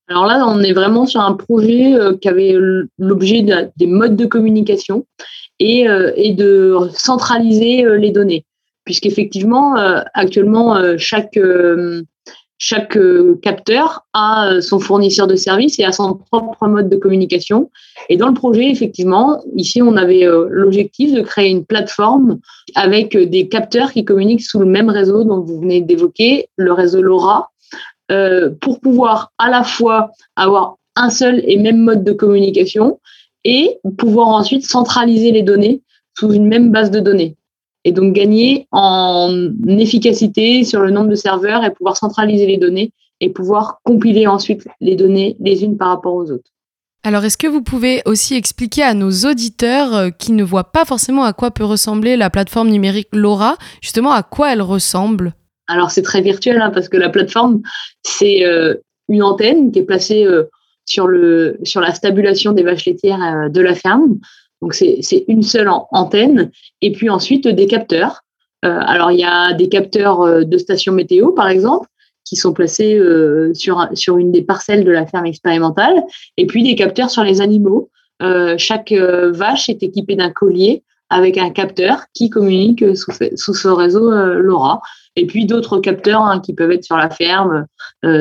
Alors 0.09 0.25
là, 0.25 0.45
on 0.47 0.59
est 0.61 0.73
vraiment 0.73 1.05
sur 1.05 1.21
un 1.21 1.33
projet 1.33 1.95
euh, 1.95 2.17
qui 2.17 2.27
avait 2.27 2.55
l'objet 2.97 3.45
des 3.77 3.87
modes 3.87 4.15
de 4.15 4.25
communication 4.25 5.05
et, 5.59 5.87
euh, 5.87 6.11
de 6.33 6.77
centraliser 6.93 7.85
euh, 7.85 7.97
les 7.97 8.11
données. 8.11 8.45
Puisqu'effectivement, 8.85 9.75
actuellement, 10.13 10.75
chaque, 10.97 11.39
chaque 12.57 12.95
euh, 12.97 13.39
capteur 13.41 14.05
a 14.13 14.47
euh, 14.47 14.61
son 14.61 14.79
fournisseur 14.79 15.27
de 15.27 15.35
service 15.35 15.79
et 15.79 15.83
a 15.83 15.91
son 15.91 16.13
propre 16.31 16.67
mode 16.67 16.89
de 16.89 16.95
communication. 16.95 17.69
Et 18.09 18.17
dans 18.17 18.27
le 18.27 18.33
projet, 18.33 18.69
effectivement, 18.69 19.43
ici, 19.55 19.81
on 19.81 19.97
avait 19.97 20.25
euh, 20.25 20.47
l'objectif 20.49 21.13
de 21.13 21.21
créer 21.21 21.49
une 21.49 21.65
plateforme 21.65 22.39
avec 22.75 23.17
des 23.17 23.49
capteurs 23.49 23.91
qui 23.91 24.05
communiquent 24.05 24.43
sous 24.43 24.59
le 24.59 24.65
même 24.65 24.89
réseau 24.89 25.23
dont 25.23 25.41
vous 25.41 25.59
venez 25.59 25.81
d'évoquer, 25.81 26.47
le 26.55 26.71
réseau 26.73 27.01
LoRa, 27.01 27.49
pour 28.61 28.79
pouvoir 28.79 29.31
à 29.39 29.49
la 29.49 29.63
fois 29.63 30.11
avoir 30.35 30.75
un 30.95 31.09
seul 31.09 31.41
et 31.47 31.57
même 31.57 31.79
mode 31.79 32.03
de 32.03 32.11
communication 32.11 32.99
et 33.43 33.79
pouvoir 33.97 34.27
ensuite 34.27 34.65
centraliser 34.65 35.31
les 35.31 35.41
données 35.41 35.81
sous 36.19 36.31
une 36.31 36.47
même 36.47 36.71
base 36.71 36.91
de 36.91 36.99
données 36.99 37.35
et 37.85 37.91
donc 37.91 38.13
gagner 38.13 38.67
en 38.71 39.51
efficacité 39.67 40.63
sur 40.63 40.81
le 40.81 40.91
nombre 40.91 41.09
de 41.09 41.15
serveurs 41.15 41.63
et 41.63 41.71
pouvoir 41.71 41.97
centraliser 41.97 42.45
les 42.45 42.57
données 42.57 42.91
et 43.19 43.29
pouvoir 43.29 43.79
compiler 43.83 44.27
ensuite 44.27 44.67
les 44.81 44.95
données 44.95 45.35
les 45.39 45.63
unes 45.63 45.77
par 45.77 45.89
rapport 45.89 46.13
aux 46.13 46.31
autres. 46.31 46.53
Alors, 47.05 47.25
est-ce 47.25 47.37
que 47.37 47.47
vous 47.47 47.61
pouvez 47.61 48.01
aussi 48.05 48.35
expliquer 48.35 48.81
à 48.81 48.93
nos 48.93 49.11
auditeurs 49.11 49.93
euh, 49.93 50.09
qui 50.09 50.31
ne 50.31 50.43
voient 50.43 50.71
pas 50.71 50.85
forcément 50.85 51.25
à 51.25 51.33
quoi 51.33 51.51
peut 51.51 51.65
ressembler 51.65 52.15
la 52.15 52.29
plateforme 52.29 52.69
numérique 52.69 53.09
LoRa, 53.11 53.57
justement 53.81 54.13
à 54.13 54.23
quoi 54.23 54.53
elle 54.53 54.61
ressemble? 54.61 55.33
Alors, 55.67 55.91
c'est 55.91 56.01
très 56.01 56.21
virtuel 56.21 56.61
hein, 56.61 56.71
parce 56.73 56.87
que 56.87 56.95
la 56.95 57.09
plateforme, 57.09 57.61
c'est 58.03 58.45
euh, 58.45 58.75
une 59.09 59.21
antenne 59.21 59.73
qui 59.73 59.79
est 59.79 59.83
placée 59.83 60.25
euh, 60.25 60.43
sur, 60.85 61.07
le, 61.07 61.57
sur 61.63 61.81
la 61.81 61.93
stabulation 61.93 62.53
des 62.53 62.63
vaches 62.63 62.85
laitières 62.85 63.49
de 63.49 63.61
la 63.61 63.75
ferme. 63.75 64.19
Donc, 64.63 64.75
c'est 64.75 65.25
une 65.27 65.43
seule 65.43 65.69
antenne. 65.91 66.49
Et 66.81 66.93
puis 66.93 67.09
ensuite, 67.09 67.49
des 67.49 67.67
capteurs. 67.67 68.21
Euh, 68.63 68.79
alors, 68.79 69.11
il 69.11 69.19
y 69.19 69.25
a 69.25 69.51
des 69.51 69.67
capteurs 69.67 70.21
euh, 70.21 70.45
de 70.45 70.57
stations 70.57 70.93
météo, 70.93 71.33
par 71.33 71.49
exemple, 71.49 71.89
qui 72.23 72.37
sont 72.37 72.53
placés 72.53 72.97
euh, 72.97 73.53
sur, 73.53 73.85
sur 73.93 74.17
une 74.17 74.31
des 74.31 74.41
parcelles 74.41 74.85
de 74.85 74.91
la 74.91 75.05
ferme 75.05 75.25
expérimentale. 75.25 76.01
Et 76.37 76.47
puis, 76.47 76.63
des 76.63 76.75
capteurs 76.75 77.09
sur 77.09 77.25
les 77.25 77.41
animaux. 77.41 77.89
chaque 78.55 78.93
vache 78.93 79.67
est 79.67 79.83
équipée 79.83 80.15
d'un 80.15 80.31
collier 80.31 80.83
avec 81.09 81.37
un 81.37 81.49
capteur 81.49 82.05
qui 82.13 82.29
communique 82.29 82.85
sous, 82.95 83.53
ce 83.53 83.67
réseau 83.67 84.09
LoRa. 84.11 84.79
Et 85.17 85.27
puis 85.27 85.45
d'autres 85.45 85.79
capteurs 85.79 86.21
hein, 86.21 86.39
qui 86.39 86.53
peuvent 86.53 86.71
être 86.71 86.85
sur 86.85 86.95
la 86.95 87.09
ferme, 87.09 87.65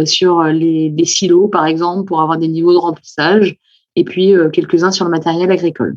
sur 0.04 0.42
les, 0.42 0.92
silos 1.04 1.46
par 1.46 1.66
exemple, 1.66 2.04
pour 2.08 2.20
avoir 2.20 2.36
des 2.36 2.48
niveaux 2.48 2.72
de 2.72 2.78
remplissage, 2.78 3.56
et 3.94 4.02
puis 4.02 4.34
quelques-uns 4.52 4.90
sur 4.90 5.04
le 5.04 5.12
matériel 5.12 5.52
agricole. 5.52 5.94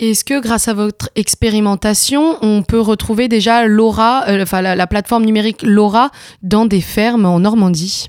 Est-ce 0.00 0.24
que 0.24 0.40
grâce 0.40 0.66
à 0.66 0.72
votre 0.72 1.10
expérimentation, 1.14 2.36
on 2.40 2.62
peut 2.62 2.80
retrouver 2.80 3.28
déjà 3.28 3.66
LoRa, 3.66 4.30
euh, 4.30 4.42
enfin 4.42 4.62
la, 4.62 4.86
plateforme 4.86 5.26
numérique 5.26 5.62
LoRa 5.62 6.10
dans 6.42 6.64
des 6.64 6.80
fermes 6.80 7.26
en 7.26 7.40
Normandie? 7.40 8.08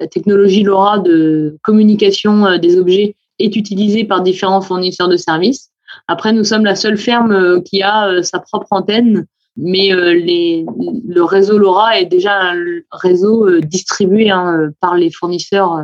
La 0.00 0.06
technologie 0.06 0.62
LoRa 0.62 1.00
de 1.00 1.58
communication 1.62 2.46
euh, 2.46 2.56
des 2.56 2.78
objets 2.78 3.14
est 3.38 3.56
utilisée 3.56 4.04
par 4.04 4.22
différents 4.22 4.62
fournisseurs 4.62 5.10
de 5.10 5.18
services. 5.18 5.68
Après, 6.06 6.32
nous 6.32 6.44
sommes 6.44 6.64
la 6.64 6.76
seule 6.76 6.96
ferme 6.96 7.32
euh, 7.32 7.60
qui 7.60 7.82
a 7.82 8.22
sa 8.22 8.38
propre 8.38 8.68
antenne, 8.70 9.26
mais 9.58 9.90
le 9.90 11.20
réseau 11.20 11.58
LoRa 11.58 12.00
est 12.00 12.06
déjà 12.06 12.40
un 12.40 12.56
réseau 12.90 13.60
distribué 13.60 14.30
hein, 14.30 14.70
par 14.80 14.94
les 14.94 15.10
fournisseurs 15.10 15.82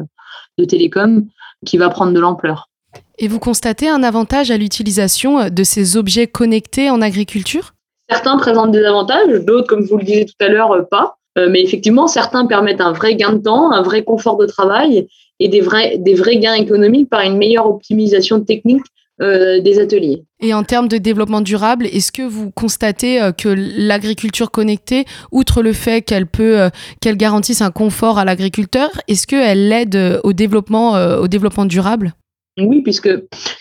de 0.57 0.64
télécom 0.64 1.26
qui 1.66 1.76
va 1.76 1.90
prendre 1.90 2.12
de 2.12 2.20
l'ampleur. 2.20 2.70
Et 3.18 3.29
vous 3.29 3.38
constatez 3.38 3.88
un 3.88 4.03
avantage 4.03 4.50
à 4.50 4.57
l'utilisation 4.57 5.38
euh, 5.38 5.48
de 5.48 5.62
ces 5.62 5.96
objets 5.96 6.27
connectés 6.27 6.90
en 6.90 7.00
agriculture? 7.00 7.74
Certains 8.11 8.37
présentent 8.37 8.72
des 8.72 8.85
avantages, 8.85 9.44
d'autres, 9.44 9.66
comme 9.66 9.85
vous 9.85 9.96
le 9.96 10.05
disiez 10.05 10.27
tout 10.27 10.35
à 10.40 10.48
l'heure, 10.48 10.72
euh, 10.72 10.83
pas. 10.83 11.16
Euh, 11.38 11.48
mais 11.50 11.62
effectivement, 11.62 12.07
certains 12.07 12.46
permettent 12.46 12.81
un 12.81 12.92
vrai 12.92 13.14
gain 13.14 13.35
de 13.35 13.38
temps, 13.38 13.72
un 13.72 13.83
vrai 13.83 14.03
confort 14.03 14.37
de 14.37 14.46
travail 14.46 15.07
et 15.40 15.48
des 15.48 15.61
vrais, 15.61 15.98
des 15.98 16.14
vrais 16.14 16.38
gains 16.38 16.55
économiques 16.55 17.09
par 17.09 17.22
une 17.22 17.37
meilleure 17.37 17.68
optimisation 17.68 18.40
technique 18.40 18.85
des 19.20 19.79
ateliers. 19.79 20.24
Et 20.40 20.53
en 20.55 20.64
termes 20.64 20.88
de 20.88 20.98
développement 20.98 21.40
durable, 21.40 21.87
est-ce 21.87 22.11
que 22.11 22.22
vous 22.22 22.50
constatez 22.50 23.20
que 23.38 23.48
l'agriculture 23.48 24.50
connectée, 24.50 25.05
outre 25.31 25.62
le 25.62 25.72
fait 25.72 26.03
qu'elle 26.03 26.27
peut, 26.27 26.68
qu'elle 27.00 27.16
garantisse 27.16 27.62
un 27.62 27.70
confort 27.70 28.18
à 28.18 28.24
l'agriculteur, 28.24 28.90
est-ce 29.07 29.29
qu'elle 29.29 29.72
aide 29.72 30.20
au 30.24 30.33
développement, 30.33 30.94
au 31.16 31.29
développement 31.29 31.64
durable? 31.64 32.12
Oui, 32.59 32.83
puisque 32.83 33.11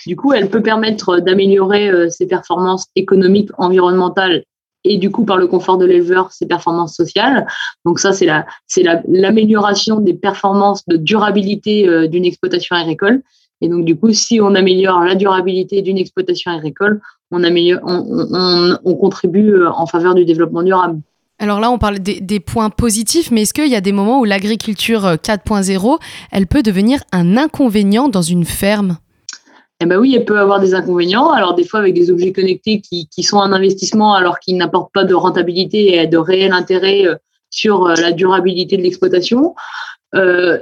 du 0.05 0.15
coup, 0.15 0.33
elle 0.33 0.49
peut 0.49 0.61
permettre 0.61 1.19
d'améliorer 1.19 2.09
ses 2.09 2.27
performances 2.27 2.87
économiques, 2.95 3.49
environnementales 3.57 4.43
et 4.83 4.97
du 4.97 5.11
coup 5.11 5.25
par 5.25 5.37
le 5.37 5.47
confort 5.47 5.77
de 5.77 5.85
l'éleveur 5.85 6.31
ses 6.31 6.45
performances 6.45 6.95
sociales. 6.95 7.47
Donc 7.85 7.99
ça 7.99 8.13
c'est 8.13 8.25
la 8.25 8.45
c'est 8.67 8.83
l'amélioration 9.07 9.99
des 9.99 10.13
performances 10.13 10.85
de 10.87 10.97
durabilité 10.97 11.87
euh, 11.87 12.07
d'une 12.07 12.25
exploitation 12.25 12.75
agricole. 12.75 13.21
Et 13.61 13.69
donc 13.69 13.85
du 13.85 13.95
coup 13.95 14.11
si 14.13 14.41
on 14.41 14.55
améliore 14.55 15.03
la 15.03 15.15
durabilité 15.15 15.81
d'une 15.81 15.97
exploitation 15.97 16.51
agricole, 16.51 17.01
on 17.31 17.43
améliore 17.43 17.81
on, 17.85 18.77
on, 18.83 18.95
contribue 18.95 19.53
euh, 19.53 19.71
en 19.71 19.85
faveur 19.85 20.15
du 20.15 20.25
développement 20.25 20.63
durable. 20.63 20.99
Alors 21.39 21.59
là, 21.59 21.71
on 21.71 21.77
parle 21.77 21.99
des, 21.99 22.39
points 22.39 22.69
positifs, 22.69 23.31
mais 23.31 23.41
est-ce 23.41 23.53
qu'il 23.53 23.67
y 23.67 23.75
a 23.75 23.81
des 23.81 23.91
moments 23.91 24.19
où 24.19 24.25
l'agriculture 24.25 25.01
4.0, 25.01 25.93
euh, 25.93 25.97
elle 26.31 26.47
peut 26.47 26.63
devenir 26.63 27.03
un 27.11 27.37
inconvénient 27.37 28.07
dans 28.07 28.21
une 28.21 28.45
ferme? 28.45 28.97
Eh 29.81 29.85
ben 29.85 29.97
oui, 29.97 30.15
elle 30.15 30.25
peut 30.25 30.39
avoir 30.39 30.59
des 30.59 30.73
inconvénients. 30.75 31.31
Alors 31.31 31.55
des 31.55 31.65
fois 31.65 31.79
avec 31.79 31.95
des 31.95 32.11
objets 32.11 32.31
connectés 32.31 32.81
qui, 32.81 33.23
sont 33.23 33.39
un 33.39 33.51
investissement 33.51 34.13
alors 34.13 34.39
qu'ils 34.39 34.55
n'apportent 34.55 34.93
pas 34.93 35.03
de 35.03 35.13
rentabilité 35.13 35.97
et 35.97 36.07
de 36.07 36.17
réel 36.17 36.53
intérêt 36.53 37.05
euh, 37.05 37.15
sur 37.49 37.87
euh, 37.87 37.95
la 37.95 38.11
durabilité 38.11 38.77
de 38.77 38.83
l'exploitation. 38.83 39.55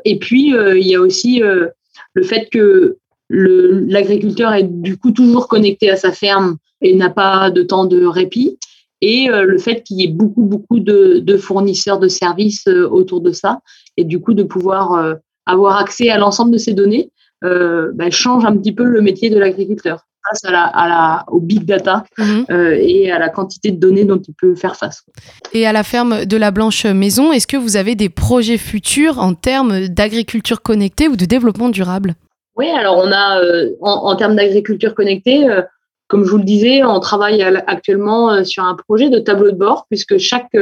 Et 0.06 0.18
puis 0.18 0.54
il 0.56 0.88
y 0.88 0.96
a 0.96 1.02
aussi 1.02 1.42
le 1.42 2.24
fait 2.24 2.48
que 2.50 2.96
l'agriculteur 3.30 4.54
est 4.54 4.64
du 4.64 4.98
coup 4.98 5.12
toujours 5.12 5.50
connecté 5.50 5.90
à 5.90 5.98
sa 5.98 6.14
ferme 6.14 6.56
et 6.80 6.96
n'a 6.96 7.10
pas 7.10 7.52
de 7.52 7.62
temps 7.62 7.84
de 7.84 8.06
répit. 8.06 8.58
Et 9.02 9.30
le 9.30 9.58
fait 9.58 9.82
qu'il 9.82 10.00
y 10.00 10.04
ait 10.04 10.12
beaucoup, 10.12 10.44
beaucoup 10.44 10.80
de, 10.80 11.20
de, 11.20 11.38
fournisseurs 11.38 11.98
de 11.98 12.08
services 12.08 12.68
autour 12.68 13.22
de 13.22 13.32
ça, 13.32 13.62
et 13.98 14.04
du 14.04 14.20
coup 14.20 14.36
de 14.36 14.44
pouvoir 14.44 15.18
avoir 15.48 15.78
accès 15.78 16.10
à 16.10 16.20
l'ensemble 16.20 16.52
de 16.52 16.60
ces 16.60 16.74
données 16.74 17.12
euh, 17.44 17.92
bah, 17.94 18.10
change 18.12 18.46
un 18.46 18.56
petit 18.56 18.72
peu 18.72 18.84
le 18.84 19.02
métier 19.02 19.30
de 19.30 19.40
l'agriculteur 19.40 20.06
grâce 20.24 20.46
à 20.46 20.52
la, 20.52 20.66
à 20.66 20.88
la, 20.88 21.26
au 21.30 21.40
big 21.40 21.66
data 21.66 22.04
mhm. 22.20 22.46
euh, 22.52 22.78
et 22.80 23.12
à 23.12 23.18
la 23.18 23.30
quantité 23.30 23.72
de 23.72 23.78
données 23.78 24.06
dont 24.06 24.22
il 24.22 24.36
peut 24.36 24.54
faire 24.54 24.76
face. 24.76 25.04
Et 25.52 25.66
à 25.66 25.74
la 25.74 25.82
ferme 25.82 26.26
de 26.26 26.38
la 26.38 26.52
Blanche 26.52 26.86
Maison, 26.86 27.32
est-ce 27.32 27.48
que 27.48 27.58
vous 27.58 27.78
avez 27.78 27.96
des 27.96 28.10
projets 28.10 28.60
futurs 28.60 29.18
en 29.18 29.34
termes 29.34 29.88
d'agriculture 29.88 30.62
connectée 30.62 31.08
ou 31.08 31.16
de 31.16 31.26
développement 31.26 31.70
durable? 31.70 32.14
Oui, 32.56 32.70
alors 32.70 32.98
on 32.98 33.12
a 33.12 33.42
euh, 33.42 33.72
en, 33.82 34.16
termes 34.16 34.36
d'agriculture 34.36 34.94
connectée, 34.94 35.50
euh, 35.50 35.64
comme 36.12 36.26
je 36.26 36.32
vous 36.32 36.38
le 36.38 36.44
disais, 36.44 36.84
on 36.84 37.00
travaille 37.00 37.42
actuellement 37.42 38.44
sur 38.44 38.64
un 38.64 38.76
projet 38.76 39.10
de 39.10 39.18
tableau 39.18 39.50
de 39.50 39.56
bord 39.56 39.86
puisque 39.90 40.18
chaque 40.18 40.56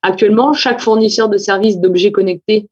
actuellement 0.00 0.54
chaque 0.54 0.80
fournisseur 0.80 1.28
de 1.28 1.36
services 1.36 1.78
d'objets 1.78 2.10
connectés 2.10 2.68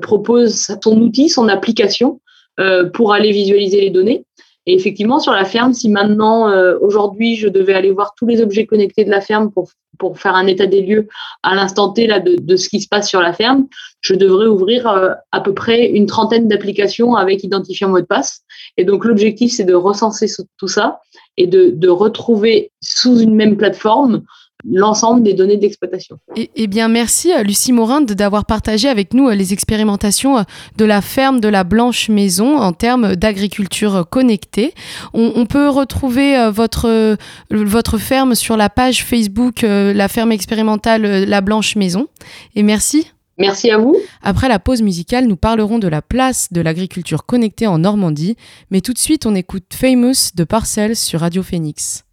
propose 0.00 0.66
son 0.82 1.00
outil, 1.02 1.28
son 1.28 1.48
application 1.48 2.20
euh, 2.60 2.88
pour 2.88 3.12
aller 3.12 3.32
visualiser 3.32 3.80
les 3.80 3.90
données. 3.90 4.24
Et 4.66 4.74
effectivement, 4.74 5.18
sur 5.18 5.32
la 5.32 5.44
ferme, 5.44 5.74
si 5.74 5.88
maintenant, 5.90 6.48
euh, 6.48 6.78
aujourd'hui, 6.80 7.36
je 7.36 7.48
devais 7.48 7.74
aller 7.74 7.90
voir 7.90 8.14
tous 8.16 8.26
les 8.26 8.40
objets 8.40 8.64
connectés 8.64 9.04
de 9.04 9.10
la 9.10 9.20
ferme 9.20 9.50
pour, 9.50 9.70
pour 9.98 10.18
faire 10.18 10.34
un 10.34 10.46
état 10.46 10.66
des 10.66 10.80
lieux 10.80 11.08
à 11.42 11.54
l'instant 11.54 11.90
T 11.90 12.06
là, 12.06 12.18
de, 12.18 12.36
de, 12.36 12.56
ce 12.56 12.68
qui 12.68 12.80
se 12.80 12.88
passe 12.88 13.08
sur 13.08 13.20
la 13.20 13.34
ferme, 13.34 13.66
je 14.00 14.14
devrais 14.14 14.46
ouvrir 14.46 14.88
euh, 14.88 15.10
à 15.32 15.40
peu 15.40 15.52
près 15.52 15.90
une 15.90 16.06
trentaine 16.06 16.48
d'applications 16.48 17.14
avec 17.14 17.44
identifiant 17.44 17.90
mot 17.90 18.00
de 18.00 18.06
passe. 18.06 18.40
Et 18.78 18.84
donc, 18.84 19.04
l'objectif, 19.04 19.52
c'est 19.52 19.64
de 19.64 19.74
recenser 19.74 20.26
tout 20.56 20.68
ça 20.68 21.00
et 21.36 21.46
de, 21.46 21.70
de 21.70 21.88
retrouver 21.88 22.72
sous 22.80 23.18
une 23.18 23.34
même 23.34 23.56
plateforme 23.56 24.22
l'ensemble 24.70 25.22
des 25.22 25.34
données 25.34 25.56
d'exploitation. 25.56 26.18
Eh 26.36 26.66
bien, 26.66 26.88
merci 26.88 27.32
euh, 27.32 27.42
Lucie 27.42 27.72
Morin 27.72 28.00
d'avoir 28.00 28.44
partagé 28.44 28.88
avec 28.88 29.14
nous 29.14 29.28
euh, 29.28 29.34
les 29.34 29.52
expérimentations 29.52 30.38
euh, 30.38 30.42
de 30.76 30.84
la 30.84 31.00
ferme 31.00 31.40
de 31.40 31.48
la 31.48 31.64
Blanche 31.64 32.08
Maison 32.08 32.58
en 32.58 32.72
termes 32.72 33.16
d'agriculture 33.16 34.06
connectée. 34.08 34.74
On, 35.12 35.46
peut 35.46 35.68
retrouver 35.68 36.50
votre, 36.50 37.16
votre 37.50 37.98
ferme 37.98 38.34
sur 38.34 38.56
la 38.56 38.70
page 38.70 39.04
Facebook 39.04 39.62
La 39.62 40.08
ferme 40.08 40.32
expérimentale 40.32 41.24
La 41.24 41.40
Blanche 41.40 41.76
Maison. 41.76 42.06
Et 42.54 42.62
merci. 42.62 43.10
Merci 43.38 43.70
à 43.70 43.78
vous. 43.78 43.96
Après 44.22 44.48
la 44.48 44.58
pause 44.58 44.82
musicale, 44.82 45.26
nous 45.26 45.36
parlerons 45.36 45.78
de 45.78 45.88
la 45.88 46.02
place 46.02 46.52
de 46.52 46.60
l'agriculture 46.60 47.26
connectée 47.26 47.66
en 47.66 47.78
Normandie. 47.78 48.36
Mais 48.70 48.80
tout 48.80 48.92
de 48.92 48.98
suite, 48.98 49.26
on 49.26 49.34
écoute 49.34 49.64
Famous 49.72 50.32
de 50.34 50.44
Parcells 50.44 50.96
sur 50.96 51.20
Radio 51.20 51.42
Phoenix. 51.42 52.03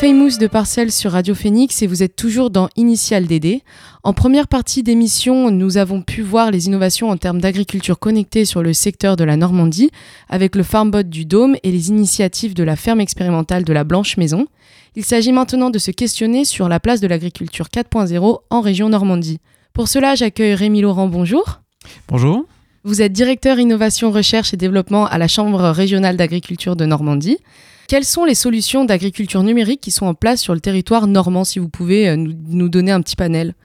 Famous 0.00 0.38
de 0.38 0.46
Parcelles 0.46 0.92
sur 0.92 1.12
Radio 1.12 1.34
Phoenix 1.34 1.82
et 1.82 1.86
vous 1.86 2.02
êtes 2.02 2.16
toujours 2.16 2.48
dans 2.48 2.70
Initial 2.74 3.26
DD. 3.26 3.60
En 4.02 4.14
première 4.14 4.48
partie 4.48 4.82
d'émission, 4.82 5.50
nous 5.50 5.76
avons 5.76 6.00
pu 6.00 6.22
voir 6.22 6.50
les 6.50 6.68
innovations 6.68 7.10
en 7.10 7.18
termes 7.18 7.38
d'agriculture 7.38 7.98
connectée 7.98 8.46
sur 8.46 8.62
le 8.62 8.72
secteur 8.72 9.16
de 9.16 9.24
la 9.24 9.36
Normandie 9.36 9.90
avec 10.30 10.56
le 10.56 10.62
Farmbot 10.62 11.02
du 11.02 11.26
Dôme 11.26 11.56
et 11.62 11.70
les 11.70 11.90
initiatives 11.90 12.54
de 12.54 12.62
la 12.62 12.76
ferme 12.76 13.02
expérimentale 13.02 13.62
de 13.62 13.74
la 13.74 13.84
Blanche 13.84 14.16
Maison. 14.16 14.46
Il 14.96 15.04
s'agit 15.04 15.32
maintenant 15.32 15.68
de 15.68 15.78
se 15.78 15.90
questionner 15.90 16.46
sur 16.46 16.70
la 16.70 16.80
place 16.80 17.02
de 17.02 17.06
l'agriculture 17.06 17.66
4.0 17.66 18.38
en 18.48 18.60
région 18.62 18.88
Normandie. 18.88 19.38
Pour 19.74 19.88
cela, 19.88 20.14
j'accueille 20.14 20.54
Rémi 20.54 20.80
Laurent, 20.80 21.08
bonjour. 21.08 21.60
Bonjour. 22.08 22.46
Vous 22.84 23.02
êtes 23.02 23.12
directeur 23.12 23.58
innovation, 23.58 24.10
recherche 24.10 24.54
et 24.54 24.56
développement 24.56 25.04
à 25.04 25.18
la 25.18 25.28
Chambre 25.28 25.68
régionale 25.68 26.16
d'agriculture 26.16 26.74
de 26.74 26.86
Normandie. 26.86 27.36
Quelles 27.90 28.04
sont 28.04 28.24
les 28.24 28.36
solutions 28.36 28.84
d'agriculture 28.84 29.42
numérique 29.42 29.80
qui 29.80 29.90
sont 29.90 30.06
en 30.06 30.14
place 30.14 30.40
sur 30.40 30.54
le 30.54 30.60
territoire 30.60 31.08
normand, 31.08 31.42
si 31.42 31.58
vous 31.58 31.68
pouvez 31.68 32.08
euh, 32.08 32.14
nous, 32.14 32.32
nous 32.46 32.68
donner 32.68 32.92
un 32.92 33.02
petit 33.02 33.16
panel? 33.16 33.56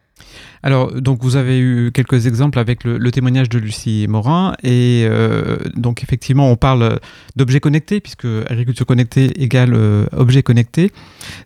Alors, 0.66 1.00
donc 1.00 1.22
vous 1.22 1.36
avez 1.36 1.60
eu 1.60 1.92
quelques 1.94 2.26
exemples 2.26 2.58
avec 2.58 2.86
le, 2.86 3.12
témoignage 3.12 3.50
de 3.50 3.60
Lucie 3.60 4.08
Morin, 4.10 4.56
et 4.64 5.06
euh, 5.08 5.58
donc 5.76 6.02
effectivement, 6.02 6.50
on 6.50 6.56
parle 6.56 7.00
d'objets 7.36 7.60
connectés, 7.60 8.00
puisque 8.00 8.26
agriculture 8.50 8.88
connectée 8.88 9.44
égale 9.44 9.76
euh, 9.76 10.08
objet 10.12 10.42
connecté. 10.42 10.92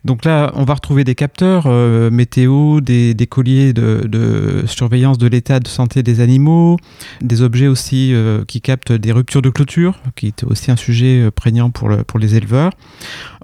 Donc 0.06 0.24
là, 0.24 0.52
on 0.54 0.64
va 0.64 0.72
retrouver 0.72 1.04
des 1.04 1.14
capteurs 1.14 1.64
euh, 1.66 2.10
météo, 2.10 2.80
des, 2.80 3.14
colliers 3.28 3.74
de, 3.74 4.64
surveillance 4.64 5.18
de 5.18 5.26
l'état 5.26 5.60
de 5.60 5.68
santé 5.68 6.02
des 6.02 6.22
animaux, 6.22 6.78
des 7.20 7.42
objets 7.42 7.66
aussi 7.66 8.14
qui 8.48 8.62
captent 8.62 8.92
des 8.92 9.12
ruptures 9.12 9.42
de 9.42 9.50
clôture, 9.50 10.00
qui 10.16 10.28
est 10.28 10.44
aussi 10.44 10.70
un 10.70 10.76
sujet 10.76 11.30
prégnant 11.30 11.68
pour, 11.68 11.90
pour 12.06 12.18
les 12.18 12.36
éleveurs. 12.36 12.72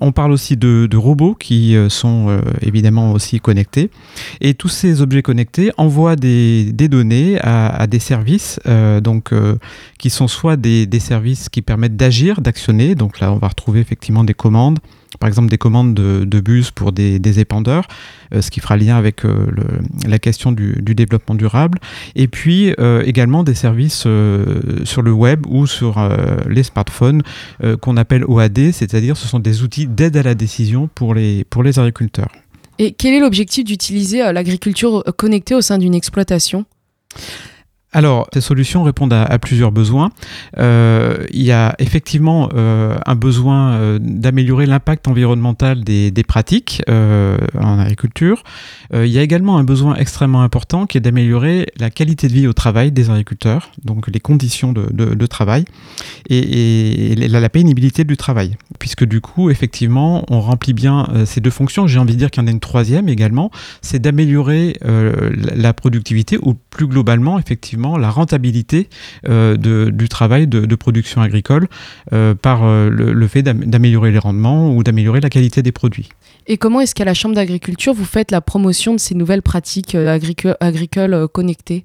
On 0.01 0.13
parle 0.13 0.33
aussi 0.33 0.57
de, 0.57 0.97
robots 0.97 1.35
qui 1.35 1.77
sont 1.91 2.41
évidemment 2.63 3.13
aussi 3.13 3.41
connectés. 3.41 3.91
Et 4.41 4.55
tous 4.55 4.69
ces 4.69 5.03
objets 5.03 5.21
connectés 5.21 5.66
envoient 5.77 6.17
des, 6.17 6.73
données 6.73 7.39
à, 7.41 7.87
des 7.87 7.99
services, 7.99 8.61
euh, 8.67 9.01
donc, 9.01 9.33
euh, 9.33 9.57
qui 9.99 10.11
sont 10.11 10.29
soit 10.29 10.57
des, 10.57 10.89
services 11.01 11.49
qui 11.49 11.63
permettent 11.63 11.97
d'agir, 11.97 12.41
d'actionner. 12.41 12.95
Donc 12.95 13.21
là, 13.21 13.33
on 13.33 13.37
va 13.37 13.49
retrouver 13.49 13.81
effectivement 13.81 14.25
des 14.25 14.35
commandes, 14.35 14.79
par 15.21 15.29
exemple 15.29 15.49
des 15.49 15.59
commandes 15.59 15.95
de, 15.95 16.41
bus 16.41 16.71
pour 16.71 16.93
des, 16.93 17.41
épandeurs, 17.41 17.87
euh, 18.35 18.43
ce 18.43 18.51
qui 18.51 18.61
fera 18.61 18.77
lien 18.77 18.97
avec 18.97 19.23
la 20.07 20.19
question 20.19 20.53
du, 20.53 20.83
développement 20.83 21.35
durable. 21.35 21.79
Et 22.15 22.29
puis 22.29 22.75
également 23.05 23.45
des 23.45 23.55
services 23.55 24.07
sur 24.85 25.03
le 25.03 25.13
web 25.13 25.47
ou 25.47 25.67
sur 25.67 26.01
les 26.49 26.63
smartphones 26.63 27.23
qu'on 27.81 27.97
appelle 27.97 28.25
OAD, 28.25 28.73
c'est-à-dire 28.73 29.17
ce 29.17 29.29
sont 29.29 29.39
des 29.39 29.63
outils 29.63 29.87
d'aide 29.87 30.17
à 30.17 30.23
la 30.23 30.35
décision 30.35 30.89
pour 30.95 31.15
les, 31.15 31.45
pour 31.45 31.63
les 31.63 31.79
agriculteurs. 31.79 32.31
Et 32.79 32.93
quel 32.93 33.15
est 33.15 33.21
l'objectif 33.21 33.65
d'utiliser 33.65 34.23
euh, 34.23 34.33
l'agriculture 34.33 35.03
euh, 35.07 35.13
connectée 35.13 35.55
au 35.55 35.61
sein 35.61 35.79
d'une 35.79 35.95
exploitation? 35.95 36.65
Alors, 37.93 38.29
ces 38.35 38.43
solutions 38.43 38.83
répondent 38.83 39.15
à, 39.15 39.39
plusieurs 39.39 39.73
besoins. 39.73 40.11
Euh, 40.59 41.25
il 41.31 41.43
y 41.43 41.53
a 41.53 41.75
effectivement 41.79 42.51
un 42.55 43.15
besoin 43.15 43.99
d'améliorer 43.99 44.67
l'impact 44.67 45.09
environnemental 45.09 45.83
des, 45.83 46.25
pratiques 46.27 46.83
en 46.89 47.79
agriculture. 47.79 48.43
il 48.93 49.07
y 49.07 49.19
a 49.19 49.23
également 49.23 49.57
un 49.57 49.65
besoin 49.65 49.95
extrêmement 49.95 50.43
important 50.43 50.87
qui 50.87 50.99
est 50.99 51.01
d'améliorer 51.01 51.67
la 51.79 51.89
qualité 51.91 52.29
de 52.29 52.33
vie 52.35 52.47
au 52.47 52.53
travail 52.53 52.93
des 52.93 53.09
agriculteurs, 53.09 53.71
donc 53.83 54.09
les 54.09 54.21
conditions 54.21 54.73
de, 54.73 55.27
travail 55.27 55.65
et, 56.29 57.15
la, 57.15 57.49
pénibilité 57.49 58.05
du 58.05 58.17
travail 58.17 58.57
puisque 58.79 59.05
du 59.05 59.21
coup, 59.21 59.51
effectivement, 59.51 60.25
on 60.29 60.41
remplit 60.41 60.73
bien 60.73 61.09
euh, 61.13 61.27
ces 61.27 61.41
deux 61.41 61.51
fonctions. 61.51 61.87
J'ai 61.87 61.99
envie 61.99 62.15
de 62.15 62.19
dire 62.19 62.31
qu'il 62.31 62.43
y 62.43 62.45
en 62.45 62.49
a 62.49 62.51
une 62.51 62.61
troisième 62.61 63.09
également, 63.09 63.51
c'est 63.83 63.99
d'améliorer 63.99 64.77
euh, 64.85 65.33
la 65.35 65.73
productivité 65.73 66.39
ou 66.41 66.55
plus 66.55 66.87
globalement, 66.87 67.39
effectivement, 67.39 67.76
la 67.99 68.11
rentabilité 68.11 68.89
euh, 69.29 69.57
du 69.91 70.09
travail 70.09 70.47
de, 70.47 70.75
production 70.77 71.21
agricole 71.21 71.69
par 72.43 72.67
le, 72.67 73.29
fait 73.29 73.43
d'améliorer 73.43 74.11
les 74.11 74.19
rendements 74.19 74.75
ou 74.75 74.83
d'améliorer 74.83 75.21
la 75.21 75.31
qualité 75.31 75.63
des 75.63 75.73
produits. 75.73 76.09
Et 76.47 76.59
comment 76.59 76.81
est-ce 76.81 76.95
qu'à 76.95 77.05
la 77.05 77.15
Chambre 77.15 77.35
d'agriculture, 77.35 77.95
vous 77.95 78.05
faites 78.05 78.31
la 78.31 78.41
promotion 78.41 78.93
de 78.93 79.01
ces 79.01 79.15
nouvelles 79.15 79.43
pratiques 79.43 79.95
agricoles 79.95 81.29
connectées? 81.33 81.85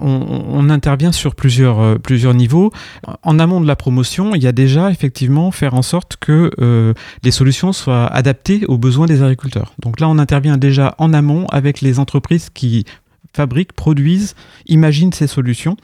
On, 0.00 0.68
intervient 0.70 1.12
sur 1.12 1.34
plusieurs, 1.34 1.80
euh, 1.80 1.96
plusieurs 1.96 2.34
niveaux. 2.34 2.72
En 3.22 3.38
amont 3.38 3.60
de 3.60 3.66
la 3.66 3.76
promotion, 3.76 4.34
il 4.34 4.42
y 4.42 4.46
a 4.46 4.52
déjà 4.52 4.90
effectivement 4.90 5.50
faire 5.52 5.74
en 5.74 5.82
sorte 5.82 6.16
que 6.16 6.50
euh, 6.60 6.92
les 7.22 7.30
solutions 7.30 7.72
soient 7.72 8.06
adaptées 8.06 8.64
aux 8.66 8.78
besoins 8.78 9.06
des 9.06 9.22
agriculteurs. 9.22 9.74
Donc 9.78 10.00
là, 10.00 10.08
on 10.08 10.18
intervient 10.18 10.56
déjà 10.56 10.94
en 10.98 11.12
amont 11.12 11.46
avec 11.46 11.80
les 11.80 11.98
entreprises 11.98 12.50
qui 12.52 12.84
fabriquent, 13.36 13.72
produisent, 13.72 14.34
imaginent 14.66 15.12
ces 15.12 15.26
solutions, 15.26 15.76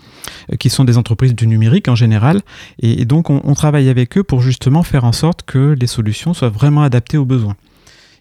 euh, 0.52 0.56
qui 0.56 0.70
sont 0.70 0.84
des 0.84 0.98
entreprises 0.98 1.34
du 1.34 1.46
numérique 1.46 1.88
en 1.88 1.94
général. 1.94 2.40
Et, 2.80 3.04
donc, 3.04 3.30
on, 3.30 3.54
travaille 3.54 3.88
avec 3.88 4.16
eux 4.16 4.24
pour 4.24 4.40
justement 4.40 4.82
faire 4.82 5.04
en 5.04 5.12
sorte 5.12 5.42
que 5.42 5.76
les 5.78 5.86
solutions 5.86 6.34
soient 6.34 6.48
vraiment 6.48 6.82
adaptées 6.82 7.18
aux 7.18 7.24
besoins 7.24 7.56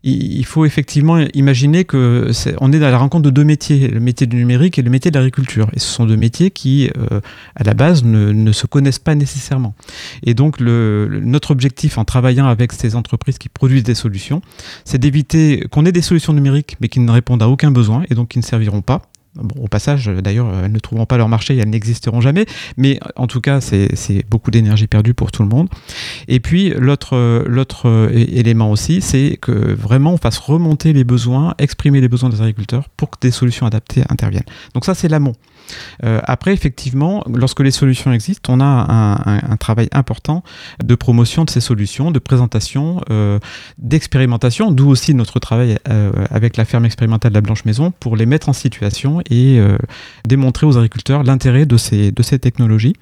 il 0.04 0.46
faut 0.46 0.66
effectivement 0.66 1.20
imaginer 1.34 1.86
que 1.86 2.32
est, 2.32 2.56
on 2.60 2.74
est 2.74 2.80
dans 2.80 2.90
la 2.90 2.98
rencontre 2.98 3.24
de 3.24 3.30
deux 3.30 3.44
métiers, 3.44 3.88
le 3.88 4.00
métier 4.00 4.26
du 4.26 4.36
numérique 4.36 4.80
et 4.80 4.82
le 4.82 4.90
métier 4.90 5.12
de 5.12 5.18
l'agriculture. 5.18 5.68
Et 5.74 5.80
ce 5.80 5.86
sont 5.86 6.06
deux 6.06 6.18
métiers 6.18 6.50
qui, 6.50 6.90
euh, 6.98 7.22
à 7.56 7.64
la 7.64 7.74
base, 7.76 8.04
ne, 8.04 8.52
se 8.52 8.66
connaissent 8.66 9.00
pas 9.00 9.14
nécessairement. 9.14 9.76
Et 10.24 10.34
donc, 10.34 10.60
notre 10.60 11.52
objectif 11.52 11.98
en 11.98 12.06
travaillant 12.06 12.48
avec 12.48 12.72
ces 12.72 12.96
entreprises 12.96 13.38
qui 13.38 13.50
produisent 13.50 13.84
des 13.84 13.96
solutions, 13.96 14.42
c'est 14.86 14.98
d'éviter 14.98 15.66
qu'on 15.70 15.86
ait 15.86 15.92
des 15.92 16.02
solutions 16.02 16.34
numériques, 16.34 16.78
mais 16.82 16.88
qui 16.88 17.00
ne 17.00 17.12
répondent 17.12 17.44
à 17.44 17.50
aucun 17.50 17.70
besoin 17.70 18.04
et 18.10 18.16
donc 18.16 18.30
qui 18.30 18.40
ne 18.40 18.44
serviront 18.44 18.82
pas 18.82 19.11
au 19.58 19.68
passage, 19.68 20.08
d'ailleurs, 20.08 20.52
elles 20.64 20.72
ne 20.72 20.80
trouveront 20.80 21.06
pas 21.06 21.18
leur 21.18 21.30
marché 21.30 21.56
et 21.56 21.60
elles 21.60 21.70
n'existeront 21.70 22.22
jamais. 22.22 22.46
Mais 22.78 23.00
en 23.16 23.28
tout 23.28 23.42
cas, 23.42 23.62
c'est 23.62 24.26
beaucoup 24.30 24.52
d'énergie 24.52 24.88
perdue 24.88 25.14
pour 25.14 25.32
tout 25.32 25.44
le 25.44 25.50
monde. 25.50 25.70
Et 26.28 26.40
puis, 26.40 26.74
l'autre 26.78 28.12
élément 28.14 28.72
aussi, 28.72 29.02
c'est 29.02 29.38
que 29.42 29.52
vraiment 29.52 30.14
on 30.14 30.18
fasse 30.18 30.38
remonter 30.38 30.94
les 30.94 31.04
besoins, 31.04 31.56
exprimer 31.58 32.02
les 32.02 32.10
besoins 32.10 32.30
des 32.30 32.42
agriculteurs 32.42 32.90
pour 32.90 33.12
que 33.12 33.18
des 33.22 33.32
solutions 33.32 33.66
adaptées 33.66 34.04
interviennent. 34.10 34.44
Donc 34.74 34.86
ça, 34.86 34.94
c'est 34.94 35.08
l'amont. 35.08 35.36
Euh, 36.04 36.20
après, 36.24 36.54
effectivement, 36.54 37.24
lorsque 37.34 37.60
les 37.62 37.72
solutions 37.72 38.12
existent, 38.12 38.54
on 38.54 38.60
a 38.60 38.66
un, 38.66 39.58
travail 39.58 39.90
important 39.92 40.44
de 40.84 40.96
promotion 40.96 41.46
de 41.46 41.50
ces 41.50 41.62
solutions, 41.62 42.12
de 42.12 42.20
présentation, 42.20 43.02
euh, 43.12 43.38
d'expérimentation, 43.78 44.72
d'où 44.72 44.90
aussi 44.90 45.14
notre 45.14 45.40
travail 45.40 45.78
euh, 45.88 46.12
avec 46.32 46.58
la 46.58 46.66
ferme 46.66 46.86
expérimentale 46.86 47.32
de 47.32 47.36
la 47.36 47.42
Blanche 47.42 47.64
Maison 47.66 47.94
pour 48.00 48.16
les 48.16 48.26
mettre 48.26 48.50
en 48.50 48.54
situation 48.54 49.21
et 49.30 49.60
démontrer 50.26 50.66
aux 50.66 50.78
agriculteurs 50.78 51.24
l'intérêt 51.24 51.66
de 51.66 51.78
ces, 51.78 52.12
de 52.12 52.24
ces 52.24 52.40
technologies. 52.40 52.94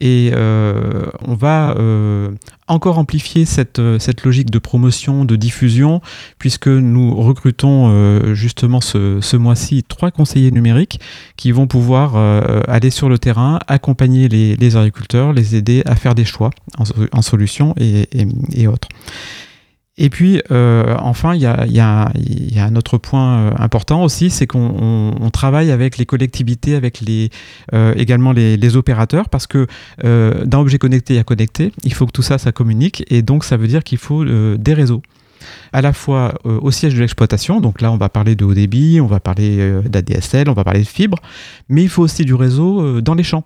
Et 0.00 0.30
euh, 0.32 1.06
on 1.26 1.34
va 1.34 1.74
euh, 1.76 2.30
encore 2.68 2.98
amplifier 2.98 3.44
cette, 3.44 3.80
euh, 3.80 3.98
cette, 3.98 4.24
logique 4.24 4.50
de 4.50 4.58
promotion, 4.58 5.24
de 5.24 5.34
diffusion, 5.34 6.00
puisque 6.38 6.68
nous 6.68 7.14
recrutons 7.14 8.34
justement 8.34 8.80
ce, 8.80 9.20
ce 9.20 9.36
mois-ci 9.36 9.82
trois 9.82 10.10
conseillers 10.10 10.50
numériques 10.50 11.00
qui 11.36 11.52
vont 11.52 11.66
pouvoir 11.66 12.16
aller 12.68 12.90
sur 12.90 13.08
le 13.08 13.18
terrain, 13.18 13.58
accompagner 13.66 14.28
les, 14.28 14.56
les, 14.56 14.76
agriculteurs, 14.76 15.32
les 15.32 15.56
aider 15.56 15.82
à 15.86 15.96
faire 15.96 16.14
des 16.14 16.24
choix 16.24 16.50
en, 17.12 17.22
solutions 17.22 17.74
et, 17.78 18.08
et 18.54 18.66
autres. 18.66 18.88
Et 20.00 20.10
puis, 20.10 20.40
euh, 20.52 20.94
enfin, 21.00 21.34
il 21.34 21.42
y 21.42 21.46
a, 21.80 22.12
un 22.56 22.76
autre 22.76 22.98
point 22.98 23.38
euh, 23.38 23.50
important 23.58 24.04
aussi, 24.04 24.30
c'est 24.30 24.46
qu'on 24.46 25.30
travaille 25.32 25.72
avec 25.72 25.98
les 25.98 26.06
collectivités, 26.06 26.76
avec 26.76 27.02
euh, 27.74 27.94
également 27.96 28.30
les, 28.30 28.76
opérateurs, 28.76 29.28
parce 29.28 29.46
que 29.46 29.66
dans 30.02 30.60
Objet 30.60 30.78
Connecté, 30.78 31.18
a 31.18 31.24
connecté, 31.24 31.72
il 31.82 31.92
faut 31.92 32.06
que 32.06 32.12
tout 32.12 32.22
ça, 32.22 32.38
ça 32.38 32.52
communique, 32.52 33.04
et 33.10 33.22
donc 33.22 33.44
ça 33.44 33.56
veut 33.56 33.66
dire 33.66 33.82
qu'il 33.82 33.98
faut 33.98 34.24
des 34.24 34.74
réseaux. 34.74 35.02
À 35.72 35.80
la 35.80 35.92
fois 35.92 36.34
au 36.44 36.70
siège 36.70 36.94
de 36.94 37.00
l'exploitation, 37.00 37.60
donc 37.60 37.80
là 37.80 37.90
on 37.90 37.96
va 37.96 38.08
parler 38.08 38.34
de 38.34 38.44
haut 38.44 38.54
débit, 38.54 39.00
on 39.00 39.06
va 39.06 39.18
parler 39.18 39.80
d'ADSL, 39.86 40.48
on 40.48 40.52
va 40.52 40.62
parler 40.62 40.80
de 40.80 40.86
fibre, 40.86 41.18
mais 41.68 41.82
il 41.82 41.88
faut 41.88 42.02
aussi 42.02 42.24
du 42.24 42.34
réseau 42.34 43.00
dans 43.00 43.14
les 43.14 43.22
champs 43.22 43.44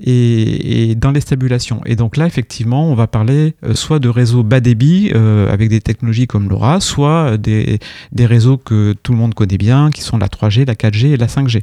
et, 0.00 0.94
dans 0.96 1.10
les 1.10 1.20
stabulations. 1.20 1.80
Et 1.86 1.96
donc 1.96 2.16
là, 2.16 2.26
effectivement, 2.26 2.90
on 2.90 2.94
va 2.94 3.06
parler 3.06 3.54
euh, 3.64 3.74
soit 3.74 3.98
de 3.98 4.08
réseaux 4.08 4.42
bas 4.42 4.60
débit 4.60 5.10
euh, 5.14 5.52
avec 5.52 5.68
des 5.68 5.80
technologies 5.80 6.26
comme 6.26 6.48
LoRa, 6.48 6.80
soit 6.80 7.36
des, 7.36 7.78
des 8.12 8.26
réseaux 8.26 8.56
que 8.56 8.94
tout 9.02 9.12
le 9.12 9.18
monde 9.18 9.34
connaît 9.34 9.58
bien, 9.58 9.90
qui 9.90 10.02
sont 10.02 10.18
la 10.18 10.28
3G, 10.28 10.66
la 10.66 10.74
4G 10.74 11.08
et 11.08 11.16
la 11.16 11.26
5G. 11.26 11.62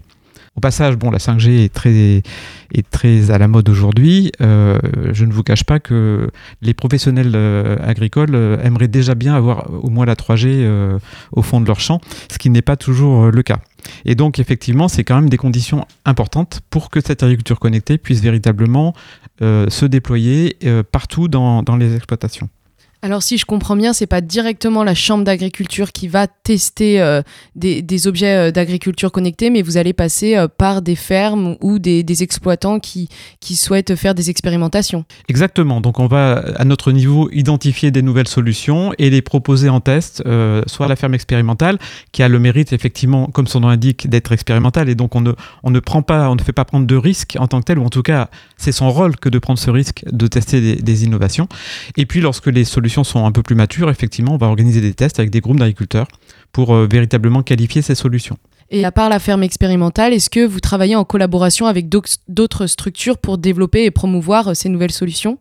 Au 0.56 0.60
passage, 0.60 0.98
bon, 0.98 1.12
la 1.12 1.18
5G 1.18 1.64
est 1.64 1.74
très, 1.74 2.24
est 2.74 2.90
très 2.90 3.32
à 3.32 3.38
la 3.38 3.48
mode 3.48 3.70
aujourd'hui. 3.70 4.32
Euh, 4.42 4.80
je 5.14 5.26
ne 5.26 5.32
vous 5.32 5.44
cache 5.44 5.64
pas 5.64 5.80
que 5.80 6.30
les 6.62 6.74
professionnels 6.74 7.36
agricoles 7.82 8.36
aimeraient 8.64 8.90
déjà 8.90 9.16
bien 9.16 9.34
avoir 9.34 9.72
au 9.84 9.90
moins 9.90 10.06
la 10.06 10.16
3G 10.16 10.68
au 11.32 11.42
fond 11.42 11.62
de 11.62 11.68
leur 11.68 11.80
champ, 11.80 12.02
ce 12.30 12.38
qui 12.38 12.50
n'est 12.50 12.62
pas 12.62 12.76
toujours 12.76 13.32
le 13.32 13.44
cas. 13.44 13.60
Et 14.06 14.16
donc, 14.16 14.40
effectivement, 14.40 14.88
c'est 14.88 15.04
quand 15.04 15.16
même 15.16 15.30
des 15.30 15.38
conditions 15.38 15.86
importantes 16.06 16.62
pour 16.70 16.90
que 16.90 17.00
cette 17.02 17.24
agriculture 17.24 17.60
connectée 17.60 17.98
puisse 17.98 18.22
véritablement 18.22 18.94
euh, 19.42 19.70
se 19.70 19.86
déployer 19.86 20.58
euh, 20.66 20.84
partout 20.84 21.28
dans, 21.28 21.64
les 21.76 21.96
exploitations. 21.96 22.48
Alors 23.04 23.24
si 23.24 23.40
je 23.40 23.46
comprends 23.46 23.76
bien, 23.76 23.94
c'est 23.94 24.06
pas 24.06 24.22
directement 24.22 24.84
la 24.84 24.94
chambre 24.94 25.24
d'agriculture 25.24 25.92
qui 25.92 26.08
va 26.08 26.28
tester 26.28 27.02
euh, 27.02 27.24
des, 27.56 28.08
objets 28.08 28.50
euh, 28.50 28.52
d'agriculture 28.52 29.12
connectés, 29.12 29.50
mais 29.50 29.64
vous 29.64 29.78
allez 29.78 29.94
passer 29.94 30.38
euh, 30.38 30.48
par 30.48 30.84
des 30.84 30.96
fermes 30.96 31.58
ou 31.62 31.80
des, 31.80 32.06
exploitants 32.22 32.80
qui, 32.80 33.10
qui 33.40 33.56
souhaitent 33.56 33.96
faire 33.96 34.14
des 34.14 34.30
expérimentations. 34.30 35.06
Exactement. 35.30 35.82
Donc 35.82 36.00
on 36.00 36.06
va 36.06 36.44
à 36.58 36.66
notre 36.66 36.92
niveau 36.92 37.30
identifier 37.32 37.90
des 37.90 38.04
nouvelles 38.04 38.28
solutions 38.28 38.92
et 39.00 39.10
les 39.10 39.24
proposer 39.24 39.70
en 39.70 39.80
test, 39.80 40.22
soit 40.68 40.86
à 40.86 40.90
la 40.90 40.98
ferme 40.98 41.14
expérimentale 41.14 41.80
qui 42.12 42.22
a 42.22 42.28
le 42.28 42.38
mérite 42.38 42.74
effectivement, 42.74 43.28
comme 43.28 43.48
son 43.48 43.62
nom 43.62 43.70
l'indique, 43.70 44.10
d'être 44.10 44.34
expérimentale 44.34 44.90
et 44.90 44.96
donc 44.96 45.16
on 45.16 45.22
ne, 45.22 45.32
on 45.64 45.72
ne 45.72 45.80
prend 45.80 46.02
pas, 46.02 46.30
on 46.30 46.36
ne 46.36 46.42
fait 46.42 46.52
pas 46.52 46.66
prendre 46.66 46.86
de 46.86 46.96
risques 46.96 47.38
en 47.40 47.48
tant 47.48 47.62
que 47.62 47.66
tel, 47.66 47.80
ou 47.80 47.86
en 47.86 47.90
tout 47.90 48.04
cas 48.04 48.30
c'est 48.58 48.74
son 48.74 48.92
rôle 48.92 49.16
que 49.16 49.30
de 49.30 49.40
prendre 49.40 49.58
ce 49.58 49.72
risque 49.72 50.04
de 50.12 50.28
tester 50.28 50.60
des, 50.60 50.76
des 50.76 51.04
innovations. 51.06 51.48
Et 51.96 52.06
puis 52.06 52.20
lorsque 52.20 52.48
les 52.48 52.66
solutions 52.66 52.91
sont 52.92 53.26
un 53.26 53.32
peu 53.32 53.42
plus 53.42 53.56
matures, 53.56 53.90
effectivement, 53.90 54.34
on 54.34 54.38
va 54.38 54.48
organiser 54.48 54.82
des 54.82 54.94
tests 54.94 55.20
avec 55.20 55.32
des 55.32 55.42
groupes 55.42 55.58
d'agriculteurs 55.58 56.08
pour 56.52 56.74
euh, 56.74 56.88
véritablement 56.92 57.44
qualifier 57.44 57.82
ces 57.82 57.96
solutions. 57.96 58.38
Et 58.70 58.86
à 58.86 58.92
part 58.92 59.10
la 59.10 59.20
ferme 59.20 59.44
expérimentale, 59.44 60.14
est-ce 60.14 60.30
que 60.30 60.46
vous 60.46 60.60
travaillez 60.60 60.96
en 60.96 61.04
collaboration 61.04 61.66
avec 61.66 61.90
d'autres 61.90 62.68
structures 62.68 63.18
pour 63.18 63.38
développer 63.38 63.86
et 63.86 63.92
promouvoir 63.92 64.50
euh, 64.50 64.54
ces 64.54 64.70
nouvelles 64.70 64.92
solutions? 64.94 65.38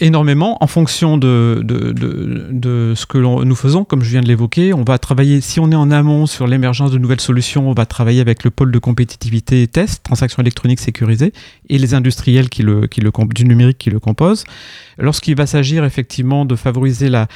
Énormément 0.00 0.56
en 0.60 0.66
fonction 0.66 1.18
de, 1.18 1.60
de, 1.62 1.92
de, 1.92 2.48
de 2.50 2.94
ce 2.96 3.06
que 3.06 3.18
nous 3.18 3.54
faisons, 3.54 3.84
comme 3.84 4.02
je 4.02 4.10
viens 4.10 4.22
de 4.22 4.26
l'évoquer. 4.26 4.72
On 4.72 4.82
va 4.82 4.98
travailler, 4.98 5.40
si 5.40 5.60
on 5.60 5.70
est 5.70 5.76
en 5.76 5.90
amont 5.92 6.26
sur 6.26 6.46
l'émergence 6.46 6.90
de 6.90 6.98
nouvelles 6.98 7.20
solutions, 7.20 7.68
on 7.68 7.74
va 7.74 7.86
travailler 7.86 8.20
avec 8.20 8.42
le 8.42 8.50
pôle 8.50 8.72
de 8.72 8.78
compétitivité 8.80 9.62
et 9.62 9.68
test, 9.68 10.02
transactions 10.02 10.42
électroniques 10.42 10.80
sécurisées, 10.80 11.32
et 11.68 11.78
les 11.78 11.94
industriels 11.94 12.48
qui 12.48 12.62
le, 12.62 12.88
qui 12.88 13.00
le, 13.00 13.12
du 13.28 13.44
numérique 13.44 13.78
qui 13.78 13.90
le 13.90 14.00
composent. 14.00 14.44
Lorsqu'il 15.02 15.34
va 15.34 15.46
s'agir 15.46 15.84
effectivement 15.84 16.44
de 16.44 16.54
favoriser 16.54 17.08
l'arrivée 17.08 17.28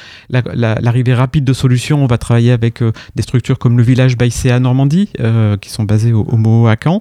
la, 0.55 0.79
la, 0.81 1.15
rapide 1.17 1.43
de 1.43 1.51
solutions, 1.51 2.01
on 2.01 2.07
va 2.07 2.17
travailler 2.17 2.51
avec 2.53 2.81
euh, 2.81 2.93
des 3.15 3.23
structures 3.23 3.59
comme 3.59 3.77
le 3.77 3.83
village 3.83 4.17
Baïséa 4.17 4.59
Normandie, 4.61 5.09
euh, 5.19 5.57
qui 5.57 5.69
sont 5.69 5.83
basées 5.83 6.13
au, 6.13 6.21
au. 6.21 6.99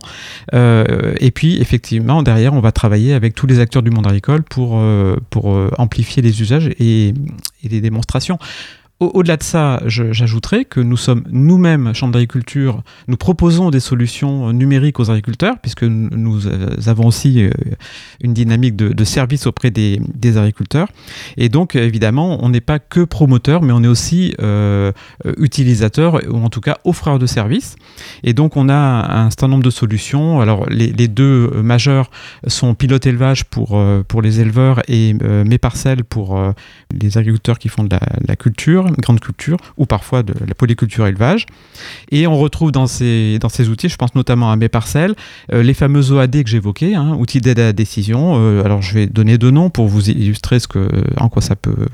Euh, 0.55 1.15
et 1.21 1.31
puis, 1.31 1.61
effectivement, 1.61 2.25
derrière, 2.25 2.53
on 2.53 2.61
va 2.61 2.73
travailler 2.73 3.15
avec 3.15 3.35
tous 3.37 3.47
les 3.47 3.61
acteurs 3.61 3.83
du 3.83 3.91
monde 3.91 4.09
agricole 4.09 4.43
pour, 4.43 4.83
pour 5.31 5.57
amplifier 5.79 6.21
les 6.21 6.43
usages 6.43 6.71
et 6.81 7.15
les 7.63 7.81
démonstrations. 7.81 8.39
Au-delà 8.99 9.37
de 9.37 9.43
ça, 9.43 9.83
j'ajouterais 9.87 10.65
que 10.65 10.81
nous 10.81 10.97
sommes 10.97 11.23
nous-mêmes, 11.31 11.95
Chambre 11.95 12.15
d'agriculture, 12.15 12.83
nous 13.09 13.17
proposons 13.17 13.71
des 13.71 13.81
solutions 13.81 14.53
numériques 14.53 14.99
aux 15.01 15.11
agriculteurs, 15.11 15.59
puisque 15.61 15.83
nous 15.83 16.47
avons 16.87 17.07
aussi 17.07 17.43
euh, 17.43 17.51
une 18.23 18.33
dynamique 18.33 18.75
de, 18.75 19.05
service 19.05 19.47
auprès 19.47 19.71
des, 19.71 20.01
agriculteurs. 20.39 20.89
Et 21.37 21.49
donc, 21.49 21.77
évidemment, 21.77 22.39
on 22.43 22.49
n'est 22.49 22.63
pas 22.63 22.79
que 22.79 23.01
promoteur, 23.01 23.63
mais 23.63 23.73
on 23.73 23.83
est 23.83 23.89
aussi 23.89 24.35
euh, 24.41 24.93
utilisateur, 25.37 26.21
ou 26.31 26.39
en 26.39 26.49
tout 26.49 26.61
cas 26.61 26.79
offreur 26.85 27.19
de 27.19 27.27
services. 27.27 27.77
Et 28.25 28.33
donc, 28.33 28.57
on 28.57 28.69
a 28.69 28.75
un 28.75 29.31
certain 29.31 29.49
nombre 29.49 29.63
de 29.63 29.71
solutions. 29.71 30.41
Alors, 30.41 30.67
les, 30.71 31.09
deux 31.09 31.51
majeures 31.63 32.11
sont 32.47 32.75
pilote 32.75 33.07
élevage 33.07 33.45
pour, 33.45 33.77
euh, 33.77 34.03
pour 34.07 34.23
les 34.23 34.41
éleveurs 34.41 34.81
et 34.89 35.15
euh, 35.23 35.45
mes 35.45 35.59
parcelles 35.59 36.05
pour 36.05 36.39
euh, 36.39 36.53
les 36.93 37.19
agriculteurs 37.19 37.59
qui 37.59 37.69
font 37.69 37.85
de 37.85 37.97
la 38.27 38.37
culture 38.37 38.86
grande 38.91 39.21
culture, 39.21 39.57
ou 39.77 39.87
parfois 39.87 40.23
de 40.23 40.35
la 40.47 40.55
polyculture 40.55 41.07
élevage. 41.07 41.47
Et 42.11 42.27
on 42.27 42.39
retrouve 42.39 42.73
dans 42.73 42.87
ces, 42.87 43.39
dans 43.39 43.49
ces 43.49 43.69
outils, 43.69 43.89
je 43.89 43.97
pense 43.97 44.15
notamment 44.15 44.51
à 44.51 44.57
mes 44.57 44.69
parcelles, 44.69 45.15
euh, 45.53 45.63
les 45.63 45.75
fameux 45.75 46.13
OAD 46.13 46.43
que 46.43 46.49
j'évoquais, 46.49 46.95
hein, 46.95 47.15
outils 47.19 47.41
d'aide 47.41 47.59
à 47.59 47.65
la 47.65 47.73
décision. 47.73 48.35
Euh, 48.37 48.65
alors 48.65 48.83
je 48.83 48.95
vais 48.95 49.07
donner 49.07 49.39
deux 49.39 49.51
noms 49.51 49.71
pour 49.71 49.87
vous 49.87 50.11
illustrer 50.11 50.61
ce 50.61 50.69
que, 50.69 50.89
en 51.17 51.29
quoi 51.29 51.43
ça 51.43 51.57
peut, 51.57 51.87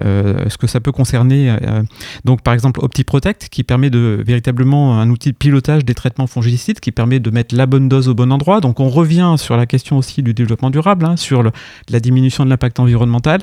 ce 0.00 0.56
que 0.56 0.66
ça 0.66 0.80
peut 0.80 0.92
concerner. 0.92 1.50
Euh, 1.50 1.82
donc 2.24 2.42
par 2.42 2.54
exemple 2.54 2.80
OptiProtect 2.82 3.48
qui 3.50 3.64
permet 3.64 3.90
de 3.90 4.22
véritablement 4.24 5.00
un 5.00 5.10
outil 5.10 5.32
de 5.32 5.36
pilotage 5.36 5.84
des 5.84 5.94
traitements 5.94 6.26
fongicides 6.26 6.80
qui 6.80 6.92
permet 6.92 7.20
de 7.20 7.30
mettre 7.30 7.54
la 7.54 7.66
bonne 7.66 7.88
dose 7.88 8.08
au 8.08 8.14
bon 8.14 8.32
endroit. 8.32 8.60
Donc 8.60 8.80
on 8.80 8.88
revient 8.88 9.34
sur 9.38 9.56
la 9.56 9.66
question 9.66 9.98
aussi 9.98 10.22
du 10.22 10.34
développement 10.34 10.70
durable, 10.70 11.04
hein, 11.04 11.16
sur 11.16 11.42
la 11.42 12.00
diminution 12.00 12.44
de 12.44 12.50
l'impact 12.50 12.80
environnemental. 12.80 13.40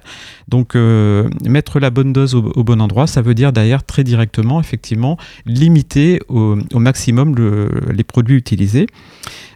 Donc 0.47 0.75
euh, 0.75 1.29
mettre 1.45 1.79
la 1.79 1.89
bonne 1.89 2.13
dose 2.13 2.35
au, 2.35 2.63
bon 2.63 2.81
endroit, 2.81 3.07
ça 3.07 3.21
veut 3.21 3.33
dire 3.33 3.51
derrière 3.51 3.83
très 3.83 4.03
directement 4.03 4.59
effectivement 4.59 5.17
limiter 5.45 6.19
au, 6.27 6.57
maximum 6.73 7.35
le, 7.35 7.69
les 7.91 8.03
produits 8.03 8.35
utilisés. 8.35 8.87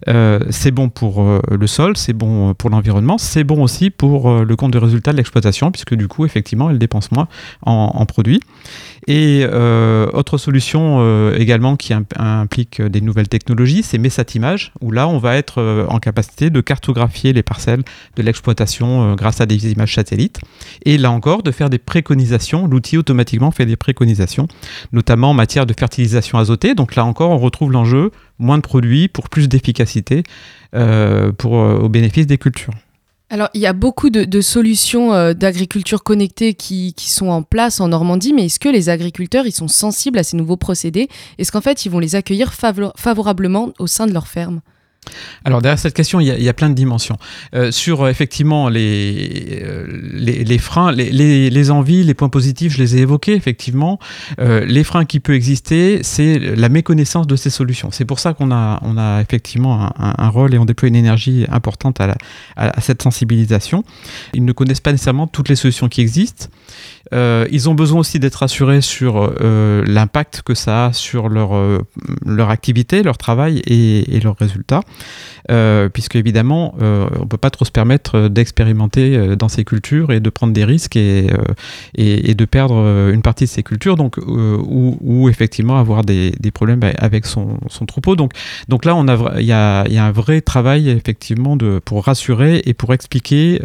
Euh, 0.09 0.39
c'est 0.49 0.71
bon 0.71 0.89
pour 0.89 1.21
euh, 1.21 1.39
le 1.49 1.67
sol, 1.67 1.95
c'est 1.97 2.13
bon 2.13 2.53
pour 2.53 2.69
l'environnement, 2.69 3.17
c'est 3.17 3.43
bon 3.43 3.63
aussi 3.63 3.89
pour 3.89 4.29
euh, 4.29 4.43
le 4.43 4.55
compte 4.55 4.71
de 4.71 4.77
résultat 4.77 5.11
de 5.11 5.17
l'exploitation, 5.17 5.71
puisque 5.71 5.95
du 5.95 6.07
coup, 6.07 6.25
effectivement, 6.25 6.69
elle 6.69 6.77
dépense 6.83 7.11
moins 7.11 7.27
en, 7.61 8.05
produits. 8.05 8.41
Et 9.07 9.45
euh, 9.45 10.09
autre 10.13 10.37
solution 10.37 10.99
euh, 10.99 11.35
également 11.37 11.75
qui 11.75 11.93
imp 11.93 12.13
implique 12.17 12.81
des 12.81 13.01
nouvelles 13.01 13.27
technologies, 13.27 13.83
c'est 13.83 13.97
Messatimage, 13.97 14.71
où 14.81 14.91
là 14.91 15.07
on 15.07 15.17
va 15.17 15.35
être 15.35 15.59
euh, 15.59 15.85
en 15.89 15.99
capacité 15.99 16.49
de 16.49 16.61
cartographier 16.61 17.33
les 17.33 17.43
parcelles 17.43 17.83
de 18.15 18.23
l'exploitation 18.23 19.15
grâce 19.15 19.41
à 19.41 19.45
des 19.45 19.71
images 19.71 19.95
satellites. 19.95 20.39
Et 20.85 20.97
là 20.97 21.11
encore, 21.11 21.43
de 21.43 21.51
faire 21.51 21.69
des 21.69 21.79
préconisations. 21.79 22.67
L'outil 22.67 22.97
automatiquement 22.97 23.51
fait 23.51 23.65
des 23.65 23.75
préconisations, 23.75 24.47
notamment 24.93 25.31
en 25.31 25.33
matière 25.33 25.65
de 25.65 25.73
fertilisation 25.77 26.37
azotée. 26.37 26.75
Donc 26.75 26.95
là 26.95 27.05
encore, 27.05 27.31
on 27.31 27.39
retrouve 27.39 27.71
l'enjeu 27.71 28.11
moins 28.39 28.57
de 28.57 28.63
produits 28.63 29.07
pour 29.07 29.29
plus 29.29 29.49
d'efficacité 29.49 30.23
au 30.73 31.89
bénéfice 31.89 32.27
des 32.27 32.37
cultures. 32.37 32.73
Alors, 33.33 33.49
il 33.55 33.61
y 33.61 33.65
a 33.65 33.73
beaucoup 33.73 34.11
de, 34.11 34.41
solutions 34.41 35.11
euh, 35.11 35.33
d'agriculture 35.33 36.03
connectée 36.03 36.53
qui, 36.53 36.93
sont 36.99 37.29
en 37.29 37.41
place 37.41 37.79
en 37.79 37.87
Normandie, 37.87 38.31
mais 38.31 38.45
est-ce 38.45 38.59
que 38.59 38.69
les 38.69 38.89
agriculteurs 38.89 39.47
ils 39.47 39.51
sont 39.51 39.67
sensibles 39.67 40.19
à 40.19 40.23
ces 40.23 40.37
nouveaux 40.37 40.55
procédés? 40.55 41.09
Est-ce 41.39 41.51
qu'en 41.51 41.59
fait, 41.59 41.83
ils 41.83 41.89
vont 41.89 41.97
les 41.97 42.13
accueillir 42.13 42.53
favor 42.53 42.93
favorablement 42.95 43.73
au 43.79 43.87
sein 43.87 44.05
de 44.05 44.13
leur 44.13 44.27
ferme? 44.27 44.61
Alors 45.45 45.61
derrière 45.61 45.79
cette 45.79 45.93
question, 45.93 46.19
il 46.19 46.27
y 46.27 46.49
a, 46.49 46.53
plein 46.53 46.69
de 46.69 46.75
dimensions. 46.75 47.17
Euh, 47.55 47.71
sur 47.71 48.07
effectivement 48.07 48.69
les, 48.69 49.61
euh, 49.63 49.85
les, 50.13 50.43
les, 50.43 50.57
freins, 50.57 50.91
les, 50.91 51.11
les, 51.49 51.71
envies, 51.71 52.03
les 52.03 52.13
points 52.13 52.29
positifs, 52.29 52.73
je 52.73 52.77
les 52.77 52.97
ai 52.97 52.99
évoqués 52.99 53.33
effectivement. 53.33 53.99
Euh, 54.39 54.65
les 54.65 54.83
freins 54.83 55.05
qui 55.05 55.19
peuvent 55.19 55.35
exister, 55.35 55.99
c'est 56.03 56.37
la 56.39 56.69
méconnaissance 56.69 57.27
de 57.27 57.35
ces 57.35 57.49
solutions. 57.49 57.89
C'est 57.91 58.05
pour 58.05 58.19
ça 58.19 58.33
qu'on 58.33 58.51
a, 58.51 58.79
on 58.83 58.97
a 58.97 59.21
effectivement 59.21 59.91
un, 59.97 60.29
rôle 60.29 60.53
et 60.53 60.57
on 60.57 60.65
déploie 60.65 60.87
une 60.87 60.95
énergie 60.95 61.45
importante 61.49 61.99
à, 61.99 62.15
à, 62.55 62.81
cette 62.81 63.01
sensibilisation. 63.01 63.83
Ils 64.33 64.45
ne 64.45 64.51
connaissent 64.51 64.79
pas 64.79 64.91
nécessairement 64.91 65.27
toutes 65.27 65.49
les 65.49 65.55
solutions 65.55 65.89
qui 65.89 66.01
existent. 66.01 66.47
Euh, 67.13 67.47
ils 67.51 67.69
ont 67.69 67.75
besoin 67.75 67.99
aussi 67.99 68.19
d'être 68.19 68.43
assurés 68.43 68.81
sur 68.81 69.17
euh, 69.41 69.83
l'impact 69.85 70.41
que 70.43 70.55
ça 70.55 70.87
a 70.87 70.93
sur 70.93 71.29
leur, 71.29 71.55
euh, 71.55 71.79
leur 72.25 72.49
activité, 72.49 73.03
leur 73.03 73.17
travail 73.17 73.61
et 73.65 74.19
leurs 74.21 74.37
résultats, 74.37 74.81
euh, 75.51 75.89
puisque 75.89 76.15
évidemment, 76.15 76.75
euh, 76.81 77.07
on 77.17 77.23
ne 77.23 77.25
peut 77.25 77.37
pas 77.37 77.49
trop 77.49 77.65
se 77.65 77.71
permettre 77.71 78.27
d'expérimenter 78.27 79.35
dans 79.35 79.49
ces 79.49 79.63
cultures 79.63 80.11
et 80.11 80.19
de 80.19 80.29
prendre 80.29 80.53
des 80.53 80.63
risques 80.63 80.95
et, 80.95 81.27
et 81.95 82.35
de 82.35 82.45
perdre 82.45 83.09
une 83.11 83.21
partie 83.21 83.45
de 83.45 83.49
ces 83.49 83.63
cultures, 83.63 83.95
donc, 83.95 84.17
ou, 84.17 85.29
effectivement 85.29 85.77
avoir 85.77 86.03
des, 86.03 86.33
problèmes 86.53 86.81
avec 86.97 87.25
son, 87.25 87.57
troupeau. 87.87 88.15
Donc, 88.15 88.33
là, 88.85 89.03
il 89.39 89.45
y 89.45 89.51
a, 89.51 89.83
un 89.83 90.11
vrai 90.11 90.41
travail 90.41 90.89
effectivement 90.89 91.57
pour 91.85 92.05
rassurer 92.05 92.61
et 92.65 92.73
pour 92.73 92.93
expliquer 92.93 93.59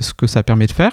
ce 0.00 0.14
que 0.14 0.26
ça 0.26 0.42
permet 0.42 0.66
de 0.66 0.72
faire. 0.72 0.92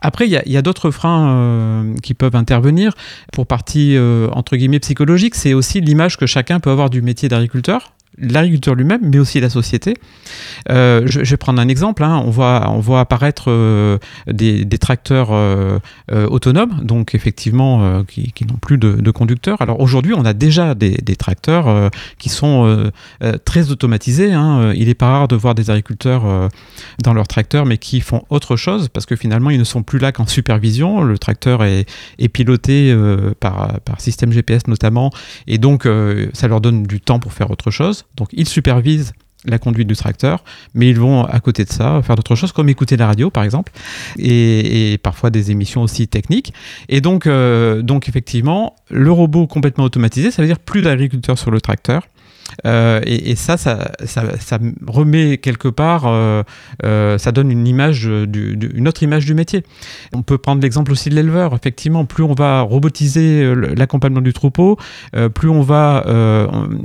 Après, 0.00 0.26
il 0.26 0.30
y 0.30 0.56
a, 0.56 0.62
d'autres 0.62 0.90
freins 0.90 1.28
euh, 1.28 1.94
qui 2.02 2.14
peuvent 2.14 2.36
intervenir. 2.36 2.92
Pour 3.32 3.46
partie, 3.46 3.96
euh, 3.96 4.28
entre 4.32 4.56
guillemets, 4.56 4.80
psychologique, 4.80 5.34
c'est 5.34 5.54
aussi 5.54 5.80
l'image 5.80 6.16
que 6.16 6.26
chacun 6.26 6.60
peut 6.60 6.70
avoir 6.70 6.90
du 6.90 7.02
métier 7.02 7.28
d'agriculteur 7.28 7.92
l'agriculteur 8.18 8.74
lui-même, 8.74 9.00
mais 9.02 9.18
aussi 9.18 9.40
la 9.40 9.50
société. 9.50 9.94
Euh, 10.70 11.02
je, 11.06 11.20
vais 11.20 11.36
prendre 11.36 11.60
un 11.60 11.68
exemple. 11.68 12.02
Hein. 12.02 12.22
On, 12.24 12.30
voit, 12.30 12.70
on 12.70 12.80
voit 12.80 13.00
apparaître 13.00 13.44
euh, 13.48 13.98
des, 14.26 14.66
tracteurs 14.78 15.28
euh, 15.32 15.78
autonomes, 16.08 16.80
donc 16.82 17.14
effectivement 17.14 18.04
qui, 18.04 18.32
n'ont 18.46 18.56
plus 18.56 18.78
de, 18.78 19.10
conducteurs. 19.10 19.60
Alors 19.60 19.80
aujourd'hui, 19.80 20.14
on 20.14 20.24
a 20.24 20.32
déjà 20.32 20.74
des, 20.74 20.96
tracteurs 21.16 21.90
qui 22.18 22.28
sont 22.28 22.90
très 23.44 23.70
automatisés. 23.70 24.32
Hein. 24.32 24.72
Il 24.74 24.88
n'est 24.88 24.94
pas 24.94 25.10
rare 25.10 25.28
de 25.28 25.36
voir 25.36 25.54
des 25.54 25.70
agriculteurs 25.70 26.50
dans 27.02 27.14
leurs 27.14 27.28
tracteurs, 27.28 27.66
mais 27.66 27.78
qui 27.78 28.00
font 28.00 28.24
autre 28.30 28.56
chose 28.56 28.88
parce 28.88 29.06
que 29.06 29.16
finalement, 29.16 29.50
ils 29.50 29.58
ne 29.58 29.64
sont 29.64 29.82
plus 29.82 29.98
là 29.98 30.12
qu'en 30.12 30.26
supervision. 30.26 31.02
Le 31.02 31.18
tracteur 31.18 31.64
est, 31.64 31.86
est 32.18 32.28
piloté 32.28 32.96
par, 33.40 33.80
par 33.80 34.00
système 34.00 34.32
GPS 34.32 34.66
notamment, 34.68 35.10
et 35.46 35.58
donc 35.58 35.88
ça 36.32 36.48
leur 36.48 36.60
donne 36.60 36.84
du 36.84 37.00
temps 37.00 37.18
pour 37.18 37.32
faire 37.32 37.50
autre 37.50 37.70
chose. 37.70 38.05
Donc 38.16 38.28
ils 38.32 38.48
supervisent 38.48 39.12
la 39.46 39.58
conduite 39.58 39.88
du 39.88 39.96
tracteur, 39.96 40.44
mais 40.74 40.88
ils 40.88 40.98
vont 40.98 41.24
à 41.24 41.40
côté 41.40 41.64
de 41.64 41.70
ça 41.70 42.00
faire 42.02 42.16
d'autres 42.16 42.34
choses 42.34 42.52
comme 42.52 42.68
écouter 42.68 42.96
la 42.96 43.06
radio 43.06 43.30
par 43.30 43.44
exemple, 43.44 43.72
et, 44.18 44.98
parfois 45.02 45.30
des 45.30 45.50
émissions 45.50 45.82
aussi 45.82 46.08
techniques. 46.08 46.52
Et 46.88 47.00
donc, 47.00 47.26
euh, 47.26 47.82
donc 47.82 48.08
effectivement, 48.08 48.74
le 48.90 49.12
robot 49.12 49.46
complètement 49.46 49.84
automatisé, 49.84 50.30
ça 50.30 50.42
veut 50.42 50.48
dire 50.48 50.58
plus 50.58 50.82
d'agriculteurs 50.82 51.38
sur 51.38 51.50
le 51.50 51.60
tracteur, 51.60 52.02
Euh, 52.64 53.00
et, 53.04 53.34
ça, 53.36 53.56
ça, 53.56 54.58
remet 54.86 55.38
quelque 55.38 55.68
part, 55.68 56.04
euh, 56.06 56.42
euh, 56.84 57.18
ça 57.18 57.32
donne 57.32 57.50
une 57.50 57.66
image, 57.66 58.04
une 58.04 58.88
autre 58.88 59.02
image 59.02 59.26
du 59.26 59.34
métier. 59.34 59.62
On 60.12 60.22
peut 60.22 60.38
prendre 60.38 60.62
l'exemple 60.62 60.92
aussi 60.92 61.10
de 61.10 61.14
l'éleveur. 61.14 61.54
Effectivement, 61.54 62.04
plus 62.04 62.24
on 62.24 62.34
va 62.34 62.60
robotiser 62.62 63.54
l'accompagnement 63.76 64.20
du 64.20 64.32
troupeau, 64.32 64.78
plus 65.34 65.48
on 65.48 65.62
va, 65.62 66.04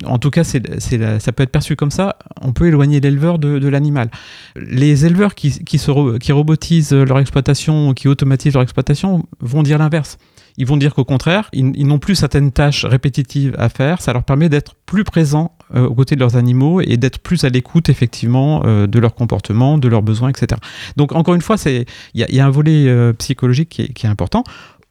en 0.05 0.17
tout 0.17 0.29
cas, 0.29 0.43
ça 0.43 1.31
peut 1.31 1.43
être 1.43 1.51
perçu 1.51 1.75
comme 1.75 1.91
ça, 1.91 2.17
on 2.41 2.53
peut 2.53 2.67
éloigner 2.67 2.99
l'éleveur 2.99 3.39
de, 3.39 3.67
l'animal. 3.67 4.09
Les 4.55 5.05
éleveurs 5.05 5.35
qui, 5.35 5.63
qui 5.63 6.31
robotisent 6.31 6.93
leur 6.93 7.19
exploitation, 7.19 7.93
qui 7.93 8.07
automatisent 8.07 8.53
leur 8.53 8.63
exploitation, 8.63 9.25
vont 9.39 9.63
dire 9.63 9.77
l'inverse. 9.77 10.17
Ils 10.57 10.65
vont 10.65 10.77
dire 10.77 10.93
qu'au 10.93 11.05
contraire, 11.05 11.49
ils, 11.53 11.87
n'ont 11.87 11.99
plus 11.99 12.15
certaines 12.15 12.51
tâches 12.51 12.85
répétitives 12.85 13.55
à 13.57 13.69
faire. 13.69 14.01
Ça 14.01 14.13
leur 14.13 14.23
permet 14.23 14.49
d'être 14.49 14.75
plus 14.85 15.03
présents 15.03 15.55
euh, 15.75 15.87
aux 15.87 15.95
côtés 15.95 16.15
de 16.15 16.19
leurs 16.19 16.35
animaux 16.35 16.81
et 16.81 16.97
d'être 16.97 17.19
plus 17.19 17.43
à 17.43 17.49
l'écoute 17.49 17.89
effectivement 17.89 18.63
euh, 18.65 18.87
de 18.87 18.99
leur 18.99 19.15
comportement, 19.15 19.77
de 19.77 19.87
leurs 19.87 20.01
besoins, 20.01 20.29
etc. 20.29 20.59
Donc 20.97 21.13
encore 21.13 21.35
une 21.35 21.41
fois, 21.41 21.55
il 21.65 21.85
y, 22.13 22.39
a 22.39 22.45
un 22.45 22.49
volet 22.49 22.87
euh, 22.87 23.13
psychologique 23.13 23.69
qui 23.69 24.05
est, 24.05 24.09
important. 24.09 24.43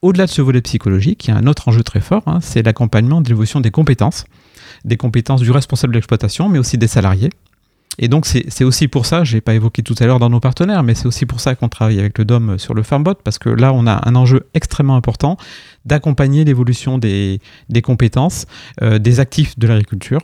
Au-delà 0.03 0.25
de 0.25 0.31
ce 0.31 0.41
volet 0.41 0.63
psychologique, 0.63 1.27
il 1.27 1.31
y 1.31 1.35
a 1.35 1.37
un 1.37 1.47
autre 1.47 1.69
enjeu 1.69 1.83
très 1.83 2.01
fort, 2.01 2.23
hein, 2.27 2.39
c'est 2.41 2.63
l'accompagnement 2.63 3.21
de 3.21 3.29
l'évolution 3.29 3.61
des 3.61 3.71
compétences, 3.71 4.25
des 4.85 4.97
compétences 4.97 5.43
du 5.43 5.51
responsable 5.51 5.93
de 5.93 5.99
l'exploitation, 5.99 6.49
mais 6.49 6.59
aussi 6.59 6.79
des 6.79 6.87
salariés. 6.87 7.31
Et 7.99 8.09
donc, 8.09 8.25
c'est 8.27 8.65
aussi 8.65 8.89
pour 8.89 9.05
ça, 9.05 9.25
je 9.25 9.35
n'ai 9.35 9.41
pas 9.41 9.55
évoqué 9.55 9.83
tout 9.83 9.95
à 9.99 10.07
l'heure 10.07 10.19
dans 10.19 10.31
nos 10.31 10.41
partenaires, 10.41 10.83
mais 10.83 10.95
c'est 10.95 11.07
aussi 11.07 11.27
pour 11.27 11.41
ça 11.41 11.55
qu'on 11.55 11.69
travaille 11.69 11.99
avec 11.99 12.17
le 12.19 12.25
DOM 12.25 12.59
sur 12.59 12.73
le 12.73 12.83
FarmBot, 12.83 13.15
parce 13.15 13.39
que 13.39 13.49
là, 13.49 13.73
on 13.75 13.87
a 13.87 14.09
un 14.09 14.15
enjeu 14.17 14.47
extrêmement 14.55 14.97
important 14.97 15.37
d'accompagner 15.85 16.45
l'évolution 16.45 16.99
des, 16.99 17.41
compétences 17.83 18.47
euh, 18.83 18.99
des 18.99 19.21
actifs 19.21 19.59
de 19.59 19.67
l'agriculture. 19.67 20.21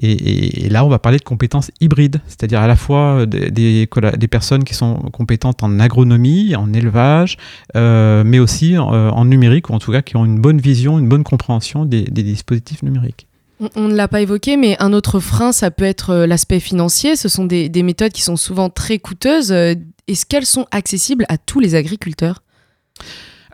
Et, 0.00 0.68
là, 0.70 0.84
on 0.84 0.88
va 0.88 0.98
parler 0.98 1.18
de 1.18 1.24
compétences 1.24 1.70
hybrides, 1.80 2.20
c'est-à-dire 2.26 2.60
à 2.60 2.66
la 2.66 2.76
fois 2.76 3.26
des, 3.26 3.50
des, 3.50 4.28
personnes 4.28 4.64
qui 4.64 4.74
sont 4.74 4.96
compétentes 5.12 5.62
en 5.62 5.78
agronomie, 5.78 6.56
en 6.56 6.72
élevage, 6.72 7.36
euh, 7.76 8.24
mais 8.24 8.38
aussi 8.38 8.76
euh, 8.76 8.80
en, 9.10 9.24
numérique, 9.26 9.70
ou 9.70 9.74
en 9.74 9.78
tout 9.78 9.92
cas 9.92 10.02
qui 10.02 10.16
ont 10.16 10.24
une 10.24 10.40
bonne 10.40 10.58
vision, 10.58 10.98
une 10.98 11.08
bonne 11.08 11.24
compréhension 11.24 11.84
des 11.84 12.04
dispositifs 12.04 12.82
numériques. 12.82 13.28
On 13.74 13.88
ne 13.88 13.94
l'a 13.94 14.08
pas 14.08 14.20
évoqué, 14.20 14.56
mais 14.56 14.76
un 14.80 14.92
autre 14.92 15.20
frein, 15.20 15.52
ça 15.52 15.70
peut 15.70 15.84
être 15.84 16.10
euh, 16.10 16.26
l'aspect 16.26 16.60
financier. 16.60 17.16
Ce 17.16 17.28
sont 17.28 17.44
des, 17.44 17.70
méthodes 17.82 18.12
qui 18.12 18.22
sont 18.22 18.36
souvent 18.36 18.70
très 18.70 18.98
coûteuses. 18.98 19.52
Euh, 19.52 19.74
est-ce 20.08 20.26
qu'elles 20.26 20.46
sont 20.46 20.66
accessibles 20.70 21.24
à 21.28 21.38
tous 21.38 21.60
les 21.60 21.74
agriculteurs? 21.74 22.42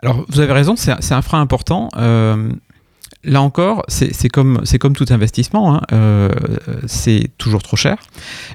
Alors, 0.01 0.25
vous 0.29 0.39
avez 0.39 0.53
raison, 0.53 0.75
c'est 0.75 1.13
un 1.13 1.21
frein 1.21 1.41
important. 1.41 1.89
Euh, 1.95 2.51
là 3.23 3.41
encore, 3.41 3.83
c'est 3.87 4.29
comme, 4.29 4.63
comme 4.79 4.95
tout 4.95 5.05
investissement, 5.09 5.75
hein. 5.75 5.81
euh, 5.91 6.29
c'est 6.87 7.29
toujours 7.37 7.61
trop 7.61 7.77
cher. 7.77 7.97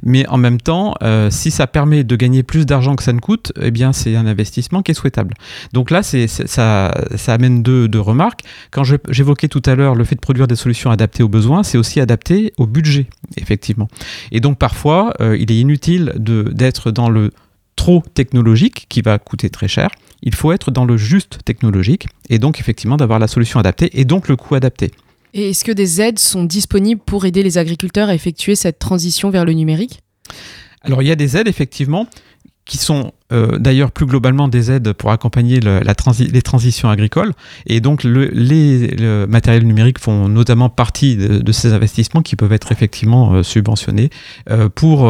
Mais 0.02 0.26
en 0.28 0.38
même 0.38 0.60
temps, 0.60 0.94
euh, 1.02 1.30
si 1.30 1.50
ça 1.50 1.66
permet 1.66 2.04
de 2.04 2.16
gagner 2.16 2.42
plus 2.42 2.66
d'argent 2.66 2.96
que 2.96 3.02
ça 3.02 3.12
ne 3.12 3.20
coûte, 3.20 3.52
eh 3.60 3.70
bien 3.70 3.92
c'est 3.92 4.16
un 4.16 4.26
investissement 4.26 4.82
qui 4.82 4.92
est 4.92 4.94
souhaitable. 4.94 5.34
Donc 5.72 5.90
là, 5.90 6.02
c'est 6.02 6.26
ça, 6.26 6.92
ça 7.14 7.32
amène 7.32 7.62
deux, 7.62 7.88
deux 7.88 8.00
remarques. 8.00 8.40
Quand 8.70 8.82
j'évoquais 8.84 9.48
tout 9.48 9.62
à 9.66 9.74
l'heure 9.74 9.94
le 9.94 10.04
fait 10.04 10.16
de 10.16 10.20
produire 10.20 10.48
des 10.48 10.56
solutions 10.56 10.90
adaptées 10.90 11.22
aux 11.22 11.28
besoins, 11.28 11.62
c'est 11.62 11.78
aussi 11.78 12.00
adapté 12.00 12.52
au 12.56 12.66
budget, 12.66 13.06
effectivement. 13.36 13.88
Et 14.32 14.40
donc 14.40 14.58
parfois, 14.58 15.14
euh, 15.20 15.36
il 15.36 15.50
est 15.52 15.58
inutile 15.58 16.12
d'être 16.16 16.90
dans 16.90 17.08
le 17.08 17.30
trop 17.76 18.02
technologique 18.14 18.86
qui 18.88 19.02
va 19.02 19.18
coûter 19.18 19.50
très 19.50 19.68
cher 19.68 19.90
il 20.22 20.34
faut 20.34 20.52
être 20.52 20.70
dans 20.70 20.84
le 20.84 20.96
juste 20.96 21.38
technologique 21.44 22.08
et 22.28 22.38
donc 22.38 22.60
effectivement 22.60 22.96
d'avoir 22.96 23.18
la 23.18 23.28
solution 23.28 23.60
adaptée 23.60 23.98
et 23.98 24.04
donc 24.04 24.28
le 24.28 24.36
coût 24.36 24.54
adapté. 24.54 24.90
Et 25.34 25.50
est-ce 25.50 25.64
que 25.64 25.72
des 25.72 26.00
aides 26.00 26.18
sont 26.18 26.44
disponibles 26.44 27.00
pour 27.04 27.26
aider 27.26 27.42
les 27.42 27.58
agriculteurs 27.58 28.08
à 28.08 28.14
effectuer 28.14 28.54
cette 28.54 28.78
transition 28.78 29.30
vers 29.30 29.44
le 29.44 29.52
numérique? 29.52 30.00
Alors 30.82 31.02
il 31.02 31.08
y 31.08 31.10
a 31.10 31.16
des 31.16 31.36
aides 31.36 31.48
effectivement 31.48 32.06
qui 32.66 32.78
sont 32.78 33.12
euh, 33.32 33.58
d'ailleurs 33.58 33.92
plus 33.92 34.06
globalement 34.06 34.48
des 34.48 34.70
aides 34.70 34.92
pour 34.92 35.10
accompagner 35.12 35.60
les 35.60 36.42
transitions 36.42 36.90
agricoles. 36.90 37.32
Et 37.66 37.80
donc 37.80 38.04
le, 38.04 38.26
les 38.26 38.96
matériels 39.26 39.64
numériques 39.64 40.00
font 40.00 40.28
notamment 40.28 40.68
partie 40.68 41.16
de, 41.16 41.52
ces 41.52 41.72
investissements 41.72 42.22
qui 42.22 42.36
peuvent 42.36 42.52
être 42.52 42.72
effectivement 42.72 43.32
euh, 43.32 43.42
subventionnés 43.42 44.10
euh, 44.50 44.68
pour 44.68 45.06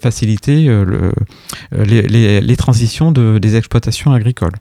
faciliter 0.00 0.66
le, 0.66 1.12
les, 1.72 2.56
transitions 2.56 3.12
de, 3.12 3.38
des 3.38 3.56
exploitations 3.56 4.12
agricoles. 4.12 4.54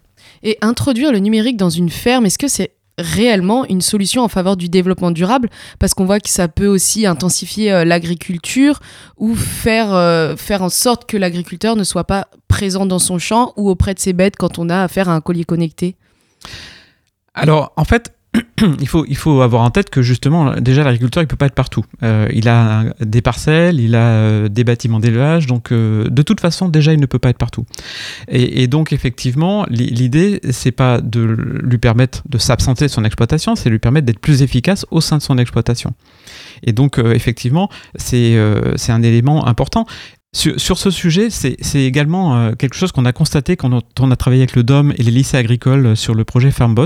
Et 0.44 0.58
introduire 0.62 1.12
le 1.12 1.18
numérique 1.18 1.58
dans 1.58 1.72
une 1.72 1.90
ferme, 1.90 2.28
est-ce 2.28 2.38
que 2.38 2.48
c'est 2.48 2.72
réellement 2.98 3.66
une 3.66 3.82
solution 3.82 4.24
en 4.24 4.28
faveur 4.28 4.58
du 4.58 4.70
développement 4.70 5.12
durable 5.12 5.50
parce 5.80 5.94
qu'on 5.94 6.06
voit 6.06 6.20
que 6.20 6.30
ça 6.30 6.48
peut 6.48 6.68
aussi 6.68 7.06
intensifier 7.06 7.72
euh, 7.72 7.86
l'agriculture 7.86 8.80
ou 9.18 9.36
faire, 9.36 9.94
euh, 9.94 10.36
faire 10.36 10.64
en 10.64 10.70
sorte 10.70 11.08
que 11.08 11.18
l'agriculteur 11.18 11.76
ne 11.76 11.84
soit 11.84 12.06
pas 12.06 12.28
présent 12.48 12.86
dans 12.86 13.00
son 13.00 13.20
champ 13.20 13.54
ou 13.56 13.70
auprès 13.70 13.94
de 13.94 14.00
ses 14.00 14.14
bêtes 14.14 14.36
quand 14.36 14.60
on 14.60 14.70
a 14.70 14.84
affaire 14.84 15.10
à 15.10 15.14
un 15.14 15.22
collier 15.22 15.44
connecté. 15.44 15.96
Alors 17.34 17.72
en 17.78 17.86
fait, 17.86 18.14
il, 18.80 18.88
faut, 18.88 19.06
il 19.08 19.18
faut 19.18 19.42
avoir 19.42 19.62
en 19.62 19.70
tête 19.70 19.90
que 19.90 20.02
justement, 20.02 20.56
déjà, 20.60 20.84
l'agriculteur, 20.84 21.22
il 21.22 21.26
ne 21.26 21.30
peut 21.30 21.36
pas 21.36 21.46
être 21.48 21.56
partout. 21.56 21.86
Euh, 22.04 22.28
il 22.34 22.48
a 22.48 22.86
des 23.00 23.22
parcelles, 23.22 23.80
il 23.80 23.96
a 23.96 24.10
euh, 24.10 24.50
des 24.50 24.64
bâtiments 24.64 25.00
d'élevage, 25.00 25.48
donc 25.48 25.72
euh, 25.72 26.08
de 26.10 26.22
toute 26.22 26.40
façon, 26.40 26.70
déjà, 26.70 26.94
il 26.94 27.00
ne 27.00 27.06
peut 27.06 27.20
pas 27.20 27.30
être 27.30 27.38
partout. 27.38 27.66
Et, 28.28 28.68
donc, 28.68 28.92
effectivement, 28.94 29.66
l'idée, 29.70 30.40
c'est 30.52 30.72
pas 30.72 31.02
de 31.02 31.22
lui 31.22 31.78
permettre 31.78 32.24
de 32.28 32.38
s'absenter 32.38 32.86
de 32.86 32.92
son 32.92 33.04
exploitation, 33.04 33.56
c'est 33.56 33.70
lui 33.70 33.80
permettre 33.80 34.06
d'être 34.06 34.20
plus 34.20 34.42
efficace 34.42 34.86
au 34.92 35.02
sein 35.02 35.18
de 35.18 35.22
son 35.22 35.38
exploitation. 35.38 35.94
Et 36.64 36.74
donc, 36.74 37.00
effectivement, 37.00 37.70
c'est 37.96 38.38
un 38.38 39.04
élément 39.04 39.48
important. 39.48 39.86
Sur, 40.34 40.78
ce 40.78 40.92
sujet, 40.92 41.30
c'est 41.30 41.56
également 41.74 42.36
euh, 42.36 42.52
quelque 42.52 42.76
chose 42.76 42.92
qu'on 42.92 43.06
a 43.06 43.14
constaté 43.14 43.56
quand 43.56 43.72
on, 44.00 44.12
a 44.12 44.16
travaillé 44.18 44.44
avec 44.44 44.56
le 44.58 44.64
DOM 44.64 44.94
et 44.96 45.02
les 45.02 45.10
lycées 45.10 45.38
agricoles 45.38 45.86
euh, 45.86 45.96
sur 45.96 46.14
le 46.14 46.26
projet 46.26 46.52
FarmBot. 46.52 46.86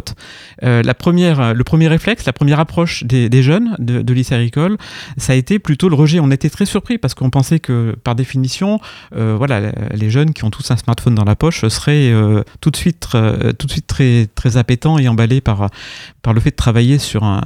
Euh, 0.63 0.83
la 0.83 0.93
première, 0.93 1.55
le 1.55 1.63
premier 1.63 1.87
réflexe, 1.87 2.25
la 2.25 2.33
première 2.33 2.59
approche 2.59 3.03
des, 3.03 3.43
jeunes 3.43 3.75
de, 3.79 4.03
de, 4.03 4.13
lycée 4.13 4.35
agricole, 4.35 4.77
ça 5.17 5.33
a 5.33 5.35
été 5.35 5.57
plutôt 5.57 5.89
le 5.89 5.95
rejet. 5.95 6.19
On 6.19 6.29
était 6.29 6.51
très 6.51 6.65
surpris 6.65 6.99
parce 6.99 7.15
qu'on 7.15 7.31
pensait 7.31 7.59
que, 7.59 7.95
par 8.03 8.13
définition, 8.13 8.79
voilà, 9.11 9.71
les 9.93 10.09
jeunes 10.09 10.33
qui 10.33 10.43
ont 10.43 10.51
tous 10.51 10.69
un 10.71 10.77
smartphone 10.77 11.15
dans 11.15 11.25
la 11.25 11.35
poche 11.35 11.67
seraient 11.67 12.13
tout 12.61 12.69
de 12.69 12.77
suite, 12.77 13.07
tout 13.57 13.67
de 13.67 13.71
suite 13.71 13.87
très, 13.87 14.27
très 14.35 14.57
appétants 14.57 14.99
et 14.99 15.07
emballés 15.07 15.41
par, 15.41 15.69
par 16.21 16.33
le 16.33 16.39
fait 16.39 16.51
de 16.51 16.55
travailler 16.55 16.99
sur 16.99 17.23
un, 17.23 17.41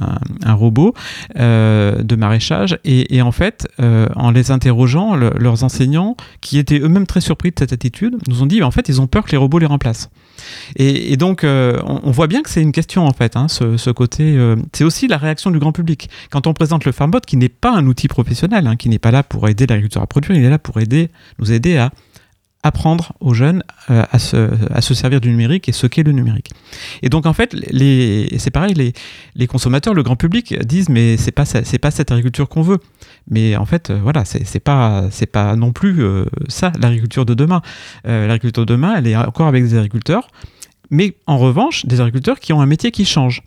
robot 0.46 0.94
de 1.36 2.16
maraîchage. 2.16 2.78
Et, 2.84 3.22
en 3.22 3.32
fait, 3.32 3.66
en 3.78 4.30
les 4.30 4.50
interrogeant, 4.50 5.16
leurs 5.16 5.64
enseignants 5.64 5.85
qui 6.40 6.58
étaient 6.58 6.78
eux-mêmes 6.78 7.06
très 7.06 7.20
surpris 7.20 7.50
de 7.50 7.56
cette 7.58 7.72
attitude, 7.72 8.16
nous 8.28 8.42
ont 8.42 8.46
dit 8.46 8.62
en 8.62 8.70
fait 8.70 8.88
ils 8.88 9.00
ont 9.00 9.06
peur 9.06 9.24
que 9.24 9.30
les 9.32 9.36
robots 9.36 9.58
les 9.58 9.66
remplacent. 9.66 10.10
Et, 10.76 11.16
donc 11.16 11.44
euh, 11.44 11.80
on, 11.84 12.10
voit 12.10 12.26
bien 12.26 12.42
que 12.42 12.50
c'est 12.50 12.62
une 12.62 12.72
question 12.72 13.06
en 13.06 13.12
fait, 13.12 13.36
hein, 13.36 13.48
ce, 13.48 13.90
côté. 13.90 14.36
Euh, 14.36 14.56
c'est 14.72 14.84
aussi 14.84 15.08
la 15.08 15.16
réaction 15.16 15.50
du 15.50 15.58
grand 15.58 15.72
public. 15.72 16.10
Quand 16.30 16.46
on 16.46 16.52
présente 16.52 16.84
le 16.84 16.92
FarmBot, 16.92 17.20
qui 17.20 17.36
n'est 17.36 17.48
pas 17.48 17.72
un 17.72 17.86
outil 17.86 18.08
professionnel, 18.08 18.66
hein, 18.66 18.76
qui 18.76 18.88
n'est 18.88 18.98
pas 18.98 19.10
là 19.10 19.22
pour 19.22 19.48
aider 19.48 19.66
l'agriculteur 19.66 20.02
à 20.02 20.06
produire, 20.06 20.36
il 20.36 20.44
est 20.44 20.50
là 20.50 20.58
pour 20.58 20.80
aider, 20.80 21.10
nous 21.38 21.52
aider 21.52 21.76
à 21.76 21.90
apprendre 22.66 23.12
aux 23.20 23.32
jeunes 23.32 23.62
euh, 23.90 24.02
à, 24.10 24.18
se, 24.18 24.50
à, 24.72 24.80
se, 24.80 24.92
servir 24.92 25.20
du 25.20 25.30
numérique 25.30 25.68
et 25.68 25.72
ce 25.72 25.86
qu'est 25.86 26.02
le 26.02 26.12
numérique. 26.12 26.50
Et 27.02 27.08
donc 27.08 27.24
en 27.26 27.32
fait, 27.32 27.54
c'est 28.38 28.50
pareil, 28.50 28.74
les, 28.74 28.92
les, 29.36 29.46
consommateurs, 29.46 29.94
le 29.94 30.02
grand 30.02 30.16
public 30.16 30.58
disent 30.64 30.88
mais 30.88 31.16
c'est 31.16 31.30
pas 31.30 31.44
c'est 31.44 31.78
pas 31.78 31.90
cette 31.90 32.10
agriculture 32.10 32.48
qu'on 32.48 32.62
veut. 32.62 32.78
Mais 33.30 33.56
en 33.56 33.66
fait, 33.66 33.90
euh, 33.90 34.00
voilà, 34.02 34.24
c'est 34.24 34.60
pas 34.60 35.06
c'est 35.10 35.26
pas 35.26 35.54
non 35.54 35.72
plus 35.72 36.02
euh, 36.02 36.24
ça 36.48 36.72
l'agriculture 36.80 37.24
de 37.24 37.34
demain. 37.34 37.62
l'agriculture 38.04 38.66
de 38.66 38.72
demain, 38.74 38.94
elle 38.96 39.06
est 39.06 39.16
encore 39.16 39.46
avec 39.46 39.62
des 39.62 39.74
agriculteurs, 39.76 40.28
mais 40.90 41.16
en 41.26 41.38
revanche, 41.38 41.86
des 41.86 42.00
agriculteurs 42.00 42.40
qui 42.40 42.52
ont 42.52 42.60
un 42.60 42.66
métier 42.66 42.90
qui 42.90 43.04
change. 43.04 43.42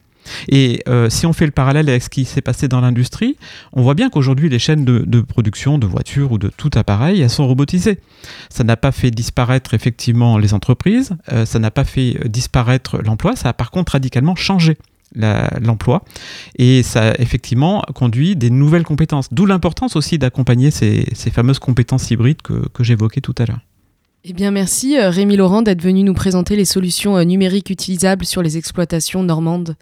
Et 0.48 0.82
euh, 0.88 1.10
si 1.10 1.26
on 1.26 1.34
fait 1.34 1.46
le 1.46 1.52
parallèle 1.52 1.90
avec 1.90 2.04
ce 2.04 2.10
qui 2.10 2.26
s'est 2.26 2.42
passé 2.42 2.68
dans 2.68 2.82
l'industrie, 2.82 3.38
on 3.74 3.82
voit 3.82 3.94
bien 3.94 4.10
qu'aujourd'hui, 4.10 4.50
les 4.50 4.60
chaînes 4.60 4.86
de, 4.86 5.22
production 5.22 5.78
de 5.78 5.88
voitures 5.88 6.32
ou 6.32 6.38
de 6.38 6.50
tout 6.56 6.72
appareil, 6.76 7.22
elles 7.22 7.30
sont 7.30 7.48
robotisées. 7.48 8.00
Ça 8.50 8.64
n'a 8.64 8.78
pas 8.78 8.92
fait 8.92 9.12
disparaître 9.12 9.74
effectivement 9.74 10.38
les 10.38 10.54
entreprises, 10.54 11.16
euh, 11.32 11.46
ça 11.46 11.60
n'a 11.60 11.72
pas 11.72 11.84
fait 11.84 12.18
euh, 12.24 12.28
disparaître 12.28 13.00
l'emploi, 13.04 13.36
ça 13.36 13.50
a 13.50 13.54
par 13.54 13.72
contre 13.72 13.94
radicalement 13.94 14.36
changé 14.36 14.78
l'emploi 15.60 16.04
et 16.56 16.84
ça 16.84 17.16
effectivement 17.18 17.82
conduit 17.96 18.36
des 18.36 18.52
nouvelles 18.52 18.84
compétences. 18.84 19.30
D'où 19.32 19.48
l'importance 19.48 19.96
aussi 19.96 20.20
d'accompagner 20.20 20.70
ces, 20.70 21.04
fameuses 21.32 21.58
compétences 21.58 22.12
hybrides 22.12 22.44
que, 22.44 22.68
que 22.70 22.84
j'évoquais 22.84 23.20
tout 23.20 23.34
à 23.40 23.46
l'heure. 23.48 23.60
Eh 24.24 24.34
bien 24.34 24.52
merci 24.52 25.00
Rémi 25.00 25.36
Laurent 25.36 25.64
d'être 25.64 25.82
venu 25.82 26.04
nous 26.04 26.14
présenter 26.14 26.56
les 26.56 26.66
solutions 26.66 27.24
numériques 27.24 27.72
utilisables 27.72 28.24
sur 28.26 28.44
les 28.44 28.58
exploitations 28.58 29.24
normandes. 29.24 29.76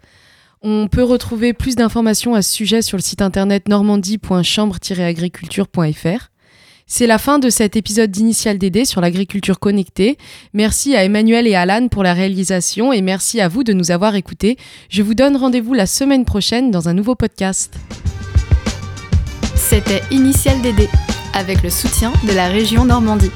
On 0.62 0.88
peut 0.88 1.04
retrouver 1.04 1.52
plus 1.52 1.76
d'informations 1.76 2.34
à 2.34 2.42
ce 2.42 2.52
sujet 2.52 2.82
sur 2.82 2.96
le 2.96 3.02
site 3.02 3.22
internet 3.22 3.68
normandie.chambre-agriculture.fr. 3.68 6.30
C'est 6.90 7.06
la 7.06 7.18
fin 7.18 7.38
de 7.38 7.50
cet 7.50 7.76
épisode 7.76 8.10
d'Initial 8.10 8.56
DD 8.56 8.86
sur 8.86 9.02
l'agriculture 9.02 9.60
connectée. 9.60 10.16
Merci 10.54 10.96
à 10.96 11.04
Emmanuel 11.04 11.46
et 11.46 11.54
Alan 11.54 11.88
pour 11.88 12.02
la 12.02 12.14
réalisation 12.14 12.94
et 12.94 13.02
merci 13.02 13.42
à 13.42 13.48
vous 13.48 13.62
de 13.62 13.74
nous 13.74 13.90
avoir 13.90 14.14
écoutés. 14.14 14.56
Je 14.88 15.02
vous 15.02 15.14
donne 15.14 15.36
rendez-vous 15.36 15.74
la 15.74 15.86
semaine 15.86 16.24
prochaine 16.24 16.70
dans 16.70 16.88
un 16.88 16.94
nouveau 16.94 17.14
podcast. 17.14 17.74
C'était 19.54 20.00
Initial 20.10 20.62
DD, 20.62 20.88
avec 21.34 21.62
le 21.62 21.68
soutien 21.68 22.10
de 22.26 22.32
la 22.32 22.48
région 22.48 22.86
Normandie. 22.86 23.30